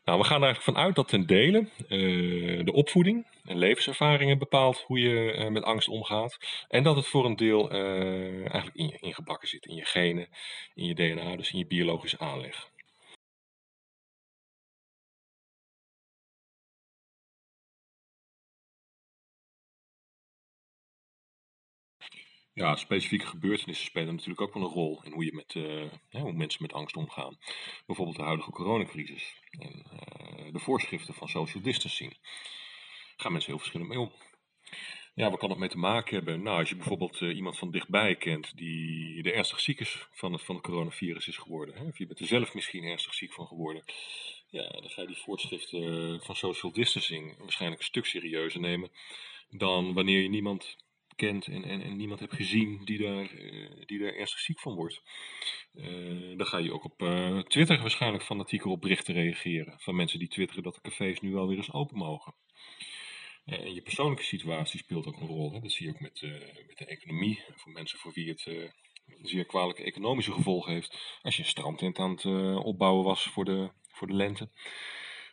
Nou, 0.06 0.20
we 0.20 0.26
gaan 0.26 0.42
er 0.42 0.46
eigenlijk 0.46 0.78
vanuit 0.78 0.96
dat 0.96 1.08
ten 1.08 1.26
dele 1.26 1.70
uh, 1.90 2.66
de 2.66 2.74
opvoeding 2.74 3.26
en 3.44 3.58
levenservaringen 3.58 4.38
bepaalt 4.38 4.78
hoe 4.78 5.00
je 5.00 5.36
uh, 5.38 5.48
met 5.48 5.64
angst 5.64 5.88
omgaat. 5.88 6.38
En 6.68 6.84
dat 6.84 6.96
het 6.96 7.08
voor 7.08 7.26
een 7.26 7.36
deel 7.36 7.74
uh, 7.74 8.40
eigenlijk 8.40 8.76
in 8.76 8.98
ingebakken 9.00 9.48
zit, 9.48 9.66
in 9.66 9.76
je 9.76 9.86
genen, 9.86 10.28
in 10.74 10.86
je 10.86 10.94
DNA, 10.94 11.36
dus 11.36 11.52
in 11.52 11.60
je 11.60 11.66
biologische 11.66 12.20
aanleg. 12.20 12.70
Ja, 22.56 22.76
specifieke 22.76 23.26
gebeurtenissen 23.26 23.86
spelen 23.86 24.14
natuurlijk 24.14 24.42
ook 24.42 24.54
wel 24.54 24.64
een 24.64 24.70
rol 24.70 25.02
in 25.04 25.12
hoe, 25.12 25.26
je 25.26 25.34
met, 25.34 25.54
ja, 26.10 26.22
hoe 26.22 26.34
mensen 26.34 26.62
met 26.62 26.74
angst 26.74 26.96
omgaan. 26.96 27.38
Bijvoorbeeld 27.86 28.18
de 28.18 28.24
huidige 28.24 28.52
coronacrisis 28.52 29.40
en 29.50 29.86
uh, 29.94 30.54
de 30.54 30.60
voorschriften 30.60 31.14
van 31.14 31.28
social 31.28 31.64
distancing. 31.64 32.12
Daar 32.12 33.16
gaan 33.16 33.32
mensen 33.32 33.50
heel 33.50 33.60
verschillend 33.60 33.90
mee 33.90 34.00
om. 34.00 34.12
Ja, 35.16 35.30
wat 35.30 35.40
kan 35.40 35.50
het 35.50 35.60
mee 35.60 35.70
te 35.70 35.78
maken 35.78 36.16
hebben? 36.16 36.44
Nou, 36.44 36.60
als 36.60 36.70
je 36.70 36.76
bijvoorbeeld 36.76 37.22
uh, 37.22 37.36
iemand 37.36 37.58
van 37.58 37.72
dichtbij 37.72 38.16
kent 38.16 38.58
die 38.58 39.24
er 39.24 39.34
ernstig 39.34 39.60
ziek 39.60 39.80
is 39.80 40.08
van 40.12 40.34
het, 40.34 40.42
van 40.42 40.56
het 40.56 40.64
coronavirus 40.64 41.28
is 41.28 41.38
geworden. 41.38 41.76
Hè? 41.76 41.84
Of 41.84 41.98
je 41.98 42.08
bent 42.08 42.20
er 42.20 42.28
zelf 42.28 42.54
misschien 42.54 42.84
ernstig 42.84 43.14
ziek 43.14 43.34
van 43.34 43.48
geworden. 43.48 43.84
Ja, 44.50 44.70
dan 44.70 44.90
ga 44.90 45.02
je 45.02 45.08
die 45.08 45.18
voorschriften 45.18 46.22
van 46.22 46.36
social 46.36 46.72
distancing 46.72 47.38
waarschijnlijk 47.38 47.82
een 47.82 47.88
stuk 47.88 48.06
serieuzer 48.06 48.60
nemen 48.60 48.92
dan 49.50 49.94
wanneer 49.94 50.22
je 50.22 50.30
niemand 50.30 50.76
kent 51.16 51.48
en, 51.48 51.64
en, 51.64 51.98
niemand 51.98 52.20
hebt 52.20 52.34
gezien 52.34 52.86
die 52.86 52.98
daar, 52.98 53.30
die 53.86 54.00
daar 54.00 54.14
ernstig 54.14 54.40
ziek 54.40 54.60
van 54.60 54.76
wordt. 54.76 55.02
dan 56.38 56.46
ga 56.46 56.58
je 56.58 56.74
ook 56.74 56.84
op 56.84 56.98
Twitter 57.48 57.82
waarschijnlijk 57.82 58.24
fanatiek 58.24 58.66
op 58.66 58.82
berichten 58.82 59.14
reageren. 59.14 59.80
Van 59.80 59.96
mensen 59.96 60.20
die 60.20 60.28
twitteren 60.28 60.64
dat 60.64 60.76
de 60.76 60.82
cafés 60.82 61.20
nu 61.20 61.32
wel 61.32 61.48
weer 61.48 61.58
eens 61.58 61.74
open 61.74 61.98
mogen. 61.98 62.34
En 63.46 63.74
je 63.74 63.82
persoonlijke 63.82 64.24
situatie 64.24 64.80
speelt 64.80 65.06
ook 65.06 65.20
een 65.20 65.28
rol. 65.28 65.54
Hè. 65.54 65.60
Dat 65.60 65.72
zie 65.72 65.86
je 65.86 65.94
ook 65.94 66.00
met, 66.00 66.22
met 66.68 66.78
de 66.78 66.86
economie. 66.86 67.44
Voor 67.56 67.72
mensen 67.72 68.00
voor 68.00 68.12
wie 68.14 68.30
het 68.30 68.72
zeer 69.22 69.46
kwalijke 69.46 69.84
economische 69.84 70.32
gevolgen 70.32 70.74
heeft. 70.74 71.20
Als 71.22 71.36
je 71.36 71.42
een 71.42 71.50
strandtent 71.50 72.00
aan 72.00 72.12
het 72.12 72.26
opbouwen 72.64 73.04
was 73.04 73.24
voor 73.24 73.46
de, 73.46 73.70
voor 73.92 74.08
de 74.08 74.14
lente. 74.14 74.50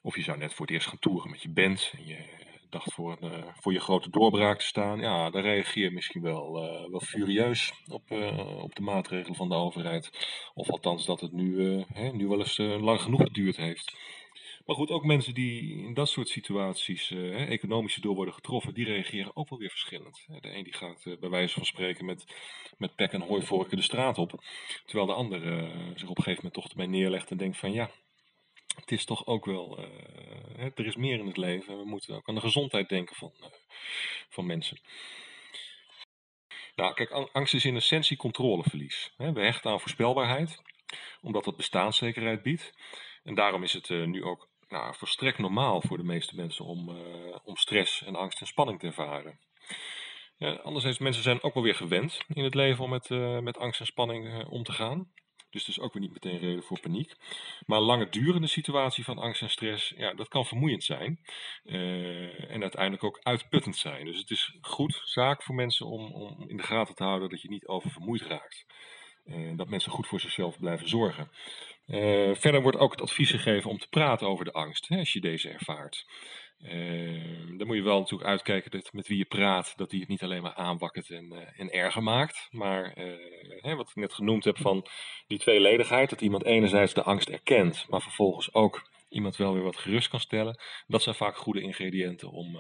Of 0.03 0.17
je 0.17 0.23
zou 0.23 0.39
net 0.39 0.55
voor 0.55 0.67
het 0.67 0.75
eerst 0.75 0.89
gaan 0.89 0.99
toeren 0.99 1.31
met 1.31 1.43
je 1.43 1.51
band. 1.51 1.93
En 1.97 2.07
je 2.07 2.43
dacht 2.73 2.93
voor, 2.93 3.19
uh, 3.21 3.31
voor 3.55 3.73
je 3.73 3.81
grote 3.81 4.11
doorbraak 4.11 4.59
te 4.59 4.67
staan. 4.67 5.01
Ja, 5.01 5.31
dan 5.31 5.43
reageer 5.43 5.85
je 5.85 5.91
misschien 5.91 6.23
wel, 6.23 6.65
uh, 6.65 6.91
wel 6.91 7.01
furieus 7.01 7.73
op, 7.87 8.11
uh, 8.11 8.63
op 8.63 8.75
de 8.75 8.83
maatregelen 8.83 9.37
van 9.37 9.49
de 9.49 9.55
overheid. 9.55 10.11
Of 10.55 10.71
althans 10.71 11.07
dat 11.07 11.21
het 11.21 11.33
nu, 11.33 11.85
hè, 11.93 12.13
nu 12.13 12.27
wel 12.27 12.39
eens 12.39 12.59
lang 12.59 13.01
genoeg 13.01 13.23
geduurd 13.23 13.57
heeft. 13.57 13.97
Maar 14.67 14.77
goed, 14.77 14.91
ook 14.91 15.05
mensen 15.05 15.35
die 15.35 15.85
in 15.85 15.95
dat 15.95 16.09
soort 16.09 16.29
situaties 16.29 17.09
hè, 17.09 17.45
economisch 17.45 17.95
door 17.95 18.15
worden 18.15 18.35
getroffen, 18.35 18.75
die 18.75 18.85
reageren 18.85 19.37
ook 19.37 19.49
wel 19.49 19.59
weer 19.59 19.71
verschillend. 19.71 20.27
De 20.41 20.57
een 20.57 20.65
die 20.65 20.73
gaat 20.73 21.17
bij 21.21 21.31
wijze 21.31 21.55
van 21.55 21.65
spreken 21.65 22.05
met, 22.05 22.25
met 22.79 22.95
pek 22.95 23.13
en 23.13 23.21
hooivorken 23.21 23.77
de 23.77 23.83
straat 23.83 24.19
op. 24.19 24.45
Terwijl 24.85 25.07
de 25.07 25.15
ander 25.15 25.41
zich 25.95 26.09
op 26.09 26.19
een 26.19 26.23
gegeven 26.23 26.45
moment 26.45 26.55
toch 26.55 26.69
ermee 26.69 27.01
neerlegt 27.01 27.31
en 27.31 27.37
denkt 27.37 27.59
van 27.59 27.73
ja, 27.73 27.91
het 28.77 28.93
is 28.93 29.05
toch 29.05 29.27
ook 29.27 29.45
wel, 29.45 29.79
uh, 29.79 30.65
er 30.75 30.87
is 30.87 30.97
meer 30.97 31.19
in 31.19 31.27
het 31.27 31.37
leven. 31.37 31.79
We 31.79 31.85
moeten 31.85 32.15
ook 32.15 32.29
aan 32.29 32.35
de 32.35 32.41
gezondheid 32.41 32.89
denken 32.89 33.17
van, 33.17 33.33
uh, 33.41 33.47
van 34.29 34.47
mensen. 34.47 34.81
Nou, 36.75 36.95
kijk, 36.95 37.11
angst 37.11 37.55
is 37.55 37.65
in 37.65 37.77
essentie 37.77 38.17
controleverlies. 38.17 39.13
We 39.17 39.41
hechten 39.41 39.71
aan 39.71 39.81
voorspelbaarheid, 39.81 40.63
omdat 41.21 41.45
dat 41.45 41.57
bestaanszekerheid 41.57 42.43
biedt. 42.43 42.75
En 43.23 43.35
daarom 43.35 43.63
is 43.63 43.73
het 43.73 43.89
uh, 43.89 44.07
nu 44.07 44.25
ook 44.25 44.49
nou, 44.69 44.95
volstrekt 44.95 45.39
normaal 45.39 45.83
voor 45.83 45.97
de 45.97 46.05
meeste 46.05 46.37
mensen 46.37 46.65
om, 46.65 46.89
om 47.45 47.57
stress 47.57 48.03
en 48.03 48.17
angst 48.17 48.41
en 48.41 48.47
spanning 48.47 48.79
te 48.79 48.87
ervaren. 48.87 49.41
Ja, 50.37 50.53
anderzijds, 50.53 50.99
mensen 50.99 51.23
zijn 51.23 51.43
ook 51.43 51.55
wel 51.55 51.63
weer 51.63 51.75
gewend 51.75 52.21
in 52.29 52.45
het 52.45 52.55
leven 52.55 52.85
om 52.85 52.91
met, 52.91 53.09
met 53.43 53.59
angst 53.59 53.81
en 53.81 53.87
spanning 53.87 54.47
om 54.49 54.63
te 54.63 54.73
gaan. 54.73 55.13
Dus 55.53 55.65
dus 55.65 55.81
ook 55.81 55.93
weer 55.93 56.03
niet 56.03 56.13
meteen 56.13 56.39
reden 56.39 56.63
voor 56.63 56.81
paniek. 56.81 57.15
Maar 57.67 57.79
een 57.79 57.85
lange 57.85 58.09
durende 58.09 58.47
situatie 58.47 59.05
van 59.05 59.19
angst 59.19 59.43
en 59.43 59.51
stress, 59.51 59.93
ja, 59.97 60.15
dat 60.15 60.29
kan 60.29 60.47
vermoeiend 60.47 60.85
zijn. 60.85 61.21
Uh, 61.65 62.51
en 62.51 62.63
uiteindelijk 62.63 63.05
ook 63.05 63.19
uitputtend 63.23 63.77
zijn. 63.77 64.05
Dus 64.05 64.19
het 64.19 64.31
is 64.31 64.57
goed 64.61 65.01
zaak 65.05 65.43
voor 65.43 65.55
mensen 65.55 65.87
om, 65.87 66.13
om 66.13 66.45
in 66.49 66.57
de 66.57 66.63
gaten 66.63 66.95
te 66.95 67.05
houden 67.05 67.29
dat 67.29 67.43
je 67.43 67.49
niet 67.49 67.67
oververmoeid 67.67 68.23
raakt. 68.23 68.67
Uh, 69.25 69.57
dat 69.57 69.69
mensen 69.69 69.93
goed 69.93 70.07
voor 70.07 70.21
zichzelf 70.21 70.59
blijven 70.59 70.89
zorgen. 70.89 71.31
Uh, 71.87 72.35
verder 72.35 72.63
wordt 72.63 72.79
ook 72.79 72.91
het 72.91 73.01
advies 73.01 73.31
gegeven 73.31 73.71
om 73.71 73.79
te 73.79 73.89
praten 73.89 74.27
over 74.27 74.45
de 74.45 74.53
angst, 74.53 74.89
hè, 74.89 74.99
als 74.99 75.13
je 75.13 75.21
deze 75.21 75.49
ervaart. 75.49 76.07
Uh, 76.63 77.59
dan 77.59 77.67
moet 77.67 77.77
je 77.77 77.83
wel 77.83 77.99
natuurlijk 77.99 78.31
uitkijken 78.31 78.71
dat 78.71 78.93
met 78.93 79.09
wie 79.09 79.19
je 79.19 79.25
praat, 79.25 79.73
dat 79.77 79.91
die 79.91 80.01
het 80.01 80.09
niet 80.09 80.23
alleen 80.23 80.43
maar 80.43 80.55
aanwakkert 80.55 81.11
en, 81.11 81.33
uh, 81.33 81.61
en 81.61 81.71
erger 81.71 82.03
maakt. 82.03 82.49
Maar 82.51 82.99
uh, 82.99 83.15
hè, 83.63 83.75
wat 83.75 83.89
ik 83.89 83.95
net 83.95 84.13
genoemd 84.13 84.45
heb 84.45 84.59
van 84.59 84.87
die 85.27 85.39
tweeledigheid, 85.39 86.11
dat 86.11 86.21
iemand 86.21 86.45
enerzijds 86.45 86.95
de 86.95 87.03
angst 87.03 87.29
erkent, 87.29 87.87
maar 87.89 88.03
vervolgens 88.03 88.55
ook 88.55 88.91
iemand 89.09 89.37
wel 89.37 89.53
weer 89.53 89.63
wat 89.63 89.77
gerust 89.77 90.09
kan 90.09 90.21
stellen. 90.21 90.61
Dat 90.87 91.03
zijn 91.03 91.15
vaak 91.15 91.37
goede 91.37 91.61
ingrediënten 91.61 92.31
om, 92.31 92.59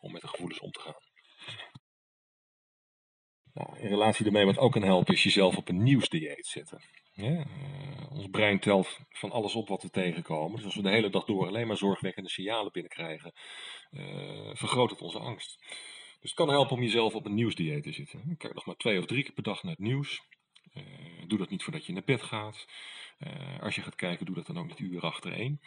om 0.00 0.12
met 0.12 0.20
de 0.20 0.28
gevoelens 0.28 0.60
om 0.60 0.70
te 0.70 0.80
gaan. 0.80 1.03
Nou, 3.54 3.78
in 3.78 3.88
relatie 3.88 4.24
daarmee 4.24 4.44
wat 4.44 4.58
ook 4.58 4.72
kan 4.72 4.82
helpen 4.82 5.14
is 5.14 5.22
jezelf 5.22 5.56
op 5.56 5.68
een 5.68 5.82
nieuwsdieet 5.82 6.46
zetten. 6.46 6.80
Ja, 7.12 7.30
uh, 7.30 8.10
ons 8.10 8.28
brein 8.30 8.58
telt 8.58 8.98
van 9.10 9.30
alles 9.30 9.54
op 9.54 9.68
wat 9.68 9.82
we 9.82 9.90
tegenkomen. 9.90 10.56
Dus 10.56 10.64
als 10.64 10.74
we 10.74 10.82
de 10.82 10.90
hele 10.90 11.10
dag 11.10 11.24
door 11.24 11.46
alleen 11.46 11.66
maar 11.66 11.76
zorgwekkende 11.76 12.30
signalen 12.30 12.72
binnenkrijgen, 12.72 13.32
uh, 13.92 14.50
vergroot 14.52 14.90
het 14.90 15.00
onze 15.00 15.18
angst. 15.18 15.58
Dus 16.20 16.30
het 16.30 16.34
kan 16.34 16.48
helpen 16.48 16.76
om 16.76 16.82
jezelf 16.82 17.14
op 17.14 17.24
een 17.24 17.34
nieuwsdieet 17.34 17.82
te 17.82 17.92
zitten. 17.92 18.34
Kijk 18.38 18.54
nog 18.54 18.66
maar 18.66 18.76
twee 18.76 18.98
of 18.98 19.06
drie 19.06 19.22
keer 19.22 19.32
per 19.32 19.42
dag 19.42 19.62
naar 19.62 19.72
het 19.72 19.80
nieuws. 19.80 20.22
Uh, 20.74 20.82
doe 21.26 21.38
dat 21.38 21.50
niet 21.50 21.62
voordat 21.62 21.86
je 21.86 21.92
naar 21.92 22.04
bed 22.04 22.22
gaat. 22.22 22.66
als 23.60 23.74
je 23.74 23.82
gaat 23.82 23.94
kijken, 23.94 24.26
doe 24.26 24.34
dat 24.34 24.46
dan 24.46 24.58
ook 24.58 24.68
niet 24.68 24.78
uren 24.78 25.08
achtereen. 25.08 25.60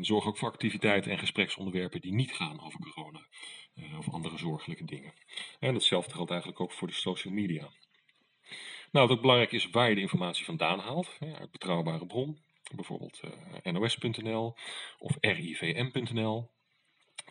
Zorg 0.00 0.26
ook 0.26 0.38
voor 0.38 0.50
activiteiten 0.50 1.10
en 1.10 1.18
gespreksonderwerpen 1.18 2.00
die 2.00 2.12
niet 2.12 2.32
gaan 2.32 2.60
over 2.60 2.80
corona 2.80 3.26
of 3.98 4.10
andere 4.10 4.38
zorgelijke 4.38 4.84
dingen. 4.84 5.14
En 5.58 5.74
hetzelfde 5.74 6.14
geldt 6.14 6.30
eigenlijk 6.30 6.60
ook 6.60 6.72
voor 6.72 6.88
de 6.88 6.94
social 6.94 7.34
media. 7.34 7.70
Nou, 8.92 9.06
wat 9.06 9.10
ook 9.10 9.20
belangrijk 9.20 9.52
is 9.52 9.70
waar 9.70 9.88
je 9.88 9.94
de 9.94 10.00
informatie 10.00 10.44
vandaan 10.44 10.78
haalt. 10.78 11.18
Uit 11.20 11.50
betrouwbare 11.50 12.06
bron, 12.06 12.42
bijvoorbeeld 12.74 13.20
uh, 13.64 13.72
nos.nl 13.72 14.54
of 14.98 15.16
rivm.nl. 15.20 16.50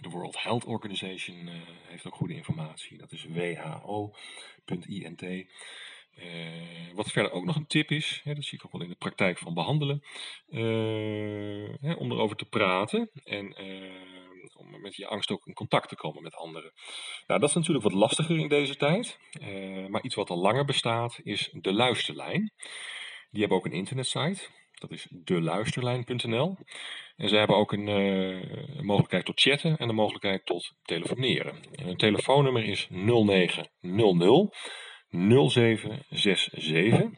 De 0.01 0.09
World 0.09 0.43
Health 0.43 0.65
Organization 0.65 1.49
heeft 1.87 2.07
ook 2.07 2.15
goede 2.15 2.33
informatie. 2.33 2.97
Dat 2.97 3.11
is 3.11 3.25
who.int. 3.25 5.21
Uh, 6.17 6.89
eh, 6.89 6.95
wat 6.95 7.11
verder 7.11 7.31
ook 7.31 7.45
nog 7.45 7.55
een 7.55 7.67
tip 7.67 7.91
is, 7.91 8.21
hè, 8.23 8.33
dat 8.33 8.43
zie 8.43 8.57
ik 8.57 8.65
ook 8.65 8.71
wel 8.71 8.81
in 8.81 8.89
de 8.89 8.95
praktijk 8.95 9.37
van 9.37 9.53
behandelen, 9.53 10.03
hè, 11.81 11.93
om 11.93 12.11
erover 12.11 12.35
te 12.35 12.45
praten 12.45 13.09
en 13.23 13.55
om 14.61 14.81
met 14.81 14.95
je 14.95 15.07
angst 15.07 15.31
ook 15.31 15.45
in 15.45 15.53
contact 15.53 15.89
te 15.89 15.95
komen 15.95 16.23
met 16.23 16.35
anderen. 16.35 16.71
Nou, 17.27 17.39
dat 17.39 17.49
is 17.49 17.55
natuurlijk 17.55 17.83
wat 17.83 17.93
lastiger 17.93 18.37
in 18.37 18.47
deze 18.47 18.75
tijd. 18.75 19.19
Uh, 19.41 19.87
maar 19.87 20.03
iets 20.03 20.15
wat 20.15 20.29
al 20.29 20.37
langer 20.37 20.65
bestaat 20.65 21.19
is 21.23 21.49
de 21.51 21.73
luisterlijn. 21.73 22.53
Die 23.29 23.39
hebben 23.39 23.57
ook 23.57 23.65
een 23.65 23.71
internetsite. 23.71 24.47
Dat 24.73 24.91
is 24.91 25.07
deluisterlijn.nl. 25.09 26.57
En 27.15 27.29
ze 27.29 27.35
hebben 27.35 27.55
ook 27.55 27.71
een, 27.71 27.87
uh, 27.87 28.81
mogelijkheid 28.81 29.25
tot 29.25 29.41
chatten 29.41 29.77
en 29.77 29.89
een 29.89 29.95
mogelijkheid 29.95 30.45
tot 30.45 30.73
telefoneren. 30.83 31.55
En 31.71 31.85
hun 31.85 31.97
telefoonnummer 31.97 32.63
is 32.63 32.87
0900 32.89 33.69
0767. 35.11 37.09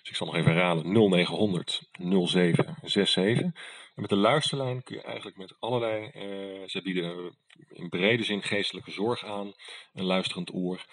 Dus 0.00 0.10
ik 0.10 0.16
zal 0.16 0.26
nog 0.26 0.36
even 0.36 0.52
herhalen: 0.52 0.92
0900 0.92 1.88
0767 1.92 3.52
met 4.00 4.10
de 4.10 4.16
luisterlijn 4.16 4.82
kun 4.82 4.96
je 4.96 5.02
eigenlijk 5.02 5.36
met 5.36 5.60
allerlei, 5.60 6.04
uh, 6.04 6.68
ze 6.68 6.82
bieden 6.82 7.36
in 7.68 7.88
brede 7.88 8.22
zin 8.22 8.42
geestelijke 8.42 8.90
zorg 8.90 9.24
aan, 9.24 9.54
een 9.92 10.04
luisterend 10.04 10.54
oor. 10.54 10.84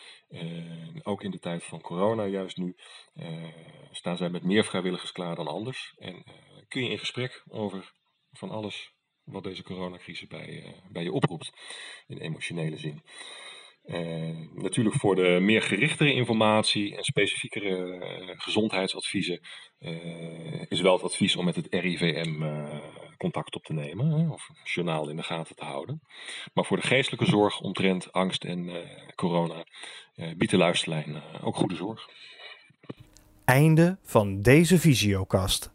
Ook 1.03 1.23
in 1.23 1.31
de 1.31 1.39
tijd 1.39 1.63
van 1.63 1.81
corona, 1.81 2.25
juist 2.25 2.57
nu, 2.57 2.75
uh, 3.15 3.47
staan 3.91 4.17
zij 4.17 4.29
met 4.29 4.43
meer 4.43 4.63
vrijwilligers 4.63 5.11
klaar 5.11 5.35
dan 5.35 5.47
anders. 5.47 5.93
En 5.97 6.23
kun 6.67 6.83
je 6.83 6.89
in 6.89 6.99
gesprek 6.99 7.43
over 7.47 7.93
van 8.31 8.49
alles 8.49 8.91
wat 9.23 9.43
deze 9.43 9.63
coronacrisis 9.63 10.27
bij, 10.27 10.75
bij 10.89 11.03
je 11.03 11.11
oproept, 11.11 11.51
in 12.07 12.17
emotionele 12.17 12.77
zin. 12.77 13.03
Uh, 13.87 14.29
natuurlijk 14.53 14.95
voor 14.95 15.15
de 15.15 15.37
meer 15.41 15.61
gerichtere 15.61 16.13
informatie 16.13 16.97
en 16.97 17.03
specifiekere 17.03 17.97
uh, 17.97 18.29
gezondheidsadviezen 18.35 19.39
uh, 19.79 20.61
is 20.69 20.81
wel 20.81 20.93
het 20.93 21.03
advies 21.03 21.35
om 21.35 21.45
met 21.45 21.55
het 21.55 21.67
RIVM 21.69 22.43
contact 23.17 23.55
op 23.55 23.63
te 23.63 23.73
nemen 23.73 24.09
hè, 24.09 24.29
of 24.29 24.49
een 24.49 24.55
journaal 24.63 25.09
in 25.09 25.15
de 25.15 25.23
gaten 25.23 25.55
te 25.55 25.63
houden. 25.63 26.01
Maar 26.53 26.65
voor 26.65 26.77
de 26.77 26.87
geestelijke 26.87 27.25
zorg 27.25 27.61
omtrent 27.61 28.11
angst 28.11 28.43
en 28.43 28.69
corona 29.15 29.65
biedt 30.37 30.51
de 30.51 30.57
luisterlijn 30.57 31.21
ook 31.41 31.55
goede 31.55 31.75
zorg. 31.75 32.09
Einde 33.45 33.97
van 34.03 34.41
deze 34.41 34.79
visiokast. 34.79 35.74